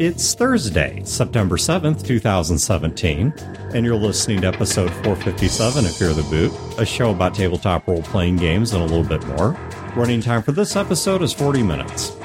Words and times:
It's 0.00 0.32
Thursday, 0.32 1.02
September 1.04 1.58
7th, 1.58 2.06
2017, 2.06 3.34
and 3.74 3.84
you're 3.84 3.94
listening 3.94 4.40
to 4.40 4.46
episode 4.46 4.90
457 5.04 5.84
of 5.84 5.94
Fear 5.94 6.14
the 6.14 6.22
Boot, 6.22 6.54
a 6.78 6.86
show 6.86 7.10
about 7.10 7.34
tabletop 7.34 7.86
role 7.86 8.00
playing 8.00 8.36
games 8.36 8.72
and 8.72 8.82
a 8.82 8.86
little 8.86 9.04
bit 9.04 9.22
more. 9.36 9.50
Running 9.94 10.22
time 10.22 10.40
for 10.40 10.52
this 10.52 10.74
episode 10.74 11.20
is 11.20 11.34
40 11.34 11.62
minutes. 11.62 12.16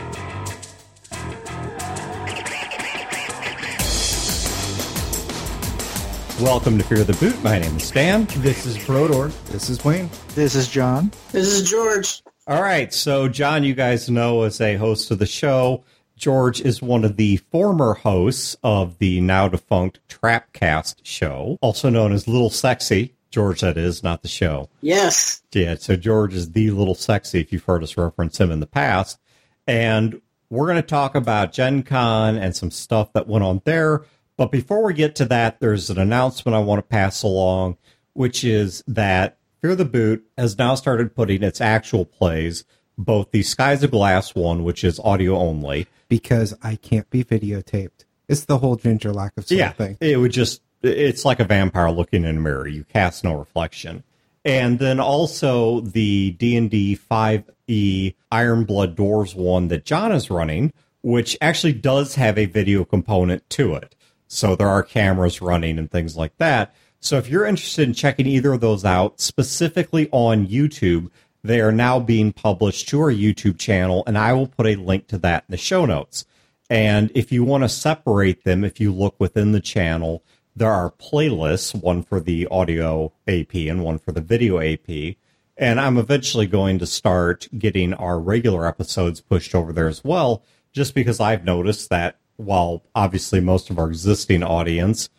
Welcome 6.39 6.77
to 6.77 6.85
Fear 6.85 7.03
the 7.03 7.17
Boot. 7.19 7.43
My 7.43 7.59
name 7.59 7.75
is 7.75 7.91
Dan. 7.91 8.23
This 8.37 8.65
is 8.65 8.77
Brodeur. 8.85 9.27
This 9.47 9.69
is 9.69 9.83
Wayne. 9.83 10.09
This 10.33 10.55
is 10.55 10.69
John. 10.69 11.11
This 11.33 11.47
is 11.47 11.69
George. 11.69 12.23
All 12.47 12.61
right, 12.61 12.93
so 12.93 13.27
John, 13.27 13.65
you 13.65 13.73
guys 13.73 14.09
know 14.09 14.43
as 14.43 14.61
a 14.61 14.77
host 14.77 15.11
of 15.11 15.19
the 15.19 15.25
show, 15.25 15.83
George 16.17 16.61
is 16.61 16.81
one 16.81 17.03
of 17.03 17.17
the 17.17 17.37
former 17.37 17.93
hosts 17.93 18.55
of 18.63 18.97
the 18.99 19.19
now 19.21 19.47
defunct 19.47 19.99
Trapcast 20.07 20.97
show, 21.03 21.57
also 21.61 21.89
known 21.89 22.11
as 22.13 22.27
Little 22.27 22.49
Sexy. 22.49 23.13
George, 23.31 23.61
that 23.61 23.77
is, 23.77 24.01
not 24.01 24.21
the 24.21 24.29
show. 24.29 24.69
Yes. 24.79 25.43
Yeah, 25.51 25.75
so 25.75 25.97
George 25.97 26.33
is 26.33 26.51
the 26.53 26.71
Little 26.71 26.95
Sexy, 26.95 27.41
if 27.41 27.51
you've 27.51 27.65
heard 27.65 27.83
us 27.83 27.97
reference 27.97 28.39
him 28.39 28.49
in 28.49 28.61
the 28.61 28.65
past. 28.65 29.19
And 29.67 30.21
we're 30.49 30.67
going 30.67 30.77
to 30.77 30.81
talk 30.81 31.15
about 31.15 31.51
Gen 31.51 31.83
Con 31.83 32.37
and 32.37 32.55
some 32.55 32.71
stuff 32.71 33.11
that 33.11 33.27
went 33.27 33.43
on 33.43 33.61
there. 33.65 34.05
But 34.37 34.51
before 34.51 34.83
we 34.83 34.93
get 34.93 35.15
to 35.15 35.25
that, 35.25 35.59
there's 35.59 35.89
an 35.89 35.99
announcement 35.99 36.55
I 36.55 36.59
want 36.59 36.79
to 36.79 36.83
pass 36.83 37.23
along, 37.23 37.77
which 38.13 38.45
is 38.45 38.83
that 38.87 39.37
Fear 39.61 39.75
the 39.75 39.85
Boot 39.85 40.25
has 40.37 40.57
now 40.57 40.75
started 40.75 41.15
putting 41.15 41.43
its 41.43 41.59
actual 41.59 42.05
plays, 42.05 42.63
both 42.97 43.31
the 43.31 43.43
Skies 43.43 43.83
of 43.83 43.91
Glass 43.91 44.33
one, 44.33 44.63
which 44.63 44.83
is 44.83 44.99
audio 44.99 45.35
only. 45.35 45.87
Because 46.07 46.55
I 46.61 46.75
can't 46.75 47.09
be 47.09 47.23
videotaped. 47.23 48.05
It's 48.27 48.45
the 48.45 48.57
whole 48.57 48.75
ginger 48.75 49.13
lack 49.13 49.33
of 49.37 49.47
soul 49.47 49.57
yeah, 49.57 49.71
thing. 49.71 49.97
it 50.01 50.17
would 50.17 50.31
just, 50.31 50.61
it's 50.81 51.25
like 51.25 51.39
a 51.39 51.43
vampire 51.43 51.91
looking 51.91 52.23
in 52.23 52.37
a 52.37 52.39
mirror. 52.39 52.67
You 52.67 52.83
cast 52.83 53.23
no 53.23 53.33
reflection. 53.35 54.03
And 54.43 54.77
then 54.77 54.99
also 54.99 55.81
the 55.81 56.31
D&D 56.31 56.99
5e 57.09 58.15
Iron 58.31 58.63
Blood 58.63 58.95
Doors 58.95 59.33
one 59.33 59.69
that 59.69 59.85
John 59.85 60.11
is 60.11 60.29
running, 60.29 60.71
which 61.01 61.37
actually 61.41 61.73
does 61.73 62.15
have 62.15 62.37
a 62.37 62.45
video 62.45 62.85
component 62.85 63.47
to 63.51 63.73
it. 63.75 63.95
So 64.27 64.55
there 64.55 64.69
are 64.69 64.83
cameras 64.83 65.41
running 65.41 65.79
and 65.79 65.89
things 65.89 66.15
like 66.15 66.37
that. 66.37 66.75
So 66.99 67.17
if 67.17 67.29
you're 67.29 67.45
interested 67.45 67.87
in 67.87 67.93
checking 67.93 68.25
either 68.25 68.53
of 68.53 68.61
those 68.61 68.83
out, 68.83 69.19
specifically 69.19 70.09
on 70.11 70.47
YouTube, 70.47 71.09
they 71.45 71.61
are 71.61 71.71
now 71.71 71.99
being 71.99 72.33
published 72.33 72.89
to 72.89 72.99
our 73.01 73.11
YouTube 73.11 73.59
channel, 73.59 74.03
and 74.07 74.17
I 74.17 74.33
will 74.33 74.47
put 74.47 74.65
a 74.65 74.75
link 74.75 75.07
to 75.07 75.17
that 75.19 75.45
in 75.47 75.51
the 75.51 75.57
show 75.57 75.85
notes. 75.85 76.25
And 76.69 77.11
if 77.13 77.31
you 77.31 77.43
want 77.43 77.63
to 77.63 77.69
separate 77.69 78.43
them, 78.43 78.63
if 78.63 78.79
you 78.79 78.91
look 78.91 79.15
within 79.19 79.51
the 79.51 79.59
channel, 79.59 80.23
there 80.55 80.71
are 80.71 80.89
playlists, 80.91 81.79
one 81.79 82.01
for 82.01 82.19
the 82.19 82.47
audio 82.49 83.13
AP 83.27 83.53
and 83.55 83.83
one 83.83 83.99
for 83.99 84.11
the 84.11 84.21
video 84.21 84.59
AP. 84.59 85.17
And 85.57 85.79
I'm 85.79 85.97
eventually 85.97 86.47
going 86.47 86.79
to 86.79 86.87
start 86.87 87.47
getting 87.57 87.93
our 87.93 88.19
regular 88.19 88.65
episodes 88.65 89.21
pushed 89.21 89.53
over 89.53 89.71
there 89.71 89.87
as 89.87 90.03
well, 90.03 90.43
just 90.73 90.95
because 90.95 91.19
I've 91.19 91.45
noticed 91.45 91.89
that 91.91 92.17
while 92.37 92.83
obviously 92.95 93.39
most 93.39 93.69
of 93.69 93.77
our 93.77 93.87
existing 93.87 94.41
audience 94.43 95.09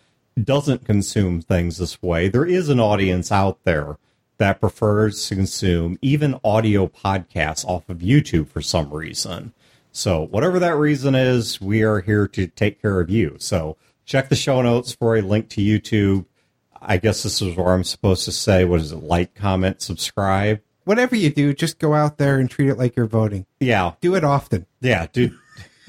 doesn't 0.42 0.84
consume 0.84 1.40
things 1.40 1.78
this 1.78 2.02
way, 2.02 2.28
there 2.28 2.44
is 2.44 2.68
an 2.68 2.80
audience 2.80 3.30
out 3.30 3.62
there 3.64 3.96
that 4.38 4.60
prefers 4.60 5.26
to 5.28 5.34
consume 5.34 5.98
even 6.02 6.38
audio 6.44 6.86
podcasts 6.86 7.64
off 7.64 7.88
of 7.88 7.98
YouTube 7.98 8.48
for 8.48 8.60
some 8.60 8.92
reason. 8.92 9.52
So, 9.92 10.26
whatever 10.26 10.58
that 10.58 10.76
reason 10.76 11.14
is, 11.14 11.60
we 11.60 11.82
are 11.82 12.00
here 12.00 12.28
to 12.28 12.46
take 12.46 12.82
care 12.82 13.00
of 13.00 13.08
you. 13.08 13.36
So, 13.38 13.76
check 14.04 14.28
the 14.28 14.36
show 14.36 14.60
notes 14.60 14.92
for 14.92 15.16
a 15.16 15.22
link 15.22 15.48
to 15.50 15.62
YouTube. 15.62 16.26
I 16.82 16.98
guess 16.98 17.22
this 17.22 17.40
is 17.40 17.56
where 17.56 17.72
I'm 17.72 17.84
supposed 17.84 18.26
to 18.26 18.32
say, 18.32 18.64
what 18.66 18.80
is 18.80 18.92
it, 18.92 19.02
like, 19.02 19.34
comment, 19.34 19.80
subscribe? 19.80 20.60
Whatever 20.84 21.16
you 21.16 21.30
do, 21.30 21.54
just 21.54 21.78
go 21.78 21.94
out 21.94 22.18
there 22.18 22.38
and 22.38 22.50
treat 22.50 22.68
it 22.68 22.76
like 22.76 22.94
you're 22.94 23.06
voting. 23.06 23.46
Yeah. 23.58 23.92
Do 24.00 24.14
it 24.14 24.22
often. 24.22 24.66
Yeah, 24.80 25.06
dude. 25.12 25.36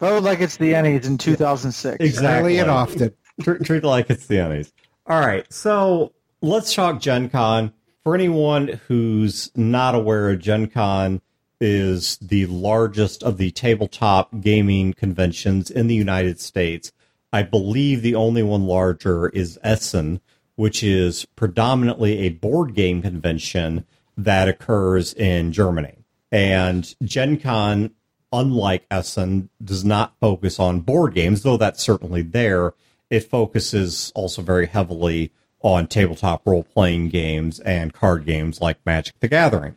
Vote 0.00 0.22
like 0.22 0.40
it's 0.40 0.56
the 0.56 0.72
Ennies 0.72 1.06
in 1.06 1.16
2006. 1.16 1.96
Exactly. 2.00 2.28
Early 2.28 2.58
and 2.58 2.70
often. 2.70 3.14
treat, 3.40 3.64
treat 3.64 3.84
it 3.84 3.86
like 3.86 4.10
it's 4.10 4.26
the 4.26 4.34
Ennies. 4.36 4.72
All 5.06 5.20
right, 5.20 5.50
so 5.52 6.12
let's 6.44 6.74
talk 6.74 7.00
Gen 7.00 7.30
Con. 7.30 7.72
For 8.02 8.14
anyone 8.14 8.80
who's 8.86 9.50
not 9.56 9.94
aware, 9.94 10.36
Gen 10.36 10.66
Con 10.68 11.22
is 11.58 12.18
the 12.18 12.44
largest 12.46 13.22
of 13.22 13.38
the 13.38 13.50
tabletop 13.50 14.40
gaming 14.42 14.92
conventions 14.92 15.70
in 15.70 15.86
the 15.86 15.94
United 15.94 16.38
States. 16.38 16.92
I 17.32 17.44
believe 17.44 18.02
the 18.02 18.14
only 18.14 18.42
one 18.42 18.66
larger 18.66 19.30
is 19.30 19.58
Essen, 19.62 20.20
which 20.56 20.82
is 20.82 21.24
predominantly 21.34 22.18
a 22.18 22.28
board 22.28 22.74
game 22.74 23.00
convention 23.00 23.86
that 24.16 24.46
occurs 24.46 25.14
in 25.14 25.50
Germany. 25.50 26.04
And 26.30 26.94
Gen 27.02 27.38
Con, 27.38 27.92
unlike 28.32 28.84
Essen, 28.90 29.48
does 29.64 29.84
not 29.84 30.18
focus 30.20 30.60
on 30.60 30.80
board 30.80 31.14
games, 31.14 31.42
though 31.42 31.56
that's 31.56 31.82
certainly 31.82 32.20
there. 32.20 32.74
It 33.08 33.30
focuses 33.30 34.12
also 34.14 34.42
very 34.42 34.66
heavily 34.66 35.32
on 35.64 35.86
tabletop 35.86 36.46
role 36.46 36.62
playing 36.62 37.08
games 37.08 37.58
and 37.60 37.94
card 37.94 38.26
games 38.26 38.60
like 38.60 38.76
Magic 38.84 39.18
the 39.20 39.28
Gathering. 39.28 39.76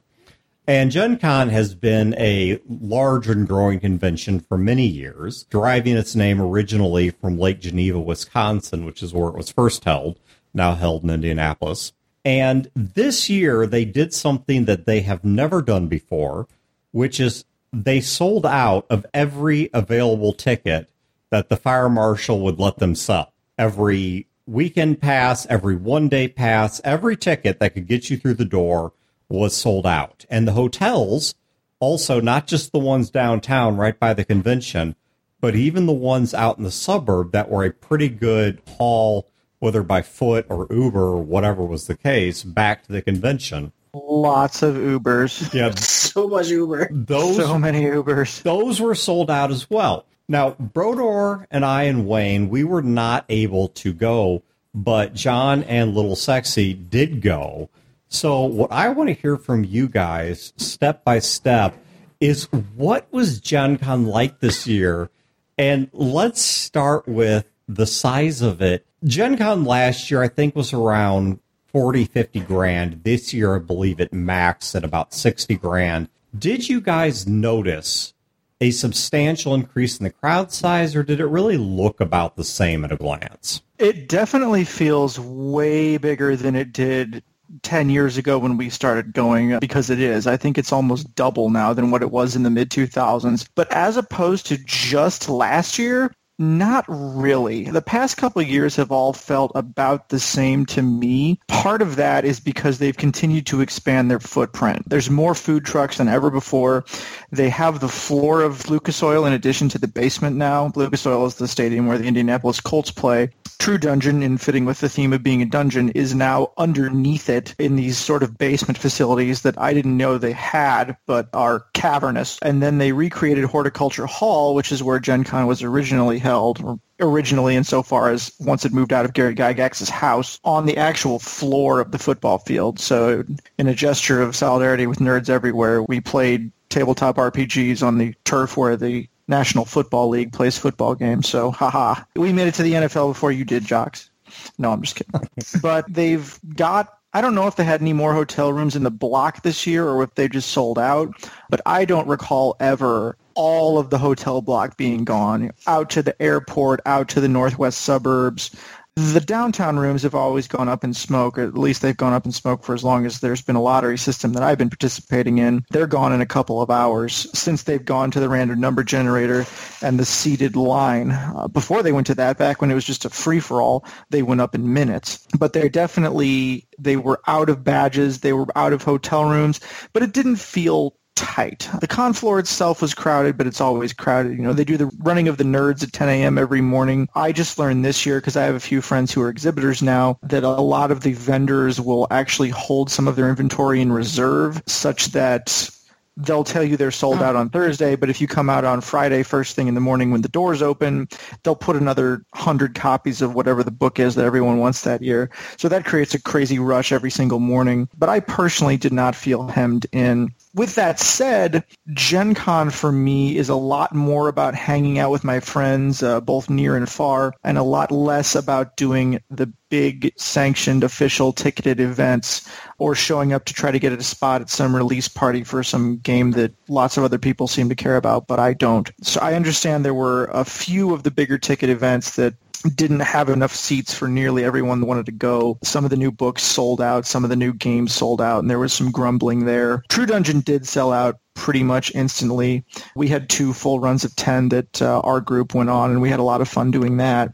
And 0.67 0.91
Gen 0.91 1.17
Con 1.17 1.47
has 1.47 1.73
been 1.73 2.13
a 2.17 2.59
large 2.67 3.29
and 3.29 3.47
growing 3.47 3.79
convention 3.79 4.41
for 4.41 4.57
many 4.57 4.85
years, 4.85 5.45
deriving 5.45 5.95
its 5.95 6.13
name 6.13 6.41
originally 6.41 7.09
from 7.09 7.39
Lake 7.39 7.61
Geneva, 7.61 8.01
Wisconsin, 8.01 8.85
which 8.85 9.01
is 9.01 9.13
where 9.13 9.29
it 9.29 9.35
was 9.35 9.49
first 9.49 9.85
held, 9.85 10.19
now 10.53 10.75
held 10.75 11.05
in 11.05 11.09
Indianapolis. 11.09 11.93
And 12.25 12.69
this 12.75 13.29
year 13.29 13.65
they 13.65 13.85
did 13.85 14.13
something 14.13 14.65
that 14.65 14.85
they 14.85 14.99
have 15.01 15.23
never 15.23 15.61
done 15.61 15.87
before, 15.87 16.47
which 16.91 17.21
is 17.21 17.45
they 17.71 18.01
sold 18.01 18.45
out 18.45 18.85
of 18.89 19.05
every 19.13 19.69
available 19.73 20.33
ticket 20.33 20.89
that 21.29 21.47
the 21.47 21.55
fire 21.55 21.87
marshal 21.87 22.41
would 22.41 22.59
let 22.59 22.79
them 22.79 22.93
sell. 22.93 23.31
Every 23.57 24.27
weekend 24.47 25.01
pass, 25.01 25.45
every 25.47 25.75
one 25.75 26.07
day 26.09 26.27
pass, 26.27 26.81
every 26.83 27.15
ticket 27.17 27.59
that 27.59 27.73
could 27.73 27.87
get 27.87 28.09
you 28.09 28.17
through 28.17 28.35
the 28.35 28.45
door 28.45 28.93
was 29.29 29.55
sold 29.55 29.85
out. 29.85 30.25
And 30.29 30.47
the 30.47 30.53
hotels, 30.53 31.35
also 31.79 32.19
not 32.21 32.47
just 32.47 32.71
the 32.71 32.79
ones 32.79 33.09
downtown 33.09 33.77
right 33.77 33.99
by 33.99 34.13
the 34.13 34.25
convention, 34.25 34.95
but 35.39 35.55
even 35.55 35.85
the 35.85 35.93
ones 35.93 36.33
out 36.33 36.57
in 36.57 36.63
the 36.63 36.71
suburb 36.71 37.31
that 37.33 37.49
were 37.49 37.65
a 37.65 37.71
pretty 37.71 38.09
good 38.09 38.61
haul, 38.77 39.29
whether 39.59 39.83
by 39.83 40.01
foot 40.01 40.45
or 40.49 40.67
Uber 40.71 40.99
or 41.03 41.21
whatever 41.21 41.63
was 41.63 41.87
the 41.87 41.97
case, 41.97 42.43
back 42.43 42.83
to 42.85 42.91
the 42.91 43.01
convention. 43.01 43.73
Lots 43.93 44.61
of 44.63 44.75
Ubers. 44.75 45.53
Yeah, 45.53 45.71
So 45.75 46.27
much 46.27 46.47
Uber. 46.49 46.89
those 46.91 47.35
So 47.35 47.59
many 47.59 47.83
Ubers. 47.83 48.41
those 48.43 48.79
were 48.81 48.95
sold 48.95 49.29
out 49.29 49.51
as 49.51 49.69
well. 49.69 50.05
Now, 50.29 50.51
Brodeur 50.59 51.47
and 51.49 51.63
I 51.63 51.83
and 51.83 52.05
Wayne, 52.05 52.49
we 52.49 52.63
were 52.63 52.81
not 52.81 53.25
able 53.29 53.69
to 53.69 53.93
go, 53.93 54.43
but 54.73 55.13
John 55.13 55.63
and 55.63 55.93
Little 55.93 56.17
Sexy 56.17 56.73
did 56.73 57.21
go. 57.21 57.69
So, 58.09 58.43
what 58.43 58.71
I 58.71 58.89
want 58.89 59.07
to 59.07 59.13
hear 59.13 59.37
from 59.37 59.63
you 59.63 59.87
guys, 59.87 60.53
step 60.57 61.05
by 61.05 61.19
step, 61.19 61.77
is 62.19 62.45
what 62.75 63.07
was 63.11 63.39
Gen 63.39 63.77
Con 63.77 64.05
like 64.05 64.39
this 64.39 64.67
year? 64.67 65.09
And 65.57 65.89
let's 65.93 66.41
start 66.41 67.07
with 67.07 67.45
the 67.67 67.85
size 67.85 68.41
of 68.41 68.61
it. 68.61 68.85
Gen 69.05 69.37
Con 69.37 69.63
last 69.63 70.11
year, 70.11 70.23
I 70.23 70.27
think, 70.27 70.55
was 70.55 70.73
around 70.73 71.39
40, 71.67 72.05
50 72.05 72.39
grand. 72.41 73.03
This 73.03 73.33
year, 73.33 73.55
I 73.55 73.59
believe 73.59 73.99
it 73.99 74.11
maxed 74.11 74.75
at 74.75 74.83
about 74.83 75.13
60 75.13 75.55
grand. 75.55 76.09
Did 76.37 76.67
you 76.67 76.81
guys 76.81 77.27
notice 77.27 78.13
a 78.59 78.71
substantial 78.71 79.53
increase 79.53 79.97
in 79.97 80.03
the 80.03 80.09
crowd 80.09 80.51
size, 80.51 80.95
or 80.95 81.03
did 81.03 81.19
it 81.19 81.25
really 81.25 81.57
look 81.57 82.01
about 82.01 82.35
the 82.35 82.43
same 82.43 82.83
at 82.83 82.91
a 82.91 82.97
glance? 82.97 83.61
It 83.77 84.09
definitely 84.09 84.63
feels 84.63 85.19
way 85.19 85.97
bigger 85.97 86.35
than 86.35 86.55
it 86.55 86.73
did 86.73 87.23
10 87.61 87.89
years 87.89 88.17
ago 88.17 88.37
when 88.37 88.57
we 88.57 88.69
started 88.69 89.13
going 89.13 89.53
uh, 89.53 89.59
because 89.59 89.89
it 89.89 89.99
is. 89.99 90.27
I 90.27 90.37
think 90.37 90.57
it's 90.57 90.71
almost 90.71 91.13
double 91.15 91.49
now 91.49 91.73
than 91.73 91.91
what 91.91 92.01
it 92.01 92.11
was 92.11 92.35
in 92.35 92.43
the 92.43 92.49
mid 92.49 92.69
2000s. 92.69 93.47
But 93.55 93.71
as 93.71 93.97
opposed 93.97 94.47
to 94.47 94.57
just 94.65 95.29
last 95.29 95.77
year, 95.77 96.11
Not 96.39 96.85
really. 96.87 97.63
The 97.63 97.81
past 97.81 98.17
couple 98.17 98.41
years 98.43 98.75
have 98.75 98.91
all 98.91 99.11
felt 99.11 99.51
about 99.55 100.09
the 100.09 100.19
same 100.19 100.67
to 100.67 100.83
me. 100.83 101.39
Part 101.47 101.81
of 101.81 101.95
that 101.95 102.25
is 102.25 102.39
because 102.39 102.77
they've 102.77 102.95
continued 102.95 103.47
to 103.47 103.61
expand 103.61 104.11
their 104.11 104.19
footprint. 104.19 104.87
There's 104.87 105.09
more 105.09 105.33
food 105.33 105.65
trucks 105.65 105.97
than 105.97 106.07
ever 106.07 106.29
before. 106.29 106.85
They 107.31 107.49
have 107.49 107.79
the 107.79 107.87
floor 107.87 108.41
of 108.41 108.69
Lucas 108.69 109.01
Oil 109.01 109.25
in 109.25 109.33
addition 109.33 109.67
to 109.69 109.79
the 109.79 109.87
basement 109.87 110.35
now. 110.35 110.71
Lucas 110.75 111.07
Oil 111.07 111.25
is 111.25 111.35
the 111.35 111.47
stadium 111.47 111.87
where 111.87 111.97
the 111.97 112.05
Indianapolis 112.05 112.61
Colts 112.61 112.91
play. 112.91 113.31
True 113.59 113.79
Dungeon, 113.79 114.21
in 114.21 114.37
fitting 114.37 114.65
with 114.65 114.79
the 114.79 114.89
theme 114.89 115.13
of 115.13 115.23
being 115.23 115.41
a 115.41 115.45
dungeon, 115.45 115.89
is 115.89 116.13
now 116.13 116.51
underneath 116.57 117.27
it 117.27 117.55
in 117.57 117.75
these 117.75 117.97
sort 117.97 118.21
of 118.21 118.37
basement 118.37 118.77
facilities 118.77 119.41
that 119.41 119.59
I 119.59 119.73
didn't 119.73 119.97
know 119.97 120.17
they 120.17 120.31
had, 120.31 120.95
but 121.07 121.27
are 121.33 121.65
cavernous. 121.73 122.37
And 122.43 122.61
then 122.61 122.77
they 122.77 122.91
recreated 122.91 123.45
Horticulture 123.45 124.05
Hall, 124.05 124.53
which 124.53 124.71
is 124.71 124.83
where 124.83 124.99
Gen 124.99 125.23
Con 125.23 125.47
was 125.47 125.63
originally 125.63 126.19
held, 126.27 126.81
originally 126.99 127.55
insofar 127.55 128.09
as 128.09 128.33
once 128.39 128.65
it 128.65 128.73
moved 128.73 128.91
out 128.91 129.05
of 129.05 129.13
Gary 129.13 129.33
Gygax's 129.33 129.89
house 129.89 130.41
on 130.43 130.65
the 130.65 130.75
actual 130.75 131.19
floor 131.19 131.79
of 131.79 131.91
the 131.91 131.97
football 131.97 132.39
field. 132.39 132.79
So 132.79 133.23
in 133.57 133.67
a 133.67 133.73
gesture 133.73 134.21
of 134.21 134.35
solidarity 134.35 134.87
with 134.87 134.99
nerds 134.99 135.29
everywhere, 135.29 135.81
we 135.83 136.01
played 136.01 136.51
tabletop 136.67 137.15
RPGs 137.15 137.81
on 137.81 137.97
the 137.97 138.13
turf 138.25 138.57
where 138.57 138.75
the 138.75 139.07
National 139.29 139.63
Football 139.63 140.09
League 140.09 140.33
plays 140.33 140.57
football 140.57 140.95
games. 140.95 141.29
So, 141.29 141.51
haha. 141.51 142.03
We 142.15 142.33
made 142.33 142.47
it 142.47 142.55
to 142.55 142.63
the 142.63 142.73
NFL 142.73 143.11
before 143.11 143.31
you 143.31 143.45
did, 143.45 143.63
Jocks. 143.63 144.09
No, 144.57 144.71
I'm 144.71 144.81
just 144.81 144.95
kidding. 144.95 145.29
but 145.61 145.85
they've 145.87 146.37
got 146.55 146.93
I 147.13 147.21
don't 147.21 147.35
know 147.35 147.47
if 147.47 147.55
they 147.55 147.63
had 147.63 147.81
any 147.81 147.93
more 147.93 148.13
hotel 148.13 148.51
rooms 148.51 148.75
in 148.75 148.83
the 148.83 148.91
block 148.91 149.41
this 149.41 149.65
year 149.65 149.87
or 149.87 150.03
if 150.03 150.13
they 150.15 150.27
just 150.27 150.51
sold 150.51 150.77
out, 150.77 151.29
but 151.49 151.61
I 151.65 151.85
don't 151.85 152.07
recall 152.07 152.57
ever 152.59 153.17
all 153.37 153.77
of 153.77 153.89
the 153.89 153.97
hotel 153.97 154.41
block 154.41 154.75
being 154.75 155.05
gone 155.05 155.51
out 155.67 155.89
to 155.91 156.01
the 156.01 156.19
airport, 156.21 156.81
out 156.85 157.07
to 157.09 157.21
the 157.21 157.29
northwest 157.29 157.81
suburbs, 157.81 158.51
the 158.97 159.21
downtown 159.21 159.77
rooms 159.77 160.01
have 160.01 160.15
always 160.15 160.47
gone 160.47 160.67
up 160.67 160.83
in 160.83 160.91
smoke, 160.91 161.37
at 161.37 161.55
least 161.55 161.83
they've 161.83 161.95
gone 161.95 162.13
up 162.13 162.25
in 162.25 162.31
smoke 162.31 162.63
for 162.63 162.73
as 162.73 162.83
long 162.83 163.05
as 163.05 163.19
there's 163.19 163.43
been 163.43 163.55
a 163.55 163.61
lottery 163.61 163.97
system 163.97 164.33
that 164.33 164.41
I've 164.41 164.57
been 164.57 164.71
participating 164.71 165.37
in. 165.37 165.63
They're 165.69 165.85
gone 165.85 166.13
in 166.13 166.19
a 166.19 166.25
couple 166.25 166.63
of 166.63 166.71
hours 166.71 167.27
since 167.37 167.61
they've 167.61 167.85
gone 167.85 168.09
to 168.09 168.19
the 168.19 168.27
random 168.27 168.59
number 168.59 168.83
generator 168.83 169.45
and 169.83 169.99
the 169.99 170.05
seated 170.05 170.55
line. 170.55 171.11
Uh, 171.11 171.47
before 171.47 171.83
they 171.83 171.91
went 171.91 172.07
to 172.07 172.15
that, 172.15 172.39
back 172.39 172.59
when 172.59 172.71
it 172.71 172.73
was 172.75 172.85
just 172.85 173.05
a 173.05 173.11
free-for-all, 173.11 173.85
they 174.09 174.23
went 174.23 174.41
up 174.41 174.55
in 174.55 174.73
minutes. 174.73 175.27
But 175.37 175.53
they're 175.53 175.69
definitely, 175.69 176.67
they 176.79 176.97
were 176.97 177.21
out 177.27 177.49
of 177.49 177.63
badges, 177.63 178.21
they 178.21 178.33
were 178.33 178.47
out 178.55 178.73
of 178.73 178.81
hotel 178.81 179.25
rooms, 179.25 179.59
but 179.93 180.01
it 180.01 180.11
didn't 180.11 180.37
feel 180.37 180.95
tight. 181.17 181.67
The 181.81 181.87
con 181.87 182.13
floor 182.13 182.37
itself 182.39 182.81
was 182.81 182.93
crowded, 182.93 183.37
but 183.37 183.47
it's 183.47 183.59
always 183.59 183.91
crowded. 183.91 184.37
You 184.37 184.43
know, 184.43 184.53
they 184.53 184.63
do 184.63 184.77
the 184.77 184.91
running 184.99 185.27
of 185.27 185.37
the 185.37 185.43
nerds 185.43 185.83
at 185.83 185.91
10 185.91 186.07
a.m. 186.07 186.37
every 186.37 186.61
morning. 186.61 187.09
I 187.15 187.31
just 187.31 187.57
learned 187.57 187.83
this 187.83 188.05
year 188.05 188.19
because 188.19 188.37
I 188.37 188.43
have 188.43 188.55
a 188.55 188.59
few 188.59 188.81
friends 188.81 189.11
who 189.11 189.21
are 189.23 189.29
exhibitors 189.29 189.81
now 189.81 190.19
that 190.21 190.43
a 190.43 190.49
lot 190.49 190.91
of 190.91 191.01
the 191.01 191.13
vendors 191.13 191.81
will 191.81 192.07
actually 192.11 192.49
hold 192.49 192.91
some 192.91 193.07
of 193.07 193.15
their 193.15 193.29
inventory 193.29 193.81
in 193.81 193.91
reserve 193.91 194.61
such 194.67 195.07
that 195.07 195.69
they'll 196.17 196.43
tell 196.43 196.63
you 196.63 196.75
they're 196.75 196.91
sold 196.91 197.21
out 197.21 197.35
oh. 197.35 197.39
on 197.39 197.49
Thursday, 197.49 197.95
but 197.95 198.09
if 198.09 198.19
you 198.19 198.27
come 198.27 198.49
out 198.49 198.65
on 198.65 198.81
Friday 198.81 199.23
first 199.23 199.55
thing 199.55 199.67
in 199.67 199.75
the 199.75 199.81
morning 199.81 200.11
when 200.11 200.21
the 200.21 200.27
doors 200.27 200.61
open, 200.61 201.07
they'll 201.43 201.55
put 201.55 201.75
another 201.75 202.23
100 202.31 202.75
copies 202.75 203.21
of 203.21 203.35
whatever 203.35 203.63
the 203.63 203.71
book 203.71 203.99
is 203.99 204.15
that 204.15 204.25
everyone 204.25 204.57
wants 204.57 204.81
that 204.81 205.01
year. 205.01 205.29
So 205.57 205.69
that 205.69 205.85
creates 205.85 206.13
a 206.13 206.21
crazy 206.21 206.59
rush 206.59 206.91
every 206.91 207.11
single 207.11 207.39
morning. 207.39 207.87
But 207.97 208.09
I 208.09 208.19
personally 208.19 208.77
did 208.77 208.93
not 208.93 209.15
feel 209.15 209.47
hemmed 209.47 209.85
in. 209.91 210.33
With 210.57 210.73
that 210.73 210.99
said, 210.99 211.63
Gen 211.93 212.33
Con 212.33 212.71
for 212.71 212.91
me 212.91 213.37
is 213.37 213.47
a 213.47 213.55
lot 213.55 213.93
more 213.93 214.27
about 214.27 214.55
hanging 214.55 214.97
out 214.97 215.11
with 215.11 215.23
my 215.23 215.39
friends, 215.39 216.01
uh, 216.01 216.19
both 216.19 216.49
near 216.49 216.75
and 216.75 216.89
far, 216.89 217.35
and 217.43 217.59
a 217.59 217.63
lot 217.63 217.91
less 217.91 218.33
about 218.33 218.75
doing 218.75 219.21
the 219.29 219.53
big 219.69 220.11
sanctioned 220.17 220.83
official 220.83 221.31
ticketed 221.31 221.79
events 221.79 222.49
or 222.79 222.95
showing 222.95 223.33
up 223.33 223.45
to 223.45 223.53
try 223.53 223.69
to 223.69 223.77
get 223.77 223.93
a 223.93 224.01
spot 224.01 224.41
at 224.41 224.49
some 224.49 224.75
release 224.75 225.07
party 225.07 225.43
for 225.43 225.61
some 225.61 225.97
game 225.97 226.31
that 226.31 226.55
lots 226.69 226.97
of 226.97 227.03
other 227.03 227.19
people 227.19 227.47
seem 227.47 227.69
to 227.69 227.75
care 227.75 227.95
about, 227.95 228.25
but 228.25 228.39
I 228.39 228.53
don't. 228.53 228.89
So 229.03 229.19
I 229.19 229.35
understand 229.35 229.85
there 229.85 229.93
were 229.93 230.25
a 230.25 230.43
few 230.43 230.91
of 230.91 231.03
the 231.03 231.11
bigger 231.11 231.37
ticket 231.37 231.69
events 231.69 232.15
that 232.15 232.33
didn't 232.63 233.01
have 233.01 233.29
enough 233.29 233.53
seats 233.53 233.93
for 233.93 234.07
nearly 234.07 234.43
everyone 234.43 234.81
that 234.81 234.87
wanted 234.87 235.05
to 235.07 235.11
go. 235.11 235.57
Some 235.63 235.83
of 235.83 235.89
the 235.89 235.97
new 235.97 236.11
books 236.11 236.43
sold 236.43 236.81
out, 236.81 237.05
some 237.05 237.23
of 237.23 237.29
the 237.29 237.35
new 237.35 237.53
games 237.53 237.93
sold 237.93 238.21
out, 238.21 238.39
and 238.39 238.49
there 238.49 238.59
was 238.59 238.73
some 238.73 238.91
grumbling 238.91 239.45
there. 239.45 239.83
True 239.89 240.05
Dungeon 240.05 240.41
did 240.41 240.67
sell 240.67 240.91
out 240.91 241.19
pretty 241.37 241.63
much 241.63 241.93
instantly. 241.93 242.65
We 242.95 243.07
had 243.07 243.29
two 243.29 243.53
full 243.53 243.79
runs 243.79 244.03
of 244.03 244.15
10 244.15 244.49
that 244.49 244.81
uh, 244.81 244.99
our 245.01 245.21
group 245.21 245.53
went 245.53 245.69
on, 245.69 245.91
and 245.91 246.01
we 246.01 246.09
had 246.09 246.19
a 246.19 246.23
lot 246.23 246.41
of 246.41 246.49
fun 246.49 246.71
doing 246.71 246.97
that. 246.97 247.31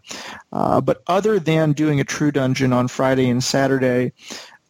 Uh, 0.52 0.82
but 0.82 1.02
other 1.08 1.40
than 1.40 1.72
doing 1.72 2.00
a 2.00 2.04
True 2.04 2.32
Dungeon 2.32 2.74
on 2.74 2.90
Friday 2.90 3.30
and 3.30 3.44
Saturday, 3.44 4.12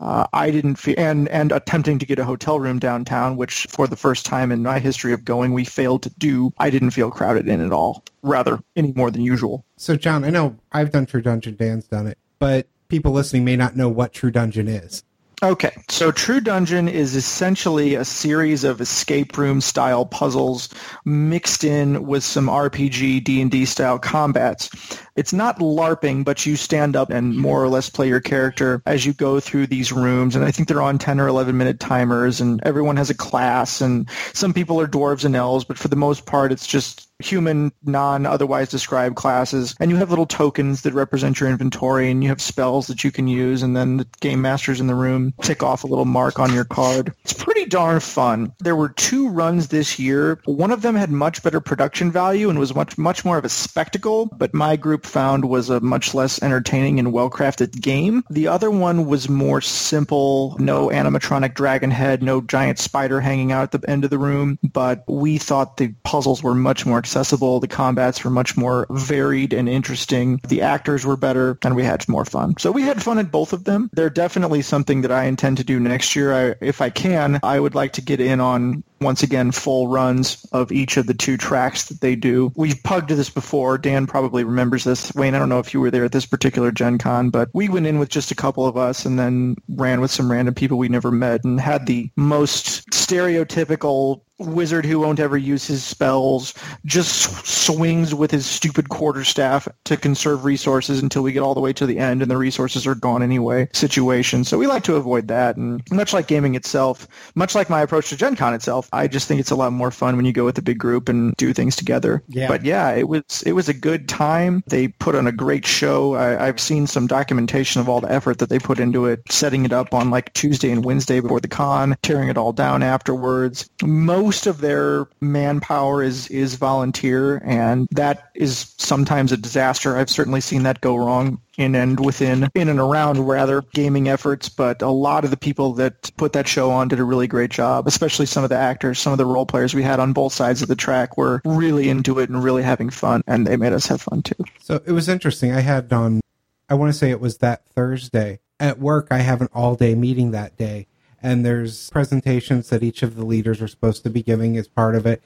uh, 0.03 0.27
I 0.33 0.51
didn't 0.51 0.75
feel, 0.75 0.95
and, 0.97 1.29
and 1.29 1.53
attempting 1.53 1.97
to 2.00 2.05
get 2.05 2.19
a 2.19 2.25
hotel 2.25 2.59
room 2.59 2.77
downtown, 2.77 3.38
which 3.38 3.65
for 3.69 3.88
the 3.88 3.95
first 3.95 4.25
time 4.25 4.51
in 4.51 4.61
my 4.61 4.79
history 4.79 5.13
of 5.13 5.23
going, 5.23 5.53
we 5.53 5.63
failed 5.63 6.03
to 6.03 6.09
do. 6.17 6.53
I 6.57 6.69
didn't 6.69 6.91
feel 6.91 7.09
crowded 7.09 7.47
in 7.47 7.61
at 7.61 7.71
all, 7.71 8.03
rather, 8.21 8.59
any 8.75 8.91
more 8.91 9.09
than 9.09 9.21
usual. 9.21 9.65
So, 9.77 9.95
John, 9.95 10.25
I 10.25 10.29
know 10.29 10.57
I've 10.73 10.91
done 10.91 11.05
True 11.05 11.21
Dungeon, 11.21 11.55
Dan's 11.55 11.88
done 11.88 12.07
it, 12.07 12.17
but 12.38 12.67
people 12.89 13.13
listening 13.13 13.45
may 13.45 13.55
not 13.55 13.77
know 13.77 13.88
what 13.88 14.11
True 14.11 14.29
Dungeon 14.29 14.67
is. 14.67 15.03
Okay, 15.41 15.71
so 15.89 16.09
True 16.09 16.39
Dungeon 16.39 16.88
is 16.88 17.15
essentially 17.15 17.95
a 17.95 18.06
series 18.06 18.63
of 18.63 18.79
escape 18.79 19.38
room 19.38 19.59
style 19.59 20.06
puzzles 20.06 20.69
mixed 21.03 21.65
in 21.65 22.06
with 22.06 22.23
some 22.23 22.47
RPG 22.47 23.25
D&D 23.25 23.65
style 23.65 23.99
combats. 23.99 24.69
It's 25.15 25.33
not 25.33 25.60
LARPing, 25.60 26.25
but 26.25 26.45
you 26.45 26.56
stand 26.56 26.95
up 26.95 27.10
and 27.10 27.38
more 27.38 27.63
or 27.63 27.69
less 27.69 27.89
play 27.89 28.07
your 28.07 28.19
character 28.19 28.81
as 28.86 29.06
you 29.06 29.13
go 29.13 29.39
through 29.39 29.68
these 29.68 29.92
rooms. 29.92 30.36
And 30.36 30.44
I 30.44 30.51
think 30.51 30.68
they're 30.68 30.81
on 30.81 30.98
10 30.98 31.19
or 31.19 31.27
11 31.27 31.56
minute 31.56 31.80
timers 31.80 32.42
and 32.42 32.60
everyone 32.63 32.98
has 32.98 33.10
a 33.10 33.15
class 33.15 33.81
and 33.81 34.10
some 34.33 34.54
people 34.54 34.80
are 34.80 34.88
dwarves 34.88 35.25
and 35.25 35.36
elves, 35.36 35.65
but 35.65 35.77
for 35.77 35.88
the 35.88 35.95
most 35.95 36.25
part 36.25 36.51
it's 36.51 36.65
just 36.68 37.10
human, 37.19 37.71
non-otherwise 37.83 38.69
described 38.69 39.15
classes, 39.15 39.75
and 39.80 39.89
you 39.89 39.98
have 39.98 40.10
little 40.10 40.25
tokens 40.25 40.81
that 40.81 40.94
represent 40.94 41.39
your 41.39 41.50
inventory, 41.50 42.12
and 42.12 42.24
you 42.24 42.30
have 42.30 42.42
spells 42.42 42.88
that 42.88 43.04
you 43.04 43.12
can 43.12 43.27
use, 43.27 43.63
and 43.63 43.75
then 43.75 43.98
the 43.98 44.07
game 44.21 44.42
masters 44.42 44.80
in 44.80 44.88
the 44.88 44.95
room 44.95 45.33
tick 45.42 45.63
off 45.63 45.83
a 45.83 45.88
little 45.88 46.06
mark 46.06 46.39
on 46.39 46.54
your 46.54 46.66
card. 46.66 47.13
It's 47.24 47.33
pretty 47.33 47.52
darn 47.65 48.00
fun. 48.00 48.54
There 48.60 48.75
were 48.75 48.89
two 48.89 49.30
runs 49.30 49.68
this 49.68 50.00
year. 50.00 50.39
One 50.45 50.71
of 50.71 50.81
them 50.81 50.95
had 50.95 51.12
much 51.12 51.44
better 51.44 51.60
production 51.60 52.12
value 52.12 52.50
and 52.50 52.60
was 52.60 52.75
much 52.75 52.98
much 52.98 53.25
more 53.25 53.38
of 53.38 53.45
a 53.45 53.50
spectacle, 53.50 54.30
but 54.38 54.54
my 54.54 54.75
group 54.75 55.06
found 55.06 55.45
was 55.45 55.69
a 55.69 55.80
much 55.80 56.13
less 56.13 56.42
entertaining 56.42 57.00
and 57.00 57.13
well-crafted 57.13 57.80
game. 57.81 58.24
The 58.30 58.48
other 58.48 58.71
one 58.71 59.06
was 59.06 59.30
more 59.30 59.62
simple, 59.62 60.56
no 60.60 60.89
animatronic 60.89 61.54
dragon 61.54 61.92
head, 61.92 62.24
no 62.24 62.42
giant 62.42 62.80
spider 62.80 63.21
hanging 63.21 63.51
out 63.51 63.74
at 63.74 63.81
the 63.81 63.89
end 63.89 64.04
of 64.04 64.09
the 64.09 64.18
room, 64.18 64.59
but 64.63 65.04
we 65.07 65.38
thought 65.38 65.77
the 65.77 65.94
puzzles 66.04 66.44
were 66.44 66.56
much 66.56 66.86
more 66.86 66.98
accessible. 66.98 67.59
The 67.59 67.68
combats 67.68 68.24
were 68.24 68.30
much 68.30 68.57
more 68.57 68.88
varied 68.89 69.54
and 69.54 69.69
interesting. 69.69 70.39
The 70.48 70.62
actors 70.62 71.06
were 71.06 71.18
better, 71.18 71.57
and 71.63 71.75
we 71.75 71.83
had 71.83 72.07
more 72.09 72.25
fun. 72.25 72.56
So 72.57 72.71
we 72.71 72.81
had 72.81 73.01
fun 73.01 73.19
at 73.19 73.31
both 73.31 73.54
of 73.54 73.63
them. 73.63 73.89
They're 73.94 74.09
definitely 74.09 74.62
something 74.62 75.01
that 75.01 75.12
I 75.12 75.25
intend 75.25 75.57
to 75.57 75.63
do 75.63 75.80
next 75.80 76.16
year. 76.16 76.33
I, 76.33 76.56
if 76.62 76.81
I 76.81 76.89
can, 76.89 77.39
would 77.59 77.75
like 77.75 77.94
to 77.94 78.01
get 78.01 78.19
in 78.19 78.39
on 78.39 78.83
once 79.01 79.24
again 79.24 79.52
full 79.52 79.88
runs 79.88 80.45
of 80.52 80.71
each 80.71 80.97
of 80.97 81.07
the 81.07 81.14
two 81.14 81.38
tracks 81.38 81.85
that 81.85 82.02
they 82.02 82.16
do. 82.16 82.52
We've 82.56 82.81
pugged 82.83 83.09
this 83.09 83.30
before. 83.30 83.78
Dan 83.78 84.07
probably 84.07 84.44
remembers 84.44 84.83
this. 84.83 85.14
Wayne, 85.16 85.35
I 85.35 85.40
don't 85.40 85.50
know 85.50 85.59
if 85.59 85.73
you 85.73 85.80
were 85.80 85.92
there 85.92 86.06
at 86.06 86.12
this 86.12 86.26
particular 86.26 86.71
Gen 86.71 86.97
Con, 86.97 87.30
but 87.30 87.50
we 87.54 87.69
went 87.69 87.88
in 87.88 88.00
with 88.00 88.09
just 88.09 88.31
a 88.31 88.35
couple 88.35 88.66
of 88.66 88.78
us 88.78 89.06
and 89.06 89.19
then 89.19 89.56
ran 89.69 90.02
with 90.02 90.12
some 90.12 90.31
random 90.31 90.54
people 90.54 90.78
we 90.78 90.90
never 90.90 91.12
met 91.12 91.44
and 91.44 91.59
had 91.59 91.85
the 91.85 92.09
most 92.16 92.90
stereotypical 92.92 94.21
wizard 94.40 94.85
who 94.85 95.00
won't 95.00 95.19
ever 95.19 95.38
use 95.38 95.66
his 95.66 95.83
spells 95.83 96.54
just 96.85 97.45
swings 97.45 98.16
with 98.16 98.31
his 98.31 98.45
stupid 98.45 98.90
quarterstaff 98.90 99.68
to 99.85 99.95
conserve 99.95 100.44
resources 100.44 101.02
until 101.02 101.21
we 101.21 101.31
get 101.31 101.42
all 101.42 101.54
the 101.54 101.62
way 101.62 101.71
to 101.71 101.85
the 101.85 102.00
end 102.00 102.21
and 102.21 102.31
the 102.31 102.38
resources 102.38 102.88
are 102.88 102.95
gone 102.95 103.21
anyway 103.21 103.68
situation. 103.73 104.44
So 104.44 104.57
we 104.57 104.68
like 104.68 104.83
to 104.85 104.95
avoid 104.95 105.28
that. 105.28 105.56
And 105.56 105.81
much 105.92 106.14
like 106.14 106.28
gaming 106.28 106.56
itself, 106.56 107.07
much 107.35 107.56
like 107.56 107.69
my 107.69 107.81
approach 107.81 108.09
to 108.09 108.18
Gen 108.18 108.35
Con 108.35 108.54
itself, 108.54 108.90
I 108.94 109.07
just 109.07 109.28
think 109.28 109.40
it's 109.40 109.52
a 109.52 109.56
lot 109.56 109.73
more 109.73 109.92
fun 109.92 110.16
when 110.16 110.26
you 110.26 110.33
go 110.33 110.45
with 110.45 110.57
a 110.57 110.62
big 110.62 110.78
group 110.78 111.09
and 111.09 111.35
do 111.35 111.54
things 111.54 111.76
together. 111.76 112.23
Yeah. 112.28 112.47
But 112.47 112.64
yeah, 112.64 112.92
it 112.92 113.07
was 113.07 113.44
it 113.45 113.54
was 113.54 113.69
a 113.69 113.73
good 113.73 114.07
time. 114.07 114.64
They 114.68 114.88
put 114.88 115.16
on 115.16 115.28
a 115.28 115.31
great 115.31 115.66
show. 115.66 116.14
I, 116.14 116.47
I've 116.47 116.59
seen 116.59 116.88
some 116.88 117.07
documentation 117.07 117.81
of 117.81 117.90
all 117.90 118.02
the 118.02 118.12
effort 118.12 118.38
that 118.40 118.50
they 118.50 118.59
put 118.59 118.80
into 118.80 119.06
it, 119.06 119.21
setting 119.30 119.66
it 119.66 119.73
up 119.73 119.94
on 119.94 120.09
like 120.09 120.33
Tuesday 120.33 120.71
and 120.71 120.85
Wednesday 120.85 121.19
before 121.19 121.40
the 121.40 121.47
con, 121.47 121.95
tearing 122.04 122.30
it 122.30 122.38
all 122.38 122.54
down 122.54 122.83
afterwards. 122.83 123.69
Most 123.81 124.44
most 124.44 124.47
of 124.47 124.62
their 124.62 125.07
manpower 125.21 126.04
is 126.04 126.28
is 126.28 126.56
volunteer, 126.56 127.38
and 127.45 127.88
that 127.92 128.30
is 128.35 128.73
sometimes 128.78 129.31
a 129.31 129.38
disaster. 129.38 129.95
I've 129.95 130.09
certainly 130.09 130.42
seen 130.42 130.64
that 130.64 130.81
go 130.81 130.97
wrong 130.97 131.40
in 131.57 131.76
and 131.76 132.04
within, 132.04 132.50
in 132.56 132.69
and 132.69 132.80
around 132.80 133.19
rather, 133.19 133.62
gaming 133.74 134.07
efforts. 134.07 134.50
But 134.50 134.81
a 134.81 134.90
lot 134.90 135.24
of 135.24 135.31
the 135.31 135.38
people 135.38 135.74
that 135.74 136.12
put 136.18 136.33
that 136.33 136.48
show 136.48 136.72
on 136.72 136.88
did 136.88 137.00
a 137.00 137.04
really 137.04 137.28
great 137.28 137.52
job, 137.52 137.88
especially 137.88 138.26
some 138.26 138.44
of 138.44 138.50
the 138.50 138.57
actors, 138.57 139.00
some 139.00 139.14
of 139.14 139.18
the 139.18 139.26
role 139.26 139.45
players 139.45 139.74
we 139.74 139.83
had 139.83 140.00
on 140.00 140.14
both 140.14 140.33
sides 140.33 140.62
of 140.62 140.68
the 140.68 140.76
track 140.76 141.18
were 141.18 141.42
really 141.45 141.90
into 141.90 142.19
it 142.19 142.30
and 142.30 142.44
really 142.44 142.64
having 142.64 142.90
fun, 142.90 143.24
and 143.28 143.45
they 143.45 143.57
made 143.57 143.74
us 143.74 143.88
have 143.88 144.02
fun 144.02 144.22
too. 144.22 144.44
So 144.60 144.81
it 144.86 144.92
was 144.92 145.10
interesting. 145.10 145.52
I 145.52 145.62
had 145.62 145.92
on, 145.94 146.22
I 146.69 146.74
want 146.76 146.92
to 146.92 146.98
say 146.98 147.12
it 147.12 147.19
was 147.19 147.38
that 147.38 147.66
Thursday 147.68 148.40
at 148.60 148.80
work. 148.80 149.07
I 149.12 149.19
have 149.19 149.42
an 149.42 149.50
all 149.54 149.76
day 149.76 149.95
meeting 149.95 150.31
that 150.31 150.57
day, 150.57 150.88
and 151.22 151.45
there's 151.45 151.90
presentations 151.90 152.69
that 152.69 152.83
each 152.83 153.04
of 153.04 153.16
the 153.16 153.26
leaders 153.26 153.62
are 153.62 153.68
supposed 153.68 154.04
to 154.04 154.10
be 154.10 154.24
giving 154.24 154.57
as 154.57 154.68
part 154.68 154.95
of 154.95 155.06
it. 155.06 155.22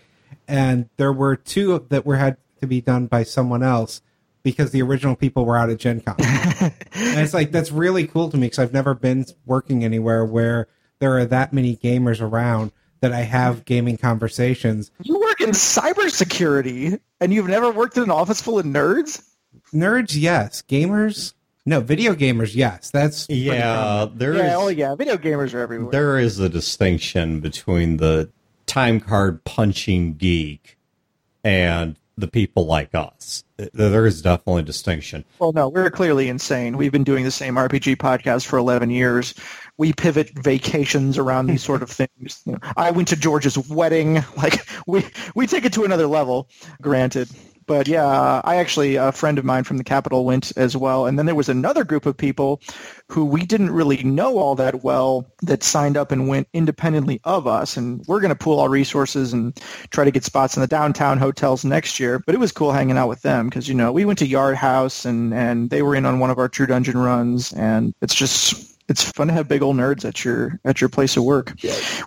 And 0.47 0.89
there 0.97 1.13
were 1.13 1.35
two 1.35 1.85
that 1.89 2.05
were 2.05 2.17
had 2.17 2.37
to 2.59 2.67
be 2.67 2.81
done 2.81 3.07
by 3.07 3.23
someone 3.23 3.63
else 3.63 4.01
because 4.51 4.71
the 4.71 4.81
original 4.81 5.15
people 5.15 5.45
were 5.45 5.57
out 5.57 5.69
at 5.69 5.77
Gen 5.79 6.01
Con. 6.01 6.15
and 6.19 6.73
it's 6.93 7.33
like, 7.33 7.51
that's 7.51 7.71
really 7.71 8.07
cool 8.07 8.29
to 8.29 8.37
me 8.37 8.47
because 8.47 8.59
I've 8.59 8.73
never 8.73 8.93
been 8.93 9.25
working 9.45 9.83
anywhere 9.83 10.23
where 10.25 10.67
there 10.99 11.17
are 11.17 11.25
that 11.25 11.53
many 11.53 11.75
gamers 11.75 12.21
around 12.21 12.71
that 13.01 13.11
I 13.13 13.21
have 13.21 13.65
gaming 13.65 13.97
conversations. 13.97 14.89
You 15.03 15.19
work 15.19 15.39
in 15.41 15.49
cybersecurity 15.51 16.99
and 17.19 17.33
you've 17.33 17.47
never 17.47 17.71
worked 17.71 17.97
in 17.97 18.03
an 18.03 18.11
office 18.11 18.41
full 18.41 18.59
of 18.59 18.65
nerds? 18.65 19.23
Nerds, 19.73 20.15
yes. 20.19 20.61
Gamers, 20.63 21.33
no. 21.65 21.79
Video 21.81 22.13
gamers, 22.13 22.55
yes. 22.55 22.89
That's 22.89 23.27
Yeah, 23.29 23.75
common. 24.05 24.17
there 24.17 24.33
is 24.33 24.39
yeah, 24.39 24.55
oh 24.57 24.67
yeah, 24.69 24.95
video 24.95 25.17
gamers 25.17 25.53
are 25.53 25.59
everywhere. 25.59 25.91
there 25.91 26.17
is 26.17 26.39
a 26.39 26.49
distinction 26.49 27.39
between 27.39 27.97
the 27.97 28.31
time 28.65 28.99
card 28.99 29.43
punching 29.43 30.15
geek 30.15 30.77
and 31.43 31.97
the 32.17 32.27
people 32.27 32.65
like 32.65 32.93
us. 32.95 33.43
There 33.73 34.05
is 34.05 34.21
definitely 34.21 34.61
a 34.63 34.65
distinction. 34.65 35.23
Well, 35.39 35.53
no, 35.53 35.69
we're 35.69 35.89
clearly 35.91 36.29
insane. 36.29 36.77
We've 36.77 36.91
been 36.91 37.03
doing 37.03 37.23
the 37.23 37.31
same 37.31 37.55
RPG 37.55 37.97
podcast 37.97 38.45
for 38.45 38.57
11 38.57 38.89
years. 38.89 39.33
We 39.77 39.93
pivot 39.93 40.31
vacations 40.31 41.17
around 41.17 41.47
these 41.47 41.63
sort 41.63 41.83
of 41.83 41.89
things. 41.91 42.41
You 42.45 42.53
know, 42.53 42.59
I 42.75 42.91
went 42.91 43.07
to 43.09 43.15
George's 43.15 43.57
wedding. 43.69 44.23
Like 44.37 44.67
we 44.85 45.03
we 45.33 45.47
take 45.47 45.65
it 45.65 45.73
to 45.73 45.83
another 45.83 46.05
level. 46.05 46.47
Granted. 46.79 47.27
But 47.67 47.87
yeah, 47.87 48.41
I 48.43 48.55
actually 48.55 48.95
a 48.95 49.11
friend 49.11 49.37
of 49.37 49.45
mine 49.45 49.65
from 49.65 49.77
the 49.77 49.83
Capitol 49.83 50.23
went 50.25 50.53
as 50.55 50.75
well, 50.77 51.05
and 51.05 51.19
then 51.19 51.25
there 51.25 51.35
was 51.35 51.49
another 51.49 51.83
group 51.83 52.05
of 52.05 52.15
people 52.15 52.61
who 53.09 53.25
we 53.25 53.45
didn't 53.45 53.71
really 53.71 54.01
know 54.03 54.37
all 54.37 54.55
that 54.55 54.83
well 54.83 55.29
that 55.43 55.63
signed 55.63 55.97
up 55.97 56.11
and 56.11 56.29
went 56.29 56.47
independently 56.53 57.19
of 57.25 57.45
us, 57.45 57.75
and 57.75 58.03
we're 58.07 58.21
going 58.21 58.29
to 58.29 58.35
pool 58.35 58.61
our 58.61 58.69
resources 58.69 59.33
and 59.33 59.59
try 59.91 60.05
to 60.05 60.11
get 60.11 60.23
spots 60.23 60.55
in 60.55 60.61
the 60.61 60.67
downtown 60.67 61.17
hotels 61.17 61.65
next 61.65 61.99
year. 61.99 62.19
But 62.19 62.35
it 62.35 62.39
was 62.39 62.53
cool 62.53 62.71
hanging 62.71 62.97
out 62.97 63.09
with 63.09 63.21
them 63.21 63.49
because 63.49 63.67
you 63.67 63.75
know 63.75 63.91
we 63.91 64.05
went 64.05 64.19
to 64.19 64.27
Yard 64.27 64.55
House 64.55 65.03
and 65.03 65.33
and 65.33 65.69
they 65.69 65.81
were 65.81 65.95
in 65.95 66.05
on 66.05 66.19
one 66.19 66.29
of 66.29 66.37
our 66.37 66.47
True 66.47 66.67
Dungeon 66.67 66.97
runs, 66.97 67.51
and 67.53 67.93
it's 68.01 68.15
just 68.15 68.76
it's 68.89 69.03
fun 69.03 69.27
to 69.27 69.33
have 69.33 69.47
big 69.47 69.61
old 69.61 69.75
nerds 69.75 70.05
at 70.05 70.23
your 70.23 70.59
at 70.63 70.79
your 70.81 70.89
place 70.89 71.17
of 71.17 71.23
work. 71.23 71.53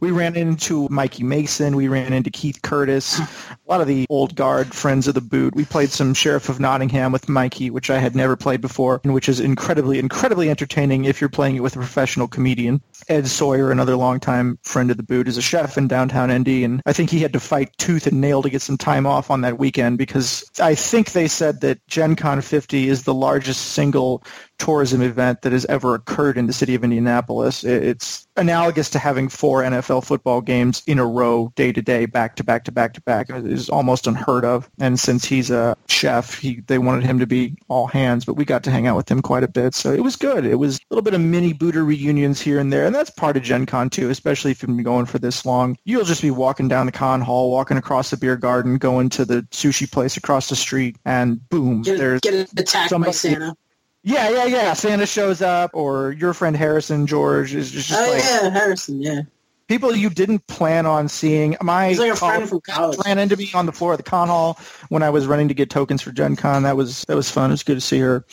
We 0.00 0.10
ran 0.10 0.36
into 0.36 0.88
Mikey 0.88 1.24
Mason. 1.24 1.76
We 1.76 1.88
ran 1.88 2.12
into 2.12 2.30
Keith 2.30 2.62
Curtis. 2.62 3.20
A 3.50 3.58
lot 3.68 3.80
of 3.80 3.86
the 3.86 4.06
old 4.08 4.34
guard 4.34 4.74
friends 4.74 5.06
of 5.06 5.14
the 5.14 5.20
boot. 5.20 5.54
We 5.54 5.64
played 5.64 5.90
some 5.90 6.14
Sheriff 6.14 6.48
of 6.48 6.58
Nottingham 6.58 7.12
with 7.12 7.28
Mikey, 7.28 7.70
which 7.70 7.90
I 7.90 7.98
had 7.98 8.16
never 8.16 8.36
played 8.36 8.60
before, 8.60 9.00
and 9.04 9.14
which 9.14 9.28
is 9.28 9.40
incredibly, 9.40 9.98
incredibly 9.98 10.50
entertaining 10.50 11.04
if 11.04 11.20
you're 11.20 11.30
playing 11.30 11.56
it 11.56 11.62
with 11.62 11.76
a 11.76 11.78
professional 11.78 12.26
comedian. 12.26 12.82
Ed 13.08 13.28
Sawyer, 13.28 13.70
another 13.70 13.96
longtime 13.96 14.58
friend 14.62 14.90
of 14.90 14.96
the 14.96 15.02
boot, 15.02 15.28
is 15.28 15.36
a 15.36 15.42
chef 15.42 15.78
in 15.78 15.86
downtown 15.86 16.30
Indy, 16.30 16.64
and 16.64 16.82
I 16.86 16.92
think 16.92 17.10
he 17.10 17.20
had 17.20 17.32
to 17.34 17.40
fight 17.40 17.70
tooth 17.78 18.06
and 18.06 18.20
nail 18.20 18.42
to 18.42 18.50
get 18.50 18.62
some 18.62 18.78
time 18.78 19.06
off 19.06 19.30
on 19.30 19.42
that 19.42 19.58
weekend 19.58 19.98
because 19.98 20.44
I 20.60 20.74
think 20.74 21.12
they 21.12 21.28
said 21.28 21.60
that 21.60 21.86
Gen 21.86 22.16
Con 22.16 22.40
50 22.40 22.88
is 22.88 23.04
the 23.04 23.14
largest 23.14 23.72
single 23.72 24.24
tourism 24.58 25.00
event 25.00 25.42
that 25.42 25.52
has 25.52 25.64
ever 25.66 25.94
occurred 25.94 26.36
in 26.36 26.46
the 26.46 26.52
city 26.52 26.69
of 26.74 26.84
Indianapolis. 26.84 27.64
It's 27.64 28.26
analogous 28.36 28.90
to 28.90 28.98
having 28.98 29.28
four 29.28 29.62
NFL 29.62 30.04
football 30.04 30.40
games 30.40 30.82
in 30.86 30.98
a 30.98 31.06
row, 31.06 31.52
day 31.56 31.72
to 31.72 31.82
day, 31.82 32.06
back 32.06 32.36
to 32.36 32.44
back 32.44 32.64
to 32.64 32.72
back 32.72 32.94
to 32.94 33.02
back. 33.02 33.30
It 33.30 33.46
is 33.46 33.68
almost 33.68 34.06
unheard 34.06 34.44
of. 34.44 34.68
And 34.78 34.98
since 34.98 35.24
he's 35.24 35.50
a 35.50 35.76
chef, 35.88 36.38
he, 36.38 36.60
they 36.66 36.78
wanted 36.78 37.04
him 37.04 37.18
to 37.18 37.26
be 37.26 37.56
all 37.68 37.86
hands, 37.86 38.24
but 38.24 38.34
we 38.34 38.44
got 38.44 38.64
to 38.64 38.70
hang 38.70 38.86
out 38.86 38.96
with 38.96 39.10
him 39.10 39.22
quite 39.22 39.44
a 39.44 39.48
bit. 39.48 39.74
So 39.74 39.92
it 39.92 40.02
was 40.02 40.16
good. 40.16 40.44
It 40.44 40.56
was 40.56 40.76
a 40.76 40.80
little 40.90 41.02
bit 41.02 41.14
of 41.14 41.20
mini 41.20 41.52
booter 41.52 41.84
reunions 41.84 42.40
here 42.40 42.58
and 42.58 42.72
there, 42.72 42.86
and 42.86 42.94
that's 42.94 43.10
part 43.10 43.36
of 43.36 43.42
Gen 43.42 43.66
Con 43.66 43.90
too, 43.90 44.10
especially 44.10 44.50
if 44.50 44.62
you've 44.62 44.74
been 44.74 44.82
going 44.82 45.06
for 45.06 45.18
this 45.18 45.44
long. 45.44 45.76
You'll 45.84 46.04
just 46.04 46.22
be 46.22 46.30
walking 46.30 46.68
down 46.68 46.86
the 46.86 46.92
con 46.92 47.20
hall, 47.20 47.50
walking 47.50 47.76
across 47.76 48.10
the 48.10 48.16
beer 48.16 48.36
garden, 48.36 48.78
going 48.78 49.10
to 49.10 49.24
the 49.24 49.42
sushi 49.50 49.90
place 49.90 50.16
across 50.16 50.48
the 50.48 50.56
street, 50.56 50.96
and 51.04 51.46
boom, 51.48 51.82
Get, 51.82 51.98
there's 51.98 52.20
get 52.20 52.50
attacked 52.56 52.98
by 52.98 53.10
Santa. 53.10 53.56
Yeah, 54.02 54.30
yeah, 54.30 54.44
yeah. 54.46 54.72
Santa 54.72 55.06
shows 55.06 55.42
up, 55.42 55.70
or 55.74 56.12
your 56.12 56.34
friend 56.34 56.56
Harrison 56.56 57.06
George 57.06 57.54
is 57.54 57.70
just, 57.70 57.88
just 57.88 58.00
Oh 58.00 58.10
like 58.12 58.22
yeah, 58.22 58.50
Harrison. 58.50 59.02
Yeah, 59.02 59.22
people 59.68 59.94
you 59.94 60.10
didn't 60.10 60.46
plan 60.48 60.84
on 60.84 61.08
seeing. 61.08 61.56
My 61.62 61.90
he's 61.90 61.98
like 61.98 62.12
a 62.12 62.16
friend 62.16 62.48
from 62.48 62.60
college. 62.62 62.98
ran 63.04 63.18
into 63.18 63.36
me 63.36 63.50
on 63.54 63.66
the 63.66 63.72
floor 63.72 63.92
of 63.92 63.98
the 63.98 64.02
con 64.02 64.28
hall 64.28 64.58
when 64.88 65.02
I 65.02 65.10
was 65.10 65.26
running 65.26 65.48
to 65.48 65.54
get 65.54 65.70
tokens 65.70 66.02
for 66.02 66.12
Gen 66.12 66.36
Con. 66.36 66.64
That 66.64 66.76
was 66.76 67.04
that 67.04 67.16
was 67.16 67.30
fun. 67.30 67.50
It 67.50 67.54
was 67.54 67.62
good 67.62 67.76
to 67.76 67.80
see 67.80 68.00
her. 68.00 68.24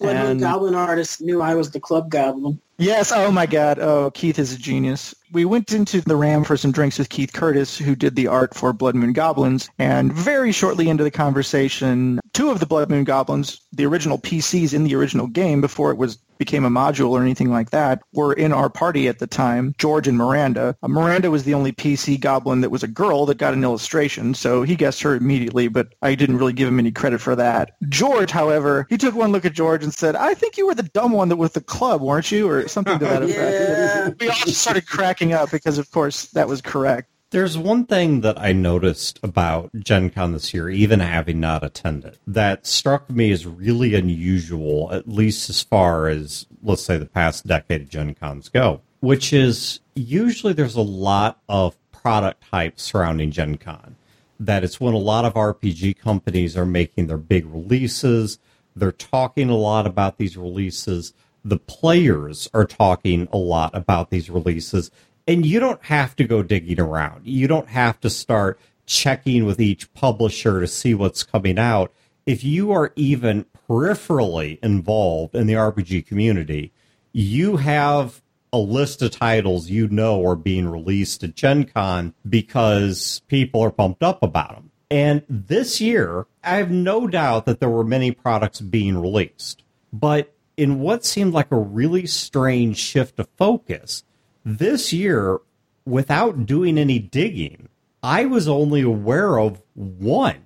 When 0.00 0.16
the 0.16 0.26
And- 0.30 0.40
Goblin 0.40 0.74
artist 0.74 1.20
knew 1.20 1.40
I 1.42 1.54
was 1.54 1.70
the 1.70 1.80
club 1.80 2.10
goblin. 2.10 2.60
Yes. 2.80 3.10
Oh 3.12 3.32
my 3.32 3.46
God. 3.46 3.80
Oh, 3.80 4.12
Keith 4.12 4.38
is 4.38 4.52
a 4.52 4.58
genius. 4.58 5.12
We 5.32 5.44
went 5.44 5.72
into 5.72 6.00
the 6.00 6.14
Ram 6.14 6.44
for 6.44 6.56
some 6.56 6.70
drinks 6.70 6.96
with 6.98 7.08
Keith 7.08 7.32
Curtis, 7.32 7.76
who 7.76 7.96
did 7.96 8.14
the 8.14 8.28
art 8.28 8.54
for 8.54 8.72
Blood 8.72 8.94
Moon 8.94 9.12
Goblins. 9.12 9.68
And 9.80 10.12
very 10.12 10.52
shortly 10.52 10.88
into 10.88 11.02
the 11.02 11.10
conversation, 11.10 12.20
two 12.34 12.50
of 12.50 12.60
the 12.60 12.66
Blood 12.66 12.88
Moon 12.88 13.02
Goblins, 13.02 13.60
the 13.72 13.84
original 13.84 14.16
PCs 14.18 14.72
in 14.72 14.84
the 14.84 14.94
original 14.94 15.26
game 15.26 15.60
before 15.60 15.90
it 15.90 15.98
was 15.98 16.18
became 16.38 16.64
a 16.64 16.70
module 16.70 17.10
or 17.10 17.20
anything 17.20 17.50
like 17.50 17.70
that, 17.70 18.00
were 18.12 18.32
in 18.32 18.52
our 18.52 18.70
party 18.70 19.08
at 19.08 19.18
the 19.18 19.26
time, 19.26 19.74
George 19.76 20.06
and 20.06 20.16
Miranda. 20.16 20.76
Uh, 20.84 20.86
Miranda 20.86 21.32
was 21.32 21.42
the 21.42 21.52
only 21.54 21.72
PC 21.72 22.20
goblin 22.20 22.60
that 22.60 22.70
was 22.70 22.84
a 22.84 22.88
girl 22.88 23.26
that 23.26 23.38
got 23.38 23.54
an 23.54 23.64
illustration, 23.64 24.34
so 24.34 24.62
he 24.62 24.76
guessed 24.76 25.02
her 25.02 25.16
immediately, 25.16 25.66
but 25.66 25.88
I 26.00 26.14
didn't 26.14 26.38
really 26.38 26.52
give 26.52 26.68
him 26.68 26.78
any 26.78 26.92
credit 26.92 27.20
for 27.20 27.34
that. 27.34 27.72
George, 27.88 28.30
however, 28.30 28.86
he 28.88 28.96
took 28.96 29.16
one 29.16 29.32
look 29.32 29.44
at 29.44 29.52
George 29.52 29.82
and 29.88 29.94
said, 29.94 30.16
I 30.16 30.34
think 30.34 30.58
you 30.58 30.66
were 30.66 30.74
the 30.74 30.82
dumb 30.82 31.12
one 31.12 31.30
that 31.30 31.36
with 31.36 31.54
the 31.54 31.62
club, 31.62 32.02
weren't 32.02 32.30
you? 32.30 32.46
Or 32.46 32.68
something 32.68 32.98
to 32.98 33.04
that 33.06 33.22
effect. 33.24 33.38
Yeah. 33.38 34.10
We 34.20 34.28
all 34.28 34.36
just 34.44 34.60
started 34.60 34.86
cracking 34.86 35.32
up 35.32 35.50
because, 35.50 35.78
of 35.78 35.90
course, 35.90 36.26
that 36.32 36.46
was 36.46 36.60
correct. 36.60 37.08
There's 37.30 37.56
one 37.56 37.86
thing 37.86 38.20
that 38.20 38.38
I 38.38 38.52
noticed 38.52 39.18
about 39.22 39.70
Gen 39.78 40.10
Con 40.10 40.32
this 40.32 40.52
year, 40.52 40.68
even 40.68 41.00
having 41.00 41.40
not 41.40 41.64
attended, 41.64 42.18
that 42.26 42.66
struck 42.66 43.08
me 43.08 43.30
as 43.32 43.46
really 43.46 43.94
unusual, 43.94 44.90
at 44.92 45.08
least 45.08 45.48
as 45.48 45.62
far 45.62 46.08
as, 46.08 46.46
let's 46.62 46.82
say, 46.82 46.98
the 46.98 47.06
past 47.06 47.46
decade 47.46 47.82
of 47.82 47.88
Gen 47.88 48.14
Cons 48.14 48.50
go, 48.50 48.82
which 49.00 49.32
is 49.32 49.80
usually 49.94 50.52
there's 50.52 50.76
a 50.76 50.82
lot 50.82 51.40
of 51.48 51.76
product 51.92 52.44
hype 52.50 52.78
surrounding 52.78 53.30
Gen 53.30 53.56
Con. 53.56 53.96
That 54.40 54.64
it's 54.64 54.80
when 54.80 54.94
a 54.94 54.98
lot 54.98 55.24
of 55.24 55.34
RPG 55.34 55.98
companies 55.98 56.56
are 56.56 56.66
making 56.66 57.08
their 57.08 57.18
big 57.18 57.44
releases, 57.46 58.38
they're 58.78 58.92
talking 58.92 59.50
a 59.50 59.56
lot 59.56 59.86
about 59.86 60.18
these 60.18 60.36
releases. 60.36 61.12
The 61.44 61.58
players 61.58 62.48
are 62.52 62.66
talking 62.66 63.28
a 63.32 63.38
lot 63.38 63.74
about 63.74 64.10
these 64.10 64.28
releases 64.30 64.90
and 65.28 65.44
you 65.44 65.60
don't 65.60 65.84
have 65.84 66.16
to 66.16 66.24
go 66.24 66.42
digging 66.42 66.80
around. 66.80 67.26
You 67.26 67.46
don't 67.46 67.68
have 67.68 68.00
to 68.00 68.08
start 68.08 68.58
checking 68.86 69.44
with 69.44 69.60
each 69.60 69.92
publisher 69.92 70.60
to 70.60 70.66
see 70.66 70.94
what's 70.94 71.22
coming 71.22 71.58
out. 71.58 71.92
If 72.24 72.42
you 72.42 72.72
are 72.72 72.94
even 72.96 73.44
peripherally 73.68 74.58
involved 74.62 75.34
in 75.34 75.46
the 75.46 75.52
RPG 75.52 76.06
community, 76.06 76.72
you 77.12 77.58
have 77.58 78.22
a 78.50 78.58
list 78.58 79.02
of 79.02 79.10
titles 79.10 79.68
you 79.68 79.86
know 79.88 80.26
are 80.26 80.34
being 80.34 80.66
released 80.66 81.22
at 81.22 81.34
Gen 81.34 81.64
Con 81.64 82.14
because 82.26 83.20
people 83.28 83.60
are 83.60 83.70
pumped 83.70 84.02
up 84.02 84.22
about 84.22 84.54
them. 84.54 84.67
And 84.90 85.22
this 85.28 85.80
year, 85.80 86.26
I 86.42 86.56
have 86.56 86.70
no 86.70 87.06
doubt 87.06 87.44
that 87.46 87.60
there 87.60 87.68
were 87.68 87.84
many 87.84 88.10
products 88.10 88.60
being 88.60 88.98
released. 88.98 89.62
But 89.92 90.34
in 90.56 90.80
what 90.80 91.04
seemed 91.04 91.34
like 91.34 91.52
a 91.52 91.58
really 91.58 92.06
strange 92.06 92.78
shift 92.78 93.18
of 93.18 93.28
focus, 93.36 94.02
this 94.44 94.92
year, 94.92 95.40
without 95.84 96.46
doing 96.46 96.78
any 96.78 96.98
digging, 96.98 97.68
I 98.02 98.24
was 98.24 98.48
only 98.48 98.82
aware 98.82 99.38
of 99.38 99.62
one. 99.74 100.42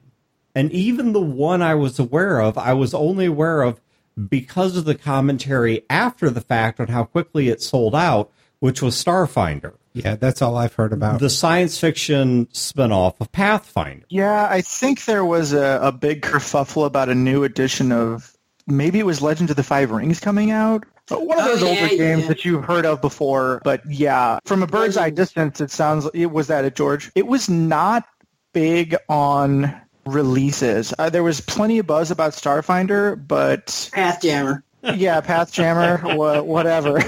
And 0.55 0.71
even 0.73 1.13
the 1.13 1.21
one 1.21 1.63
I 1.63 1.75
was 1.75 1.99
aware 1.99 2.41
of, 2.41 2.59
I 2.59 2.73
was 2.75 2.95
only 2.95 3.27
aware 3.27 3.63
of 3.63 3.81
because 4.29 4.77
of 4.77 4.85
the 4.85 4.95
commentary 4.95 5.85
after 5.89 6.29
the 6.31 6.41
fact 6.41 6.81
on 6.81 6.89
how 6.89 7.05
quickly 7.05 7.49
it 7.49 7.63
sold 7.63 7.95
out, 7.95 8.31
which 8.62 8.81
was 8.81 8.95
Starfinder, 8.95 9.73
Yeah, 9.92 10.14
that's 10.14 10.40
all 10.40 10.57
I've 10.57 10.73
heard 10.75 10.92
about. 10.92 11.19
the 11.19 11.28
science 11.28 11.78
fiction 11.81 12.47
spinoff 12.47 13.14
of 13.21 13.33
Pathfinder. 13.33 14.07
Yeah, 14.09 14.47
I 14.49 14.61
think 14.61 15.04
there 15.04 15.25
was 15.25 15.52
a, 15.52 15.81
a 15.83 15.90
big 15.90 16.23
kerfuffle 16.23 16.87
about 16.87 17.09
a 17.09 17.14
new 17.14 17.42
edition 17.42 17.90
of 17.90 18.33
maybe 18.69 19.00
it 19.00 19.07
was 19.07 19.21
Legend 19.21 19.50
of 19.50 19.57
the 19.57 19.64
Five 19.64 19.90
Rings 19.90 20.21
coming 20.21 20.52
out. 20.52 20.85
One 21.09 21.37
of 21.40 21.45
Oh, 21.45 21.49
those 21.57 21.62
yeah, 21.62 21.69
older 21.83 21.88
games 21.97 22.23
yeah. 22.23 22.28
that 22.28 22.45
you've 22.45 22.64
heard 22.64 22.87
of 22.87 23.00
before. 23.00 23.61
But 23.64 23.83
yeah, 23.90 24.38
from 24.45 24.62
a 24.62 24.69
bird's 24.69 24.97
eye 24.97 25.11
distance, 25.11 25.61
it 25.61 25.73
sounds 25.73 26.09
it 26.14 26.26
was 26.26 26.47
that 26.47 26.64
it 26.64 26.76
George. 26.76 27.11
It 27.16 27.26
was 27.26 27.49
not 27.50 28.04
big 28.52 28.95
on 29.09 29.75
releases. 30.07 30.95
Uh, 30.99 31.11
there 31.11 31.25
was 31.25 31.40
plenty 31.40 31.81
of 31.81 31.87
buzz 31.88 32.12
about 32.12 32.33
Starfinder, 32.35 33.16
but 33.26 33.66
Pathjammer. 33.92 34.62
yeah, 34.95 35.21
Path 35.21 35.52
Jammer, 35.52 36.00
wha- 36.16 36.42
whatever. 36.42 37.00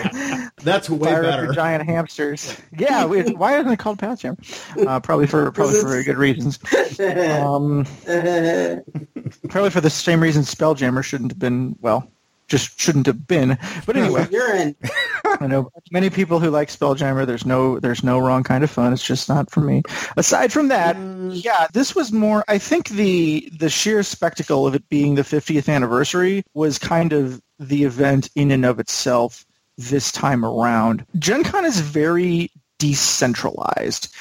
That's 0.64 0.90
way 0.90 1.10
Fire 1.10 1.24
up 1.24 1.30
better. 1.30 1.44
your 1.44 1.54
giant 1.54 1.84
hamsters. 1.88 2.56
Yeah, 2.76 3.06
we, 3.06 3.22
why 3.22 3.58
isn't 3.58 3.70
it 3.70 3.78
called 3.78 3.98
Path 4.00 4.20
Jammer? 4.20 4.36
Uh, 4.76 4.98
probably 4.98 5.26
for 5.28 5.52
probably 5.52 5.80
for 5.80 5.88
very 5.88 6.02
good 6.04 6.16
reasons. 6.16 6.58
Um, 6.98 7.84
probably 9.48 9.70
for 9.70 9.80
the 9.80 9.90
same 9.90 10.20
reason 10.20 10.42
Spelljammer 10.42 11.04
shouldn't 11.04 11.30
have 11.30 11.38
been. 11.38 11.76
Well, 11.80 12.10
just 12.48 12.78
shouldn't 12.80 13.06
have 13.06 13.26
been. 13.26 13.58
But 13.86 13.96
anyway, 13.96 14.26
You're. 14.32 14.74
I 15.40 15.46
know 15.46 15.70
many 15.92 16.10
people 16.10 16.40
who 16.40 16.50
like 16.50 16.68
Spelljammer. 16.68 17.26
There's 17.26 17.46
no 17.46 17.78
there's 17.78 18.02
no 18.04 18.18
wrong 18.18 18.42
kind 18.42 18.64
of 18.64 18.70
fun. 18.70 18.92
It's 18.92 19.06
just 19.06 19.28
not 19.28 19.50
for 19.50 19.60
me. 19.60 19.82
Aside 20.16 20.52
from 20.52 20.68
that, 20.68 20.96
yeah, 21.32 21.68
this 21.72 21.94
was 21.94 22.12
more. 22.12 22.44
I 22.48 22.58
think 22.58 22.88
the 22.88 23.48
the 23.56 23.70
sheer 23.70 24.02
spectacle 24.02 24.66
of 24.66 24.74
it 24.74 24.88
being 24.88 25.14
the 25.14 25.22
50th 25.22 25.72
anniversary 25.72 26.44
was 26.54 26.78
kind 26.78 27.12
of 27.12 27.40
the 27.58 27.84
event 27.84 28.30
in 28.34 28.50
and 28.50 28.64
of 28.64 28.78
itself 28.80 29.46
this 29.76 30.12
time 30.12 30.44
around. 30.44 31.04
Gen 31.18 31.44
Con 31.44 31.64
is 31.64 31.80
very 31.80 32.50
decentralized. 32.78 34.14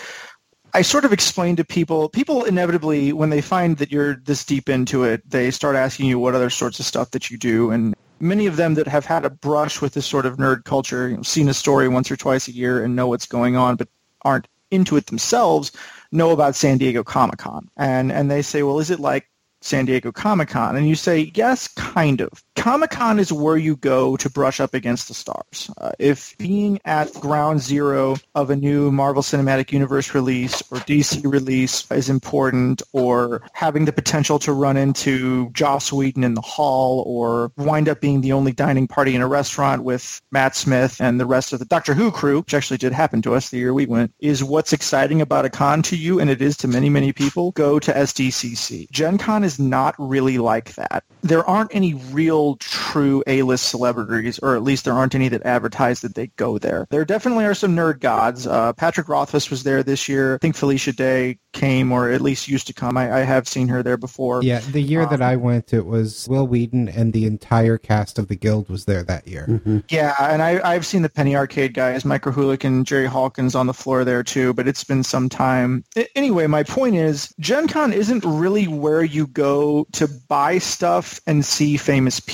I 0.76 0.82
sort 0.82 1.06
of 1.06 1.14
explain 1.14 1.56
to 1.58 1.64
people, 1.64 2.10
people 2.10 2.44
inevitably, 2.46 3.14
when 3.14 3.30
they 3.30 3.42
find 3.42 3.78
that 3.78 3.92
you're 3.92 4.16
this 4.16 4.44
deep 4.44 4.70
into 4.70 5.04
it, 5.04 5.22
they 5.30 5.52
start 5.52 5.76
asking 5.76 6.08
you 6.08 6.18
what 6.18 6.34
other 6.34 6.50
sorts 6.50 6.80
of 6.80 6.86
stuff 6.86 7.12
that 7.12 7.30
you 7.30 7.38
do. 7.38 7.70
And 7.70 7.94
many 8.20 8.48
of 8.48 8.56
them 8.56 8.74
that 8.74 8.88
have 8.88 9.06
had 9.06 9.24
a 9.24 9.30
brush 9.30 9.82
with 9.82 9.94
this 9.94 10.08
sort 10.08 10.26
of 10.26 10.38
nerd 10.38 10.64
culture, 10.64 11.10
you 11.10 11.18
know, 11.18 11.24
seen 11.24 11.48
a 11.48 11.54
story 11.54 11.88
once 11.88 12.10
or 12.10 12.16
twice 12.16 12.48
a 12.48 12.54
year 12.54 12.84
and 12.84 12.96
know 12.96 13.06
what's 13.08 13.28
going 13.28 13.56
on, 13.56 13.76
but 13.76 13.88
aren't 14.24 14.48
into 14.72 14.98
it 14.98 15.06
themselves, 15.06 15.72
know 16.12 16.32
about 16.32 16.56
San 16.56 16.80
Diego 16.80 17.04
Comic 17.04 17.38
Con. 17.38 17.70
And, 17.78 18.12
and 18.12 18.32
they 18.32 18.42
say, 18.42 18.64
well, 18.64 18.80
is 18.80 18.90
it 18.90 19.00
like 19.00 19.30
San 19.62 19.86
Diego 19.86 20.12
Comic 20.12 20.50
Con? 20.50 20.76
And 20.76 20.90
you 20.90 20.96
say, 20.96 21.32
yes, 21.36 21.68
kind 21.68 22.20
of. 22.20 22.44
Comic 22.56 22.92
Con 22.92 23.20
is 23.20 23.34
where 23.34 23.58
you 23.58 23.76
go 23.76 24.16
to 24.18 24.30
brush 24.30 24.60
up 24.60 24.74
against 24.74 25.08
the 25.08 25.14
stars. 25.14 25.72
Uh, 25.78 25.92
if 25.98 26.38
being 26.38 26.80
at 26.86 27.12
ground 27.16 27.62
zero 27.62 28.16
of 28.36 28.50
a 28.50 28.56
new 28.56 28.92
Marvel 28.92 29.24
Cinematic 29.24 29.72
Universe 29.72 30.14
release 30.14 30.62
or 30.72 30.78
DC 30.78 31.30
release 31.30 31.90
is 31.92 32.10
important, 32.10 32.82
or 32.94 33.42
having 33.54 33.86
the 33.86 33.92
potential 33.92 34.38
to 34.40 34.54
run 34.54 34.78
into 34.78 35.50
Joss 35.50 35.92
Whedon 35.92 36.24
in 36.24 36.36
the 36.36 36.42
hall, 36.42 37.04
or 37.08 37.52
wind 37.58 37.90
up 37.90 38.00
being 38.00 38.22
the 38.22 38.34
only 38.34 38.52
dining 38.52 38.88
party 38.88 39.16
in 39.16 39.22
a 39.22 39.28
restaurant 39.28 39.84
with 39.84 40.22
Matt 40.32 40.56
Smith 40.56 41.02
and 41.02 41.20
the 41.20 41.26
rest 41.26 41.54
of 41.54 41.60
the 41.60 41.66
Doctor 41.66 41.94
Who 41.94 42.12
crew, 42.12 42.40
which 42.40 42.54
actually 42.54 42.78
did 42.78 42.94
happen 42.94 43.22
to 43.24 43.34
us 43.34 43.50
the 43.50 43.58
year 43.58 43.74
we 43.74 43.88
went, 43.88 44.14
is 44.20 44.44
what's 44.44 44.74
exciting 44.74 45.22
about 45.22 45.46
a 45.46 45.50
con 45.50 45.82
to 45.84 45.98
you, 45.98 46.20
and 46.20 46.30
it 46.30 46.42
is 46.42 46.56
to 46.58 46.68
many, 46.68 46.90
many 46.90 47.14
people, 47.14 47.52
go 47.52 47.80
to 47.80 47.92
SDCC. 47.92 48.90
Gen 48.92 49.18
Con 49.18 49.44
is 49.44 49.60
not 49.60 49.96
really 49.98 50.38
like 50.38 50.76
that. 50.76 51.04
There 51.24 51.46
aren't 51.46 51.74
any 51.74 51.96
real 52.12 52.43
true 52.60 53.24
A-list 53.28 53.70
celebrities, 53.70 54.40
or 54.40 54.56
at 54.56 54.64
least 54.64 54.86
there 54.86 54.94
aren't 54.94 55.16
any 55.16 55.28
that 55.30 55.44
advertise 55.44 56.02
that 56.02 56.16
they 56.16 56.28
go 56.36 56.58
there. 56.58 56.88
There 56.90 57.06
definitely 57.06 57.46
are 57.46 57.54
some 57.54 57.76
nerd 57.76 58.00
gods. 58.00 58.46
Uh, 58.48 58.74
Patrick 58.74 59.10
Rothfuss 59.10 59.50
was 59.50 59.64
there 59.64 59.84
this 59.84 60.08
year. 60.08 60.36
I 60.36 60.38
think 60.40 60.56
Felicia 60.56 60.94
Day 60.94 61.38
came, 61.54 61.92
or 61.92 62.10
at 62.10 62.22
least 62.22 62.48
used 62.48 62.68
to 62.68 62.74
come. 62.74 62.98
I, 62.98 63.20
I 63.20 63.20
have 63.22 63.48
seen 63.48 63.68
her 63.68 63.84
there 63.84 63.98
before. 63.98 64.44
Yeah, 64.44 64.60
the 64.60 64.82
year 64.82 65.06
that 65.06 65.22
I 65.22 65.36
went, 65.36 65.74
it 65.74 65.86
was 65.86 66.28
Wil 66.28 66.48
Wheaton 66.48 66.90
and 66.90 67.14
the 67.14 67.26
entire 67.26 67.78
cast 67.78 68.18
of 68.20 68.28
the 68.28 68.36
Guild 68.36 68.70
was 68.70 68.86
there 68.86 69.04
that 69.04 69.28
year. 69.28 69.62
Yeah, 69.90 70.16
and 70.20 70.42
I, 70.42 70.60
I've 70.64 70.86
seen 70.86 71.02
the 71.04 71.10
Penny 71.10 71.36
Arcade 71.36 71.74
guys, 71.74 72.06
Mike 72.06 72.26
and 72.26 72.86
Jerry 72.86 73.06
Holkins 73.08 73.56
on 73.56 73.68
the 73.68 73.74
floor 73.74 74.04
there 74.04 74.24
too, 74.24 74.54
but 74.54 74.68
it's 74.68 74.84
been 74.84 75.04
some 75.04 75.30
time. 75.30 75.84
A- 75.96 76.08
Anyway, 76.18 76.48
my 76.48 76.64
point 76.64 76.96
is, 76.96 77.34
Gen 77.40 77.68
Con 77.68 77.92
isn't 77.92 78.24
really 78.24 78.68
where 78.68 79.04
you 79.04 79.28
go 79.28 79.86
to 79.94 80.08
buy 80.28 80.58
stuff 80.58 81.20
and 81.28 81.44
see 81.44 81.76
famous 81.78 82.20
people. 82.20 82.33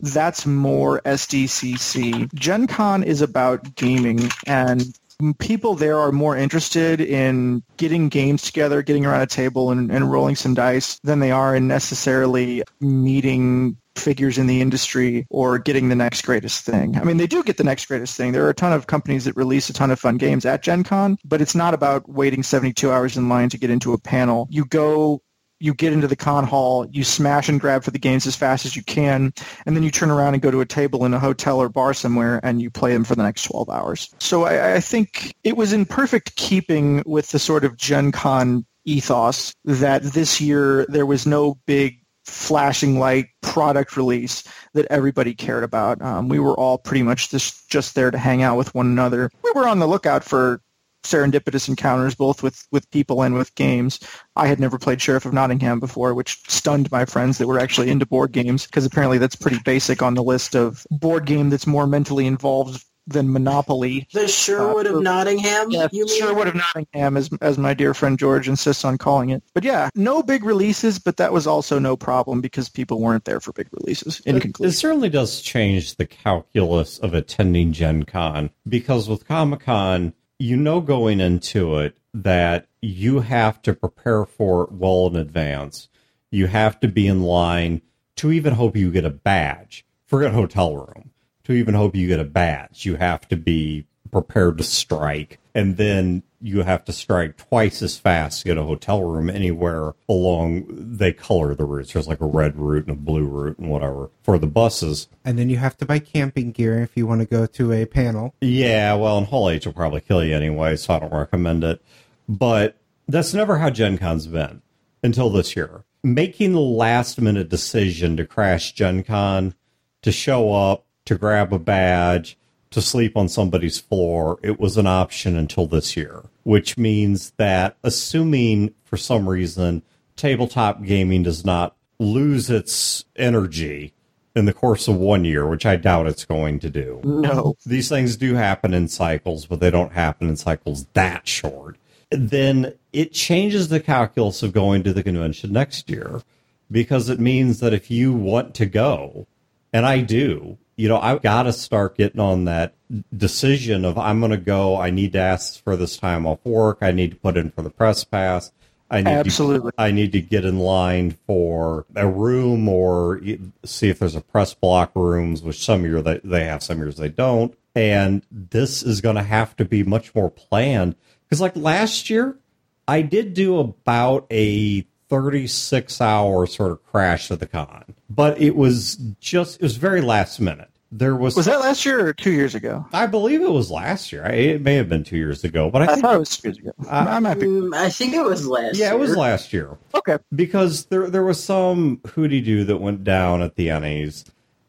That's 0.00 0.46
more 0.46 1.00
SDCC. 1.02 2.32
Gen 2.34 2.66
Con 2.66 3.02
is 3.02 3.22
about 3.22 3.74
gaming 3.74 4.30
and 4.46 4.98
people 5.38 5.74
there 5.74 5.98
are 5.98 6.12
more 6.12 6.36
interested 6.36 7.00
in 7.00 7.62
getting 7.76 8.08
games 8.08 8.42
together, 8.42 8.82
getting 8.82 9.04
around 9.04 9.22
a 9.22 9.26
table 9.26 9.70
and, 9.70 9.90
and 9.90 10.10
rolling 10.10 10.36
some 10.36 10.54
dice 10.54 11.00
than 11.02 11.18
they 11.18 11.32
are 11.32 11.56
in 11.56 11.66
necessarily 11.66 12.62
meeting 12.80 13.76
figures 13.96 14.38
in 14.38 14.46
the 14.46 14.60
industry 14.60 15.26
or 15.28 15.58
getting 15.58 15.88
the 15.88 15.96
next 15.96 16.22
greatest 16.22 16.64
thing. 16.64 16.96
I 16.96 17.02
mean, 17.02 17.16
they 17.16 17.26
do 17.26 17.42
get 17.42 17.56
the 17.56 17.64
next 17.64 17.86
greatest 17.86 18.16
thing. 18.16 18.30
There 18.30 18.46
are 18.46 18.50
a 18.50 18.54
ton 18.54 18.72
of 18.72 18.86
companies 18.86 19.24
that 19.24 19.36
release 19.36 19.68
a 19.68 19.72
ton 19.72 19.90
of 19.90 19.98
fun 19.98 20.18
games 20.18 20.46
at 20.46 20.62
Gen 20.62 20.84
Con, 20.84 21.18
but 21.24 21.40
it's 21.40 21.56
not 21.56 21.74
about 21.74 22.08
waiting 22.08 22.44
72 22.44 22.90
hours 22.90 23.16
in 23.16 23.28
line 23.28 23.48
to 23.48 23.58
get 23.58 23.70
into 23.70 23.92
a 23.92 23.98
panel. 23.98 24.46
You 24.50 24.66
go 24.66 25.20
you 25.60 25.74
get 25.74 25.92
into 25.92 26.06
the 26.06 26.16
con 26.16 26.44
hall, 26.44 26.86
you 26.90 27.04
smash 27.04 27.48
and 27.48 27.60
grab 27.60 27.82
for 27.82 27.90
the 27.90 27.98
games 27.98 28.26
as 28.26 28.36
fast 28.36 28.64
as 28.64 28.76
you 28.76 28.82
can, 28.82 29.32
and 29.66 29.76
then 29.76 29.82
you 29.82 29.90
turn 29.90 30.10
around 30.10 30.34
and 30.34 30.42
go 30.42 30.50
to 30.50 30.60
a 30.60 30.66
table 30.66 31.04
in 31.04 31.14
a 31.14 31.18
hotel 31.18 31.60
or 31.60 31.68
bar 31.68 31.94
somewhere 31.94 32.40
and 32.42 32.62
you 32.62 32.70
play 32.70 32.92
them 32.92 33.04
for 33.04 33.14
the 33.14 33.22
next 33.22 33.42
12 33.44 33.68
hours. 33.68 34.14
So 34.18 34.44
I, 34.44 34.76
I 34.76 34.80
think 34.80 35.34
it 35.44 35.56
was 35.56 35.72
in 35.72 35.84
perfect 35.84 36.36
keeping 36.36 37.02
with 37.06 37.30
the 37.30 37.38
sort 37.38 37.64
of 37.64 37.76
Gen 37.76 38.12
Con 38.12 38.64
ethos 38.84 39.54
that 39.64 40.02
this 40.02 40.40
year 40.40 40.86
there 40.88 41.06
was 41.06 41.26
no 41.26 41.58
big 41.66 42.00
flashing 42.24 42.98
light 42.98 43.26
product 43.40 43.96
release 43.96 44.44
that 44.74 44.86
everybody 44.90 45.34
cared 45.34 45.64
about. 45.64 46.00
Um, 46.02 46.28
we 46.28 46.38
were 46.38 46.58
all 46.58 46.78
pretty 46.78 47.02
much 47.02 47.30
just, 47.30 47.68
just 47.70 47.94
there 47.94 48.10
to 48.10 48.18
hang 48.18 48.42
out 48.42 48.56
with 48.56 48.74
one 48.74 48.86
another. 48.86 49.30
We 49.42 49.52
were 49.54 49.66
on 49.66 49.78
the 49.78 49.88
lookout 49.88 50.24
for 50.24 50.60
serendipitous 51.04 51.68
encounters 51.68 52.14
both 52.14 52.42
with, 52.42 52.66
with 52.72 52.90
people 52.90 53.22
and 53.22 53.34
with 53.34 53.54
games. 53.54 54.00
I 54.36 54.46
had 54.46 54.60
never 54.60 54.78
played 54.78 55.00
Sheriff 55.00 55.26
of 55.26 55.32
Nottingham 55.32 55.80
before, 55.80 56.14
which 56.14 56.40
stunned 56.48 56.90
my 56.90 57.04
friends 57.04 57.38
that 57.38 57.46
were 57.46 57.58
actually 57.58 57.90
into 57.90 58.06
board 58.06 58.32
games 58.32 58.66
because 58.66 58.84
apparently 58.84 59.18
that's 59.18 59.36
pretty 59.36 59.58
basic 59.64 60.02
on 60.02 60.14
the 60.14 60.22
list 60.22 60.54
of 60.54 60.86
board 60.90 61.26
game 61.26 61.50
that's 61.50 61.66
more 61.66 61.86
mentally 61.86 62.26
involved 62.26 62.84
than 63.06 63.32
Monopoly. 63.32 64.06
The 64.12 64.28
Sherwood 64.28 64.86
Uh, 64.86 64.96
of 64.96 65.02
Nottingham. 65.02 65.70
Yeah, 65.70 65.88
you 65.92 66.04
mean? 66.04 66.18
Sherwood 66.18 66.48
of 66.48 66.54
Nottingham, 66.54 67.16
as, 67.16 67.30
as 67.40 67.56
my 67.56 67.72
dear 67.72 67.94
friend 67.94 68.18
George 68.18 68.48
insists 68.48 68.84
on 68.84 68.98
calling 68.98 69.30
it. 69.30 69.42
But 69.54 69.64
yeah, 69.64 69.88
no 69.94 70.22
big 70.22 70.44
releases, 70.44 70.98
but 70.98 71.16
that 71.16 71.32
was 71.32 71.46
also 71.46 71.78
no 71.78 71.96
problem 71.96 72.42
because 72.42 72.68
people 72.68 73.00
weren't 73.00 73.24
there 73.24 73.40
for 73.40 73.52
big 73.52 73.68
releases. 73.72 74.20
In 74.20 74.36
It, 74.36 74.60
it 74.60 74.72
certainly 74.72 75.08
does 75.08 75.40
change 75.40 75.96
the 75.96 76.06
calculus 76.06 76.98
of 76.98 77.14
attending 77.14 77.72
Gen 77.72 78.02
Con 78.02 78.50
because 78.68 79.08
with 79.08 79.26
Comic 79.26 79.60
Con, 79.60 80.12
you 80.38 80.56
know 80.56 80.80
going 80.80 81.20
into 81.20 81.76
it 81.78 81.96
that 82.14 82.66
you 82.80 83.20
have 83.20 83.60
to 83.62 83.74
prepare 83.74 84.24
for 84.24 84.64
it 84.64 84.72
well 84.72 85.06
in 85.08 85.16
advance. 85.16 85.88
You 86.30 86.46
have 86.46 86.78
to 86.80 86.88
be 86.88 87.06
in 87.06 87.22
line 87.22 87.82
to 88.16 88.30
even 88.30 88.54
hope 88.54 88.76
you 88.76 88.90
get 88.90 89.04
a 89.04 89.10
badge. 89.10 89.84
Forget 90.06 90.32
hotel 90.32 90.76
room. 90.76 91.10
To 91.44 91.52
even 91.52 91.74
hope 91.74 91.96
you 91.96 92.06
get 92.06 92.20
a 92.20 92.24
badge, 92.24 92.84
you 92.84 92.96
have 92.96 93.26
to 93.28 93.36
be 93.36 93.86
prepared 94.10 94.58
to 94.58 94.64
strike. 94.64 95.38
And 95.54 95.76
then 95.76 96.22
you 96.40 96.62
have 96.62 96.84
to 96.84 96.92
strike 96.92 97.36
twice 97.36 97.82
as 97.82 97.98
fast 97.98 98.42
to 98.42 98.48
get 98.48 98.58
a 98.58 98.62
hotel 98.62 99.02
room 99.02 99.28
anywhere 99.28 99.94
along 100.08 100.66
they 100.68 101.12
color 101.12 101.54
the 101.54 101.64
routes. 101.64 101.92
There's 101.92 102.06
like 102.06 102.20
a 102.20 102.26
red 102.26 102.56
route 102.56 102.86
and 102.86 102.96
a 102.96 103.00
blue 103.00 103.26
route 103.26 103.58
and 103.58 103.70
whatever 103.70 104.10
for 104.22 104.38
the 104.38 104.46
buses. 104.46 105.08
And 105.24 105.38
then 105.38 105.50
you 105.50 105.56
have 105.56 105.76
to 105.78 105.86
buy 105.86 105.98
camping 105.98 106.52
gear 106.52 106.80
if 106.80 106.96
you 106.96 107.06
want 107.06 107.20
to 107.20 107.26
go 107.26 107.46
to 107.46 107.72
a 107.72 107.86
panel. 107.86 108.34
Yeah, 108.40 108.94
well, 108.94 109.18
in 109.18 109.24
Hall 109.24 109.50
H 109.50 109.66
will 109.66 109.72
probably 109.72 110.00
kill 110.00 110.24
you 110.24 110.34
anyway, 110.34 110.76
so 110.76 110.94
I 110.94 110.98
don't 111.00 111.12
recommend 111.12 111.64
it. 111.64 111.82
But 112.28 112.76
that's 113.08 113.34
never 113.34 113.58
how 113.58 113.70
Gen 113.70 113.98
Con's 113.98 114.26
been 114.26 114.62
until 115.02 115.30
this 115.30 115.56
year. 115.56 115.84
Making 116.04 116.52
the 116.52 116.60
last 116.60 117.20
minute 117.20 117.48
decision 117.48 118.16
to 118.16 118.24
crash 118.24 118.72
Gen 118.72 119.02
Con, 119.02 119.54
to 120.02 120.12
show 120.12 120.52
up, 120.54 120.84
to 121.06 121.16
grab 121.16 121.52
a 121.52 121.58
badge, 121.58 122.38
to 122.70 122.82
sleep 122.82 123.16
on 123.16 123.28
somebody's 123.28 123.78
floor, 123.78 124.38
it 124.42 124.60
was 124.60 124.76
an 124.76 124.86
option 124.86 125.36
until 125.36 125.66
this 125.66 125.96
year, 125.96 126.24
which 126.42 126.76
means 126.76 127.32
that 127.36 127.76
assuming 127.82 128.74
for 128.84 128.96
some 128.96 129.28
reason 129.28 129.82
tabletop 130.16 130.82
gaming 130.82 131.22
does 131.22 131.44
not 131.44 131.76
lose 131.98 132.50
its 132.50 133.04
energy 133.16 133.92
in 134.36 134.44
the 134.44 134.52
course 134.52 134.86
of 134.86 134.96
one 134.96 135.24
year, 135.24 135.46
which 135.46 135.66
I 135.66 135.76
doubt 135.76 136.06
it's 136.06 136.24
going 136.24 136.60
to 136.60 136.70
do 136.70 137.00
no. 137.04 137.56
these 137.66 137.88
things 137.88 138.16
do 138.16 138.34
happen 138.34 138.74
in 138.74 138.88
cycles, 138.88 139.46
but 139.46 139.60
they 139.60 139.70
don't 139.70 139.92
happen 139.92 140.28
in 140.28 140.36
cycles 140.36 140.86
that 140.92 141.26
short. 141.26 141.76
Then 142.10 142.74
it 142.92 143.12
changes 143.12 143.68
the 143.68 143.80
calculus 143.80 144.42
of 144.42 144.52
going 144.52 144.82
to 144.84 144.92
the 144.92 145.02
convention 145.02 145.52
next 145.52 145.90
year 145.90 146.22
because 146.70 147.08
it 147.08 147.18
means 147.18 147.60
that 147.60 147.74
if 147.74 147.90
you 147.90 148.12
want 148.12 148.54
to 148.54 148.66
go, 148.66 149.26
and 149.72 149.84
I 149.84 150.00
do, 150.00 150.58
you 150.78 150.88
know, 150.88 151.00
I've 151.00 151.22
got 151.22 151.42
to 151.42 151.52
start 151.52 151.96
getting 151.96 152.20
on 152.20 152.44
that 152.44 152.72
decision 153.14 153.84
of 153.84 153.98
I'm 153.98 154.20
going 154.20 154.30
to 154.30 154.36
go. 154.36 154.80
I 154.80 154.90
need 154.90 155.12
to 155.14 155.18
ask 155.18 155.62
for 155.62 155.76
this 155.76 155.96
time 155.96 156.24
off 156.24 156.38
work. 156.44 156.78
I 156.80 156.92
need 156.92 157.10
to 157.10 157.16
put 157.16 157.36
in 157.36 157.50
for 157.50 157.62
the 157.62 157.70
press 157.70 158.04
pass. 158.04 158.52
I 158.88 159.02
need 159.02 159.10
Absolutely. 159.10 159.72
To, 159.72 159.80
I 159.80 159.90
need 159.90 160.12
to 160.12 160.20
get 160.20 160.44
in 160.44 160.60
line 160.60 161.18
for 161.26 161.84
a 161.96 162.06
room 162.06 162.68
or 162.68 163.20
see 163.64 163.88
if 163.88 163.98
there's 163.98 164.14
a 164.14 164.20
press 164.20 164.54
block 164.54 164.92
rooms, 164.94 165.42
which 165.42 165.62
some 165.62 165.84
year 165.84 166.00
they, 166.00 166.20
they 166.22 166.44
have, 166.44 166.62
some 166.62 166.78
years 166.78 166.96
they 166.96 167.08
don't. 167.08 167.58
And 167.74 168.22
this 168.30 168.84
is 168.84 169.00
going 169.00 169.16
to 169.16 169.22
have 169.22 169.56
to 169.56 169.64
be 169.64 169.82
much 169.82 170.14
more 170.14 170.30
planned 170.30 170.94
because, 171.24 171.40
like 171.40 171.56
last 171.56 172.08
year, 172.08 172.38
I 172.86 173.02
did 173.02 173.34
do 173.34 173.58
about 173.58 174.28
a 174.30 174.86
36 175.08 176.00
hour 176.00 176.46
sort 176.46 176.72
of 176.72 176.84
crash 176.86 177.30
of 177.30 177.38
the 177.38 177.46
con. 177.46 177.84
But 178.10 178.40
it 178.40 178.56
was 178.56 178.96
just, 179.20 179.56
it 179.56 179.62
was 179.62 179.76
very 179.76 180.00
last 180.00 180.40
minute. 180.40 180.68
There 180.90 181.14
was, 181.14 181.36
Was 181.36 181.44
that 181.44 181.60
last 181.60 181.84
year 181.84 182.06
or 182.06 182.14
two 182.14 182.30
years 182.30 182.54
ago? 182.54 182.86
I 182.94 183.06
believe 183.06 183.42
it 183.42 183.50
was 183.50 183.70
last 183.70 184.10
year. 184.10 184.24
I- 184.24 184.30
It 184.32 184.62
may 184.62 184.76
have 184.76 184.88
been 184.88 185.04
two 185.04 185.18
years 185.18 185.44
ago, 185.44 185.70
but 185.70 185.82
I 185.82 185.84
I 185.84 185.88
think, 185.88 186.00
thought 186.00 186.14
it 186.14 186.18
was 186.18 186.36
two 186.36 186.48
years 186.48 186.58
ago. 186.58 186.72
Uh, 186.86 186.90
I 186.90 187.18
might 187.18 187.34
be. 187.38 187.44
Mm, 187.46 187.74
I 187.74 187.90
think 187.90 188.14
it 188.14 188.24
was 188.24 188.46
last. 188.46 188.78
yeah, 188.78 188.92
it 188.94 188.98
was 188.98 189.14
last 189.14 189.52
year. 189.52 189.76
Okay. 189.94 190.16
because 190.34 190.86
there 190.86 191.10
there 191.10 191.24
was 191.24 191.42
some 191.44 192.00
hooty 192.14 192.40
doo 192.40 192.64
that 192.64 192.78
went 192.78 193.04
down 193.04 193.42
at 193.42 193.56
the 193.56 193.68
Ennies, 193.68 194.24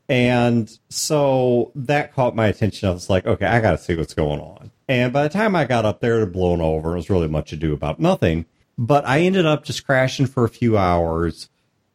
and 0.10 0.78
so 0.90 1.72
that 1.76 2.14
caught 2.14 2.36
my 2.36 2.48
attention. 2.48 2.90
I 2.90 2.92
was 2.92 3.10
like, 3.10 3.26
okay, 3.26 3.46
I 3.46 3.62
got 3.62 3.72
to 3.72 3.78
see 3.78 3.96
what's 3.96 4.14
going 4.14 4.42
on. 4.42 4.72
And 4.90 5.14
by 5.14 5.24
the 5.24 5.30
time 5.30 5.56
I 5.56 5.64
got 5.64 5.86
up 5.86 6.02
there, 6.02 6.18
it 6.18 6.20
had 6.22 6.34
blown 6.34 6.60
over. 6.60 6.92
It 6.94 6.98
was 6.98 7.10
really 7.10 7.30
much 7.30 7.54
ado 7.54 7.72
about 7.74 8.00
nothing. 8.02 8.46
But 8.80 9.06
I 9.06 9.20
ended 9.20 9.46
up 9.46 9.66
just 9.66 9.86
crashing 9.86 10.26
for 10.26 10.46
a 10.46 10.50
few 10.50 10.78
hours. 10.78 11.50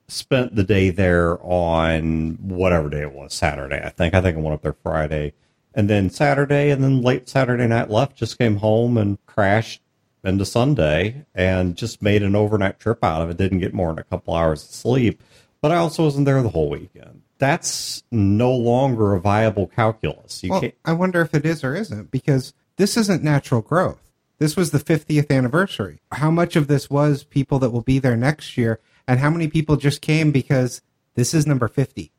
Spent 0.06 0.54
the 0.54 0.64
day 0.64 0.90
there 0.90 1.38
on 1.42 2.36
whatever 2.42 2.90
day 2.90 3.00
it 3.00 3.12
was, 3.12 3.32
Saturday. 3.32 3.80
I 3.82 3.88
think. 3.88 4.12
I 4.12 4.20
think 4.20 4.36
I 4.36 4.40
went 4.40 4.52
up 4.52 4.60
there 4.60 4.76
Friday, 4.82 5.32
and 5.74 5.88
then 5.88 6.10
Saturday, 6.10 6.68
and 6.68 6.84
then 6.84 7.00
late 7.00 7.26
Saturday 7.26 7.66
night 7.66 7.88
left. 7.88 8.16
Just 8.16 8.36
came 8.36 8.56
home 8.56 8.98
and 8.98 9.16
crashed 9.24 9.80
into 10.22 10.44
Sunday 10.44 11.24
and 11.34 11.74
just 11.74 12.02
made 12.02 12.22
an 12.22 12.36
overnight 12.36 12.78
trip 12.78 13.02
out 13.02 13.22
of 13.22 13.30
it. 13.30 13.38
Didn't 13.38 13.60
get 13.60 13.72
more 13.72 13.88
than 13.88 14.00
a 14.00 14.04
couple 14.04 14.34
hours 14.34 14.62
of 14.62 14.68
sleep, 14.68 15.22
but 15.62 15.70
I 15.70 15.76
also 15.76 16.04
wasn't 16.04 16.26
there 16.26 16.42
the 16.42 16.50
whole 16.50 16.68
weekend. 16.68 17.22
That's 17.38 18.02
no 18.10 18.52
longer 18.52 19.14
a 19.14 19.20
viable 19.20 19.68
calculus. 19.68 20.44
You 20.44 20.50
Well. 20.50 20.70
I 20.84 20.92
wonder 20.92 21.22
if 21.22 21.34
it 21.34 21.46
is 21.46 21.64
or 21.64 21.74
isn't 21.74 22.10
because 22.10 22.52
this 22.76 22.98
isn't 22.98 23.24
natural 23.24 23.62
growth. 23.62 24.03
This 24.38 24.56
was 24.56 24.70
the 24.72 24.78
50th 24.78 25.30
anniversary. 25.30 26.00
How 26.12 26.30
much 26.30 26.56
of 26.56 26.66
this 26.66 26.90
was 26.90 27.24
people 27.24 27.58
that 27.60 27.70
will 27.70 27.82
be 27.82 27.98
there 27.98 28.16
next 28.16 28.56
year, 28.56 28.80
and 29.06 29.20
how 29.20 29.30
many 29.30 29.48
people 29.48 29.76
just 29.76 30.00
came 30.00 30.32
because 30.32 30.82
this 31.14 31.34
is 31.34 31.46
number 31.46 31.68
50? 31.68 32.10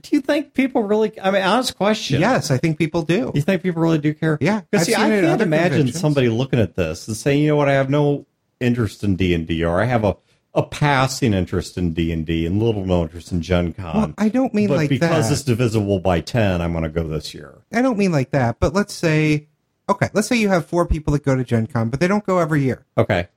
Do 0.00 0.08
you 0.16 0.20
think 0.20 0.52
people 0.54 0.82
really? 0.82 1.18
I 1.20 1.30
mean, 1.30 1.42
honest 1.42 1.76
question. 1.76 2.20
Yes, 2.20 2.50
I 2.50 2.58
think 2.58 2.76
people 2.78 3.02
do. 3.02 3.30
You 3.34 3.42
think 3.42 3.62
people 3.62 3.80
really 3.82 3.98
do 3.98 4.12
care? 4.14 4.36
Yeah, 4.40 4.62
Because 4.70 4.86
see, 4.86 4.94
I 4.94 5.04
seen 5.04 5.12
it 5.12 5.24
at 5.24 5.28
can't 5.28 5.42
imagine 5.42 5.70
conventions. 5.78 6.00
somebody 6.00 6.28
looking 6.28 6.58
at 6.58 6.74
this 6.74 7.06
and 7.08 7.16
saying, 7.16 7.42
you 7.42 7.48
know 7.48 7.56
what, 7.56 7.68
I 7.68 7.74
have 7.74 7.88
no 7.88 8.26
interest 8.60 9.04
in 9.04 9.16
D 9.16 9.32
and 9.34 9.46
D, 9.46 9.64
or 9.64 9.80
I 9.80 9.84
have 9.84 10.04
a 10.04 10.16
a 10.54 10.62
passing 10.62 11.34
interest 11.34 11.76
in 11.76 11.92
D 11.92 12.10
and 12.10 12.24
D 12.24 12.46
and 12.46 12.60
little 12.62 12.84
no 12.86 13.02
interest 13.02 13.30
in 13.30 13.42
Gen 13.42 13.74
Con. 13.74 13.94
Well, 13.94 14.14
I 14.16 14.28
don't 14.30 14.54
mean 14.54 14.68
but 14.68 14.78
like 14.78 14.88
because 14.88 15.28
that. 15.28 15.32
it's 15.32 15.42
divisible 15.42 16.00
by 16.00 16.20
ten, 16.20 16.60
I'm 16.62 16.72
going 16.72 16.84
to 16.84 16.90
go 16.90 17.06
this 17.06 17.34
year. 17.34 17.58
I 17.72 17.82
don't 17.82 17.98
mean 17.98 18.10
like 18.10 18.30
that, 18.30 18.58
but 18.58 18.72
let's 18.74 18.94
say, 18.94 19.48
okay, 19.88 20.08
let's 20.12 20.28
say 20.28 20.36
you 20.36 20.48
have 20.48 20.66
four 20.66 20.86
people 20.86 21.12
that 21.12 21.24
go 21.24 21.34
to 21.34 21.44
Gen 21.44 21.66
Con, 21.66 21.88
but 21.88 22.00
they 22.00 22.08
don't 22.08 22.24
go 22.24 22.38
every 22.38 22.62
year. 22.62 22.84
Okay. 22.96 23.28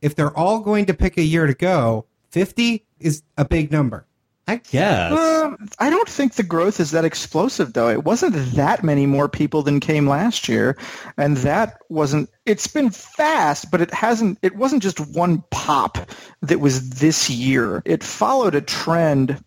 If 0.00 0.14
they're 0.14 0.36
all 0.36 0.60
going 0.60 0.86
to 0.86 0.94
pick 0.94 1.18
a 1.18 1.22
year 1.22 1.46
to 1.46 1.54
go, 1.54 2.06
50 2.30 2.84
is 3.00 3.22
a 3.36 3.44
big 3.44 3.70
number. 3.70 4.06
I 4.50 4.56
guess. 4.56 5.12
Um, 5.12 5.68
I 5.78 5.90
don't 5.90 6.08
think 6.08 6.34
the 6.34 6.42
growth 6.42 6.80
is 6.80 6.90
that 6.90 7.04
explosive, 7.04 7.72
though. 7.72 7.88
It 7.88 8.02
wasn't 8.02 8.34
that 8.56 8.82
many 8.82 9.06
more 9.06 9.28
people 9.28 9.62
than 9.62 9.78
came 9.78 10.08
last 10.08 10.48
year, 10.48 10.76
and 11.16 11.36
that 11.38 11.80
wasn't. 11.88 12.30
It's 12.46 12.66
been 12.66 12.90
fast, 12.90 13.70
but 13.70 13.80
it 13.80 13.94
hasn't. 13.94 14.38
It 14.42 14.56
wasn't 14.56 14.82
just 14.82 14.98
one 14.98 15.44
pop 15.50 15.98
that 16.42 16.58
was 16.58 16.90
this 16.98 17.30
year. 17.30 17.80
It 17.84 18.02
followed 18.02 18.56
a 18.56 18.60
trend 18.60 19.40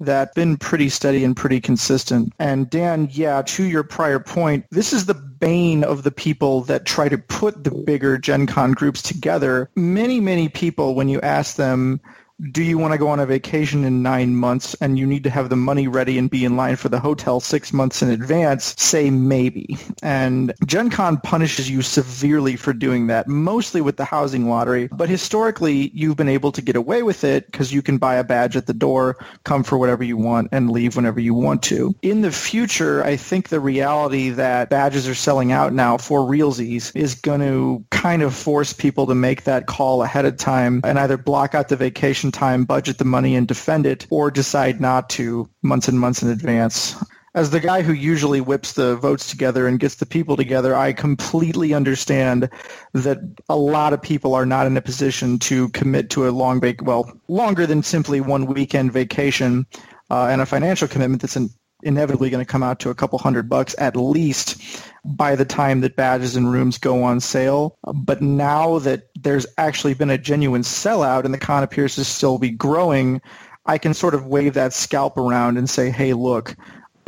that 0.00 0.34
been 0.34 0.56
pretty 0.56 0.88
steady 0.88 1.22
and 1.22 1.36
pretty 1.36 1.60
consistent. 1.60 2.32
And 2.40 2.68
Dan, 2.68 3.08
yeah, 3.12 3.42
to 3.42 3.64
your 3.64 3.84
prior 3.84 4.18
point, 4.18 4.66
this 4.70 4.92
is 4.92 5.06
the 5.06 5.14
bane 5.40 5.84
of 5.84 6.02
the 6.02 6.10
people 6.10 6.62
that 6.62 6.84
try 6.86 7.08
to 7.08 7.18
put 7.18 7.64
the 7.64 7.70
bigger 7.70 8.18
Gen 8.18 8.46
Con 8.46 8.72
groups 8.72 9.02
together. 9.02 9.70
Many, 9.74 10.20
many 10.20 10.48
people, 10.48 10.94
when 10.94 11.08
you 11.08 11.20
ask 11.20 11.56
them, 11.56 12.00
do 12.40 12.62
you 12.62 12.78
want 12.78 12.92
to 12.92 12.98
go 12.98 13.08
on 13.08 13.18
a 13.18 13.26
vacation 13.26 13.84
in 13.84 14.02
nine 14.02 14.36
months 14.36 14.74
and 14.74 14.96
you 14.96 15.06
need 15.06 15.24
to 15.24 15.30
have 15.30 15.48
the 15.48 15.56
money 15.56 15.88
ready 15.88 16.18
and 16.18 16.30
be 16.30 16.44
in 16.44 16.56
line 16.56 16.76
for 16.76 16.88
the 16.88 17.00
hotel 17.00 17.40
six 17.40 17.72
months 17.72 18.00
in 18.00 18.10
advance, 18.10 18.74
say 18.78 19.10
maybe. 19.10 19.76
And 20.02 20.54
Gen 20.64 20.90
Con 20.90 21.16
punishes 21.18 21.68
you 21.68 21.82
severely 21.82 22.54
for 22.54 22.72
doing 22.72 23.08
that, 23.08 23.26
mostly 23.26 23.80
with 23.80 23.96
the 23.96 24.04
housing 24.04 24.48
lottery. 24.48 24.88
But 24.88 25.08
historically, 25.08 25.90
you've 25.92 26.16
been 26.16 26.28
able 26.28 26.52
to 26.52 26.62
get 26.62 26.76
away 26.76 27.02
with 27.02 27.24
it 27.24 27.46
because 27.46 27.72
you 27.72 27.82
can 27.82 27.98
buy 27.98 28.14
a 28.16 28.24
badge 28.24 28.56
at 28.56 28.66
the 28.66 28.74
door, 28.74 29.16
come 29.42 29.64
for 29.64 29.76
whatever 29.76 30.04
you 30.04 30.16
want, 30.16 30.50
and 30.52 30.70
leave 30.70 30.94
whenever 30.94 31.18
you 31.18 31.34
want 31.34 31.64
to. 31.64 31.94
In 32.02 32.20
the 32.20 32.30
future, 32.30 33.02
I 33.02 33.16
think 33.16 33.48
the 33.48 33.60
reality 33.60 34.30
that 34.30 34.70
badges 34.70 35.08
are 35.08 35.14
selling 35.14 35.50
out 35.50 35.72
now 35.72 35.96
for 35.96 36.20
realsies 36.20 36.94
is 36.94 37.16
going 37.16 37.40
to 37.40 37.84
kind 37.90 38.22
of 38.22 38.32
force 38.32 38.72
people 38.72 39.06
to 39.06 39.14
make 39.16 39.44
that 39.44 39.66
call 39.66 40.04
ahead 40.04 40.24
of 40.24 40.36
time 40.36 40.82
and 40.84 41.00
either 41.00 41.16
block 41.16 41.56
out 41.56 41.68
the 41.68 41.76
vacation 41.76 42.27
time, 42.32 42.64
budget 42.64 42.98
the 42.98 43.04
money, 43.04 43.34
and 43.34 43.46
defend 43.46 43.86
it, 43.86 44.06
or 44.10 44.30
decide 44.30 44.80
not 44.80 45.10
to 45.10 45.48
months 45.62 45.88
and 45.88 45.98
months 46.00 46.22
in 46.22 46.30
advance. 46.30 46.94
As 47.34 47.50
the 47.50 47.60
guy 47.60 47.82
who 47.82 47.92
usually 47.92 48.40
whips 48.40 48.72
the 48.72 48.96
votes 48.96 49.30
together 49.30 49.66
and 49.66 49.78
gets 49.78 49.96
the 49.96 50.06
people 50.06 50.36
together, 50.36 50.74
I 50.74 50.92
completely 50.92 51.74
understand 51.74 52.48
that 52.94 53.18
a 53.48 53.56
lot 53.56 53.92
of 53.92 54.02
people 54.02 54.34
are 54.34 54.46
not 54.46 54.66
in 54.66 54.76
a 54.76 54.82
position 54.82 55.38
to 55.40 55.68
commit 55.68 56.10
to 56.10 56.28
a 56.28 56.30
long 56.30 56.60
vac- 56.60 56.82
well, 56.82 57.12
longer 57.28 57.66
than 57.66 57.82
simply 57.82 58.20
one 58.20 58.46
weekend 58.46 58.92
vacation 58.92 59.66
uh, 60.10 60.26
and 60.26 60.40
a 60.40 60.46
financial 60.46 60.88
commitment 60.88 61.22
that's 61.22 61.36
in- 61.36 61.50
inevitably 61.82 62.30
going 62.30 62.44
to 62.44 62.50
come 62.50 62.62
out 62.62 62.80
to 62.80 62.90
a 62.90 62.94
couple 62.94 63.18
hundred 63.18 63.48
bucks 63.48 63.74
at 63.78 63.94
least 63.94 64.82
by 65.04 65.36
the 65.36 65.44
time 65.44 65.80
that 65.80 65.96
badges 65.96 66.34
and 66.34 66.50
rooms 66.50 66.76
go 66.78 67.04
on 67.04 67.20
sale. 67.20 67.78
But 67.94 68.20
now 68.20 68.80
that 68.80 69.07
there's 69.22 69.46
actually 69.56 69.94
been 69.94 70.10
a 70.10 70.18
genuine 70.18 70.62
sellout 70.62 71.24
and 71.24 71.34
the 71.34 71.38
con 71.38 71.62
appears 71.62 71.94
to 71.96 72.04
still 72.04 72.38
be 72.38 72.50
growing, 72.50 73.20
I 73.66 73.78
can 73.78 73.94
sort 73.94 74.14
of 74.14 74.26
wave 74.26 74.54
that 74.54 74.72
scalp 74.72 75.16
around 75.16 75.58
and 75.58 75.68
say, 75.68 75.90
hey, 75.90 76.14
look, 76.14 76.56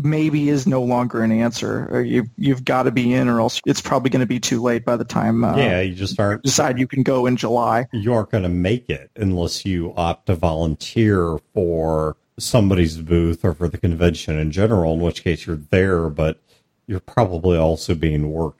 maybe 0.03 0.49
is 0.49 0.67
no 0.67 0.83
longer 0.83 1.23
an 1.23 1.33
answer. 1.33 2.03
You, 2.03 2.27
you've 2.37 2.65
got 2.65 2.85
to 2.85 2.91
be 2.91 3.13
in 3.13 3.29
or 3.29 3.41
else 3.41 3.61
it's 3.67 3.81
probably 3.81 4.11
going 4.11 4.21
to 4.21 4.27
be 4.27 4.41
too 4.41 4.63
late 4.63 4.85
by 4.85 4.97
the 4.97 5.05
time 5.05 5.45
uh, 5.45 5.57
yeah, 5.57 5.81
you 5.81 5.95
just 5.95 6.19
aren't 6.19 6.43
decide 6.43 6.79
you 6.79 6.87
can 6.87 7.03
go 7.03 7.27
in 7.27 7.37
July. 7.37 7.87
you 7.93 8.13
aren't 8.13 8.31
going 8.31 8.43
to 8.43 8.49
make 8.49 8.89
it 8.89 9.11
unless 9.17 9.65
you 9.65 9.93
opt 9.97 10.27
to 10.27 10.35
volunteer 10.35 11.39
for 11.55 12.17
somebody's 12.39 12.97
booth 12.97 13.45
or 13.45 13.53
for 13.53 13.69
the 13.69 13.79
convention 13.79 14.39
in 14.39 14.51
general, 14.51 14.95
in 14.95 15.01
which 15.01 15.23
case 15.23 15.47
you're 15.47 15.57
there, 15.57 16.09
but 16.09 16.41
you're 16.87 17.01
probably 17.01 17.57
also 17.57 17.95
being 17.95 18.33
worked 18.33 18.60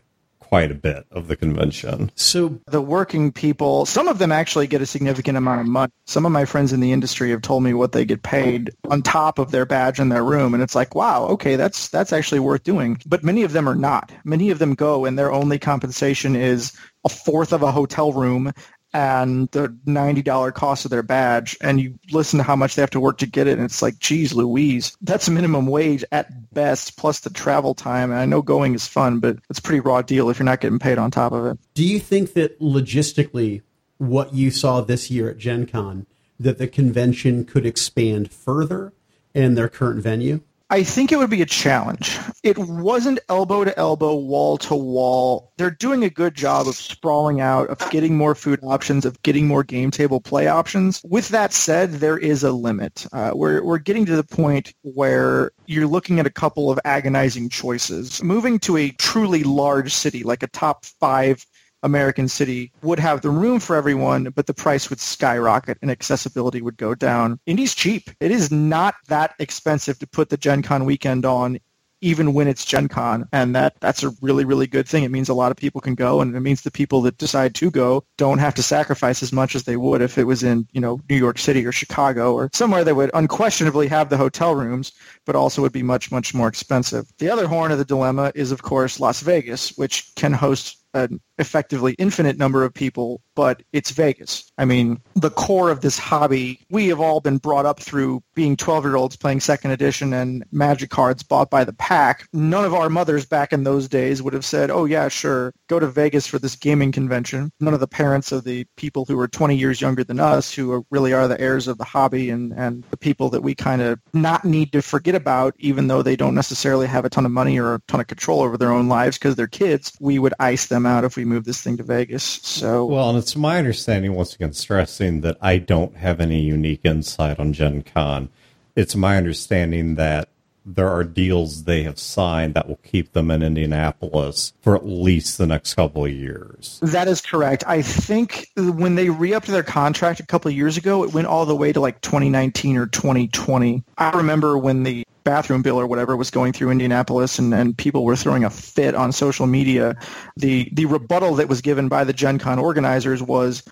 quite 0.51 0.73
a 0.73 0.75
bit 0.75 1.07
of 1.13 1.29
the 1.29 1.37
convention. 1.37 2.11
So 2.17 2.61
the 2.67 2.81
working 2.81 3.31
people, 3.31 3.87
some 3.87 4.09
of 4.09 4.19
them 4.19 4.33
actually 4.33 4.67
get 4.67 4.83
a 4.83 4.87
significant 4.87 5.39
amount 5.39 5.61
of 5.61 5.69
money. 5.69 5.93
Some 6.07 6.27
of 6.27 6.33
my 6.33 6.45
friends 6.45 6.73
in 6.73 6.81
the 6.81 6.91
industry 6.91 7.31
have 7.31 7.41
told 7.41 7.63
me 7.63 7.73
what 7.73 7.93
they 7.93 8.05
get 8.05 8.25
paid 8.25 8.73
on 8.91 9.03
top 9.03 9.39
of 9.39 9.53
their 9.53 9.65
badge 9.65 10.01
in 10.01 10.09
their 10.09 10.25
room, 10.25 10.53
and 10.53 10.61
it's 10.61 10.75
like, 10.75 10.97
wow, 10.97 11.27
okay, 11.27 11.55
that's 11.55 11.89
that's 11.89 12.13
actually 12.13 12.41
worth 12.41 12.65
doing. 12.65 13.01
But 13.07 13.23
many 13.23 13.45
of 13.45 13.53
them 13.53 13.69
are 13.69 13.77
not. 13.77 14.11
Many 14.25 14.51
of 14.51 14.59
them 14.59 14.75
go, 14.75 15.05
and 15.05 15.17
their 15.17 15.31
only 15.31 15.61
compensation 15.61 16.35
is 16.35 16.73
a 17.05 17.09
fourth 17.09 17.53
of 17.53 17.63
a 17.63 17.71
hotel 17.71 18.13
room 18.13 18.53
and 18.93 19.49
the 19.51 19.77
ninety 19.87 20.23
dollar 20.23 20.53
cost 20.53 20.85
of 20.85 20.91
their 20.91 21.03
badge. 21.03 21.57
And 21.61 21.81
you 21.81 21.99
listen 22.11 22.39
to 22.39 22.43
how 22.43 22.57
much 22.57 22.75
they 22.75 22.83
have 22.83 22.91
to 22.91 23.01
work 23.01 23.19
to 23.19 23.27
get 23.27 23.47
it, 23.47 23.59
and 23.59 23.65
it's 23.65 23.83
like, 23.83 23.99
geez, 23.99 24.33
Louise, 24.33 24.97
that's 25.03 25.29
minimum 25.29 25.67
wage 25.67 26.05
at 26.13 26.53
best, 26.53 26.97
plus 26.97 27.21
the 27.21 27.31
travel 27.31 27.75
time. 27.75 28.11
And 28.11 28.21
I 28.21 28.27
know 28.27 28.43
going 28.43 28.75
is 28.75 28.87
fun, 28.87 29.21
but 29.21 29.39
it's 29.49 29.59
a 29.59 29.63
pretty 29.63 29.81
raw 29.81 30.03
deal 30.03 30.31
if 30.31 30.39
you're 30.39 30.45
not 30.45 30.61
getting 30.61 30.79
paid 30.79 30.99
on 30.99 31.11
top 31.11 31.33
of 31.33 31.47
it. 31.47 31.59
do 31.75 31.85
you 31.85 31.99
think 31.99 32.35
that 32.35 32.59
logistically 32.61 33.63
what 33.99 34.35
you 34.35 34.51
saw 34.51 34.81
this 34.81 35.11
year 35.11 35.31
at 35.31 35.39
Gen 35.39 35.67
Con, 35.67 36.07
that 36.39 36.59
the 36.59 36.67
convention 36.67 37.45
could 37.45 37.67
expand 37.67 38.31
further 38.33 38.93
in 39.35 39.55
their 39.55 39.69
current 39.69 40.03
venue? 40.03 40.41
I 40.73 40.85
think 40.85 41.11
it 41.11 41.17
would 41.17 41.31
be 41.31 41.43
a 41.43 41.47
challenge. 41.47 42.17
It 42.45 42.57
wasn't 42.57 43.19
elbow 43.29 43.65
to 43.65 43.77
elbow, 43.77 44.15
wall 44.15 44.57
to 44.59 44.77
wall. 44.77 45.53
They're 45.59 45.73
doing 45.73 46.05
a 46.05 46.11
good 46.11 46.37
job 46.37 46.69
of 46.69 46.77
sprawling 46.77 47.41
out, 47.41 47.69
of 47.71 47.91
getting 47.91 48.17
more 48.17 48.37
food 48.37 48.61
options, 48.63 49.05
of 49.05 49.21
getting 49.23 49.49
more 49.49 49.65
game 49.65 49.91
table 49.91 50.21
play 50.21 50.47
options. 50.47 51.03
With 51.05 51.29
that 51.31 51.53
said, 51.53 51.95
there 51.95 52.17
is 52.17 52.45
a 52.45 52.53
limit. 52.53 53.05
Uh, 53.13 53.33
we're, 53.35 53.65
we're 53.65 53.79
getting 53.79 54.07
to 54.07 54.15
the 54.15 54.23
point 54.23 54.73
where 54.83 55.51
you're 55.67 55.89
looking 55.89 56.21
at 56.21 56.27
a 56.27 56.31
couple 56.31 56.71
of 56.71 56.79
agonizing 56.85 57.49
choices. 57.49 58.23
Moving 58.23 58.61
to 58.61 58.77
a 58.77 58.91
truly 58.91 59.43
large 59.43 59.93
city, 59.93 60.23
like 60.23 60.45
a 60.45 60.49
top 60.49 60.85
five 60.85 61.45
American 61.83 62.29
city 62.29 62.73
would 62.83 62.99
have 62.99 63.23
the 63.23 63.31
room 63.31 63.61
for 63.61 63.77
everyone, 63.77 64.25
but 64.35 64.47
the 64.47 64.55
price 64.55 64.91
would 64.91 65.01
skyrocket 65.01 65.79
and 65.83 65.91
accessibility 65.91 66.63
would 66.63 66.77
go 66.77 66.95
down. 66.95 67.39
Indy's 67.47 67.75
cheap. 67.75 68.11
It 68.21 68.31
is 68.31 68.51
not 68.51 68.95
that 69.09 69.35
expensive 69.39 69.99
to 69.99 70.07
put 70.07 70.29
the 70.29 70.37
Gen 70.37 70.63
Con 70.63 70.85
weekend 70.85 71.25
on 71.25 71.59
even 72.01 72.33
when 72.33 72.49
it's 72.49 72.65
Gen 72.65 72.89
Con. 72.89 73.29
And 73.33 73.55
that, 73.55 73.75
that's 73.81 74.03
a 74.03 74.11
really, 74.23 74.45
really 74.45 74.67
good 74.67 74.89
thing. 74.89 75.05
It 75.05 75.11
means 75.11 75.29
a 75.29 75.35
lot 75.35 75.51
of 75.51 75.57
people 75.57 75.81
can 75.81 75.95
go 75.95 76.21
and 76.21 76.35
it 76.35 76.41
means 76.41 76.63
the 76.63 76.71
people 76.71 77.03
that 77.03 77.19
decide 77.19 77.55
to 77.57 77.71
go 77.71 78.05
don't 78.17 78.39
have 78.39 78.55
to 78.55 78.63
sacrifice 78.63 79.23
as 79.23 79.33
much 79.33 79.55
as 79.55 79.65
they 79.65 79.77
would 79.77 80.01
if 80.01 80.17
it 80.17 80.25
was 80.25 80.43
in, 80.43 80.67
you 80.73 80.81
know, 80.81 81.01
New 81.09 81.17
York 81.17 81.39
City 81.39 81.65
or 81.67 81.73
Chicago 81.73 82.33
or 82.35 82.51
somewhere 82.53 82.85
that 82.85 82.95
would 82.95 83.11
unquestionably 83.15 83.89
have 83.89 84.09
the 84.09 84.17
hotel 84.17 84.55
rooms, 84.55 84.93
but 85.27 85.37
also 85.37 85.63
would 85.63 85.73
be 85.73 85.83
much, 85.83 86.11
much 86.11 86.35
more 86.35 86.49
expensive. 86.49 87.13
The 87.19 87.31
other 87.31 87.47
horn 87.47 87.73
of 87.73 87.79
the 87.79 87.85
dilemma 87.85 88.33
is, 88.35 88.53
of 88.53 88.63
course, 88.63 89.01
Las 89.01 89.21
Vegas, 89.21 89.77
which 89.77 90.15
can 90.15 90.33
host 90.33 90.79
an 90.95 91.21
effectively 91.39 91.95
infinite 91.99 92.37
number 92.37 92.65
of 92.65 92.75
people, 92.75 93.23
but 93.35 93.63
it's 93.73 93.91
Vegas. 93.91 94.51
I 94.59 94.65
mean, 94.65 95.01
the 95.15 95.31
core 95.31 95.71
of 95.71 95.81
this 95.81 95.99
hobby, 95.99 96.61
we 96.71 96.89
have 96.89 97.01
all 97.01 97.21
been 97.21 97.39
brought 97.39 97.67
up 97.67 97.81
through 97.81 98.23
being 98.35 98.57
12-year-olds 98.57 99.17
playing 99.17 99.41
second 99.41 99.71
edition 99.71 100.13
and 100.13 100.45
magic 100.53 100.91
cards 100.91 101.23
bought 101.23 101.51
by 101.51 101.65
the 101.65 101.73
pack. 101.73 102.29
None 102.33 102.65
of 102.65 102.75
our 102.75 102.91
mothers 102.91 103.25
back 103.25 103.53
in 103.53 103.65
those 103.65 103.89
days 103.89 104.23
would 104.23 104.35
have 104.35 104.45
said, 104.45 104.71
oh 104.71 104.85
yeah, 104.85 105.09
sure, 105.09 105.53
go 105.69 105.79
to 105.79 105.87
Vegas 105.87 106.27
for 106.27 106.39
this 106.39 106.57
gaming 106.57 106.93
convention. 106.93 107.51
None 107.61 107.75
of 107.75 107.81
the 107.81 107.89
parents 107.89 108.33
of 108.33 108.45
the 108.45 108.67
people 108.77 109.05
who 109.07 109.19
are 109.19 109.29
20 109.29 109.57
years 109.57 109.81
younger 109.81 110.05
than 110.05 110.21
us, 110.21 110.53
who 110.53 110.73
are, 110.73 110.83
really 110.91 111.13
are 111.13 111.29
the 111.29 111.41
heirs 111.41 111.69
of 111.69 111.79
the 111.79 111.85
hobby 111.85 112.31
and, 112.31 112.53
and 112.53 112.85
the 112.91 112.97
people 112.97 113.31
that 113.31 113.43
we 113.43 113.55
kind 113.55 113.81
of 113.81 113.99
not 114.13 114.45
need 114.45 114.73
to 114.73 114.83
forget 114.83 115.15
about, 115.15 115.55
even 115.59 115.87
though 115.87 116.03
they 116.03 116.17
don't 116.17 116.35
necessarily 116.35 116.87
have 116.87 117.05
a 117.05 117.11
ton 117.11 117.25
of 117.25 117.33
money 117.33 117.59
or 117.59 117.75
a 117.75 117.81
ton 117.89 118.01
of 118.01 118.07
control 118.07 118.43
over 118.43 118.59
their 118.59 118.73
own 118.73 118.89
lives 118.89 119.17
because 119.17 119.37
they're 119.37 119.47
kids, 119.47 119.93
we 120.01 120.19
would 120.19 120.35
ice 120.39 120.67
them 120.67 120.80
out 120.87 121.05
if 121.05 121.17
we 121.17 121.25
move 121.25 121.45
this 121.45 121.61
thing 121.61 121.77
to 121.77 121.83
Vegas. 121.83 122.25
So 122.25 122.85
Well, 122.87 123.11
and 123.11 123.19
it's 123.19 123.37
my 123.37 123.59
understanding, 123.59 124.15
once 124.15 124.35
again, 124.35 124.53
stressing 124.53 125.21
that 125.23 125.37
I 125.41 125.59
don't 125.59 125.97
have 125.97 126.21
any 126.21 126.41
unique 126.41 126.81
insight 126.85 127.39
on 127.39 127.53
Gen 127.53 127.83
Con. 127.83 128.29
It's 128.77 128.95
my 128.95 129.17
understanding 129.17 129.97
that 129.97 130.29
there 130.65 130.89
are 130.89 131.05
deals 131.05 131.65
they 131.65 131.83
have 131.83 131.99
signed 131.99 132.55
that 132.55 132.69
will 132.69 132.81
keep 132.83 133.13
them 133.13 133.31
in 133.31 133.43
Indianapolis 133.43 134.53
for 134.61 134.77
at 134.77 134.87
least 134.87 135.39
the 135.39 135.47
next 135.47 135.75
couple 135.75 136.05
of 136.05 136.13
years. 136.13 136.79
That 136.83 137.09
is 137.09 137.21
correct. 137.21 137.65
I 137.67 137.83
think 137.83 138.49
when 138.57 138.95
they 138.95 139.11
re-upped 139.11 139.47
their 139.47 139.63
contract 139.63 140.21
a 140.21 140.27
couple 140.27 140.51
of 140.51 140.57
years 140.57 140.77
ago, 140.77 141.03
it 141.03 141.13
went 141.13 141.27
all 141.27 141.47
the 141.47 141.57
way 141.57 141.73
to 141.73 141.81
like 141.81 142.01
2019 142.03 142.77
or 142.77 142.87
2020. 142.87 143.83
I 143.97 144.11
remember 144.11 144.59
when 144.59 144.83
the 144.83 145.07
bathroom 145.31 145.63
bill 145.63 145.79
or 145.79 145.87
whatever 145.87 146.17
was 146.17 146.29
going 146.29 146.53
through 146.53 146.71
Indianapolis 146.71 147.39
and, 147.39 147.55
and 147.55 147.79
people 147.79 148.05
were 148.05 148.17
throwing 148.17 148.43
a 148.43 148.51
fit 148.51 148.97
on 148.97 149.13
social 149.13 149.47
media. 149.47 149.97
The 150.37 150.69
the 150.73 150.87
rebuttal 150.87 151.37
that 151.37 151.49
was 151.49 151.61
given 151.61 151.87
by 151.87 152.03
the 152.03 152.13
Gen 152.13 152.41
Con 152.41 152.59
organizers 152.59 153.23
was, 153.23 153.63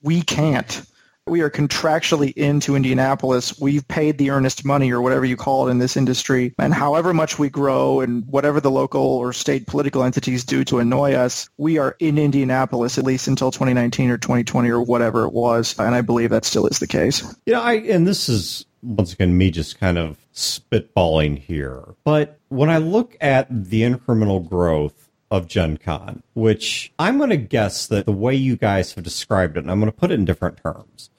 we 0.00 0.22
can't. 0.22 0.82
We 1.26 1.42
are 1.42 1.50
contractually 1.50 2.32
into 2.32 2.74
Indianapolis. 2.74 3.60
We've 3.60 3.86
paid 3.86 4.16
the 4.16 4.30
earnest 4.30 4.64
money 4.64 4.90
or 4.90 5.02
whatever 5.02 5.26
you 5.26 5.36
call 5.36 5.68
it 5.68 5.70
in 5.70 5.78
this 5.78 5.98
industry. 5.98 6.54
And 6.58 6.72
however 6.72 7.12
much 7.12 7.38
we 7.38 7.50
grow 7.50 8.00
and 8.00 8.26
whatever 8.26 8.58
the 8.58 8.70
local 8.70 9.02
or 9.02 9.34
state 9.34 9.66
political 9.66 10.04
entities 10.04 10.44
do 10.44 10.64
to 10.64 10.78
annoy 10.78 11.12
us, 11.12 11.50
we 11.58 11.76
are 11.76 11.94
in 12.00 12.16
Indianapolis 12.16 12.96
at 12.96 13.04
least 13.04 13.28
until 13.28 13.50
2019 13.50 14.10
or 14.10 14.16
2020 14.16 14.70
or 14.70 14.80
whatever 14.80 15.24
it 15.24 15.34
was. 15.34 15.78
And 15.78 15.94
I 15.94 16.00
believe 16.00 16.30
that 16.30 16.46
still 16.46 16.66
is 16.66 16.78
the 16.78 16.88
case. 16.88 17.22
Yeah, 17.44 17.60
I 17.60 17.74
and 17.74 18.06
this 18.06 18.30
is 18.30 18.64
once 18.82 19.12
again 19.12 19.36
me 19.36 19.50
just 19.50 19.78
kind 19.78 19.98
of 19.98 20.16
spitballing 20.34 21.38
here. 21.38 21.94
But 22.04 22.38
when 22.48 22.70
I 22.70 22.78
look 22.78 23.16
at 23.20 23.48
the 23.50 23.82
incremental 23.82 24.46
growth 24.46 25.10
of 25.30 25.48
Gen 25.48 25.78
Con, 25.78 26.22
which 26.34 26.92
I'm 26.98 27.18
going 27.18 27.30
to 27.30 27.36
guess 27.36 27.86
that 27.86 28.06
the 28.06 28.12
way 28.12 28.34
you 28.34 28.56
guys 28.56 28.94
have 28.94 29.04
described 29.04 29.56
it, 29.56 29.60
and 29.60 29.70
I'm 29.70 29.80
going 29.80 29.90
to 29.90 29.96
put 29.96 30.10
it 30.10 30.14
in 30.14 30.24
different 30.24 30.58
terms, 30.62 31.10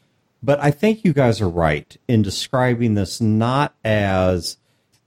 but 0.41 0.59
I 0.59 0.71
think 0.71 1.03
you 1.03 1.13
guys 1.13 1.41
are 1.41 1.49
right 1.49 1.95
in 2.07 2.21
describing 2.21 2.95
this 2.95 3.21
not 3.21 3.75
as 3.83 4.57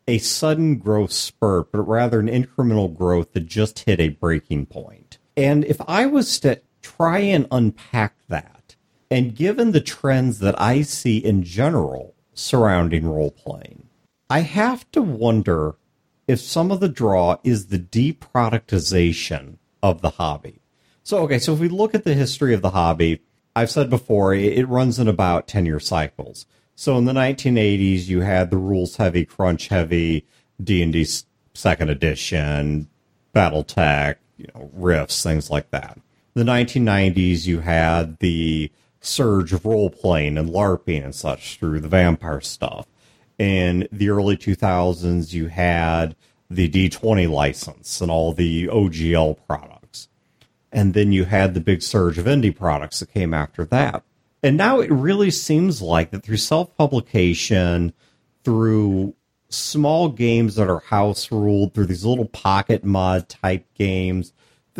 a 0.08 0.18
sudden 0.18 0.76
growth 0.78 1.12
spurt, 1.12 1.72
but 1.72 1.82
rather 1.82 2.20
an 2.20 2.28
incremental 2.28 2.94
growth 2.94 3.32
that 3.32 3.46
just 3.46 3.80
hit 3.80 4.00
a 4.00 4.08
breaking 4.08 4.66
point. 4.66 5.18
And 5.36 5.64
if 5.64 5.80
I 5.86 6.06
was 6.06 6.40
to 6.40 6.60
try 6.80 7.18
and 7.18 7.46
unpack 7.50 8.14
that, 8.28 8.76
and 9.10 9.34
given 9.34 9.72
the 9.72 9.80
trends 9.80 10.38
that 10.40 10.60
I 10.60 10.82
see 10.82 11.18
in 11.18 11.42
general 11.42 12.14
surrounding 12.34 13.06
role 13.06 13.30
playing, 13.30 13.85
I 14.28 14.40
have 14.40 14.90
to 14.92 15.02
wonder 15.02 15.76
if 16.26 16.40
some 16.40 16.72
of 16.72 16.80
the 16.80 16.88
draw 16.88 17.36
is 17.44 17.66
the 17.66 17.78
deproductization 17.78 19.58
of 19.82 20.02
the 20.02 20.10
hobby. 20.10 20.60
So, 21.04 21.18
okay, 21.18 21.38
so 21.38 21.52
if 21.52 21.60
we 21.60 21.68
look 21.68 21.94
at 21.94 22.02
the 22.02 22.14
history 22.14 22.52
of 22.52 22.62
the 22.62 22.70
hobby, 22.70 23.20
I've 23.54 23.70
said 23.70 23.88
before, 23.88 24.34
it 24.34 24.68
runs 24.68 24.98
in 24.98 25.06
about 25.06 25.46
10 25.46 25.66
year 25.66 25.78
cycles. 25.78 26.46
So 26.74 26.98
in 26.98 27.04
the 27.04 27.12
1980s, 27.12 28.08
you 28.08 28.22
had 28.22 28.50
the 28.50 28.58
rules 28.58 28.96
heavy, 28.96 29.24
crunch 29.24 29.68
heavy, 29.68 30.26
D&D 30.62 31.06
second 31.54 31.88
edition, 31.88 32.88
Battletech, 33.34 34.16
you 34.36 34.46
know, 34.54 34.70
Rifts, 34.74 35.22
things 35.22 35.48
like 35.48 35.70
that. 35.70 35.98
The 36.34 36.42
1990s, 36.42 37.46
you 37.46 37.60
had 37.60 38.18
the 38.18 38.70
surge 39.00 39.52
of 39.52 39.64
role 39.64 39.88
playing 39.88 40.36
and 40.36 40.50
LARPing 40.50 41.04
and 41.04 41.14
such 41.14 41.58
through 41.58 41.80
the 41.80 41.88
vampire 41.88 42.40
stuff. 42.40 42.86
In 43.38 43.88
the 43.92 44.08
early 44.08 44.36
2000s, 44.36 45.32
you 45.32 45.48
had 45.48 46.16
the 46.48 46.68
D20 46.68 47.28
license 47.28 48.00
and 48.00 48.10
all 48.10 48.32
the 48.32 48.66
OGL 48.66 49.36
products. 49.46 50.08
And 50.72 50.94
then 50.94 51.12
you 51.12 51.24
had 51.24 51.54
the 51.54 51.60
big 51.60 51.82
surge 51.82 52.18
of 52.18 52.26
indie 52.26 52.56
products 52.56 53.00
that 53.00 53.12
came 53.12 53.34
after 53.34 53.64
that. 53.66 54.02
And 54.42 54.56
now 54.56 54.80
it 54.80 54.90
really 54.90 55.30
seems 55.30 55.82
like 55.82 56.10
that 56.10 56.22
through 56.22 56.36
self 56.36 56.76
publication, 56.76 57.92
through 58.44 59.14
small 59.48 60.08
games 60.08 60.54
that 60.56 60.68
are 60.68 60.80
house 60.80 61.30
ruled, 61.32 61.74
through 61.74 61.86
these 61.86 62.04
little 62.04 62.26
pocket 62.26 62.84
mod 62.84 63.28
type 63.28 63.66
games, 63.74 64.32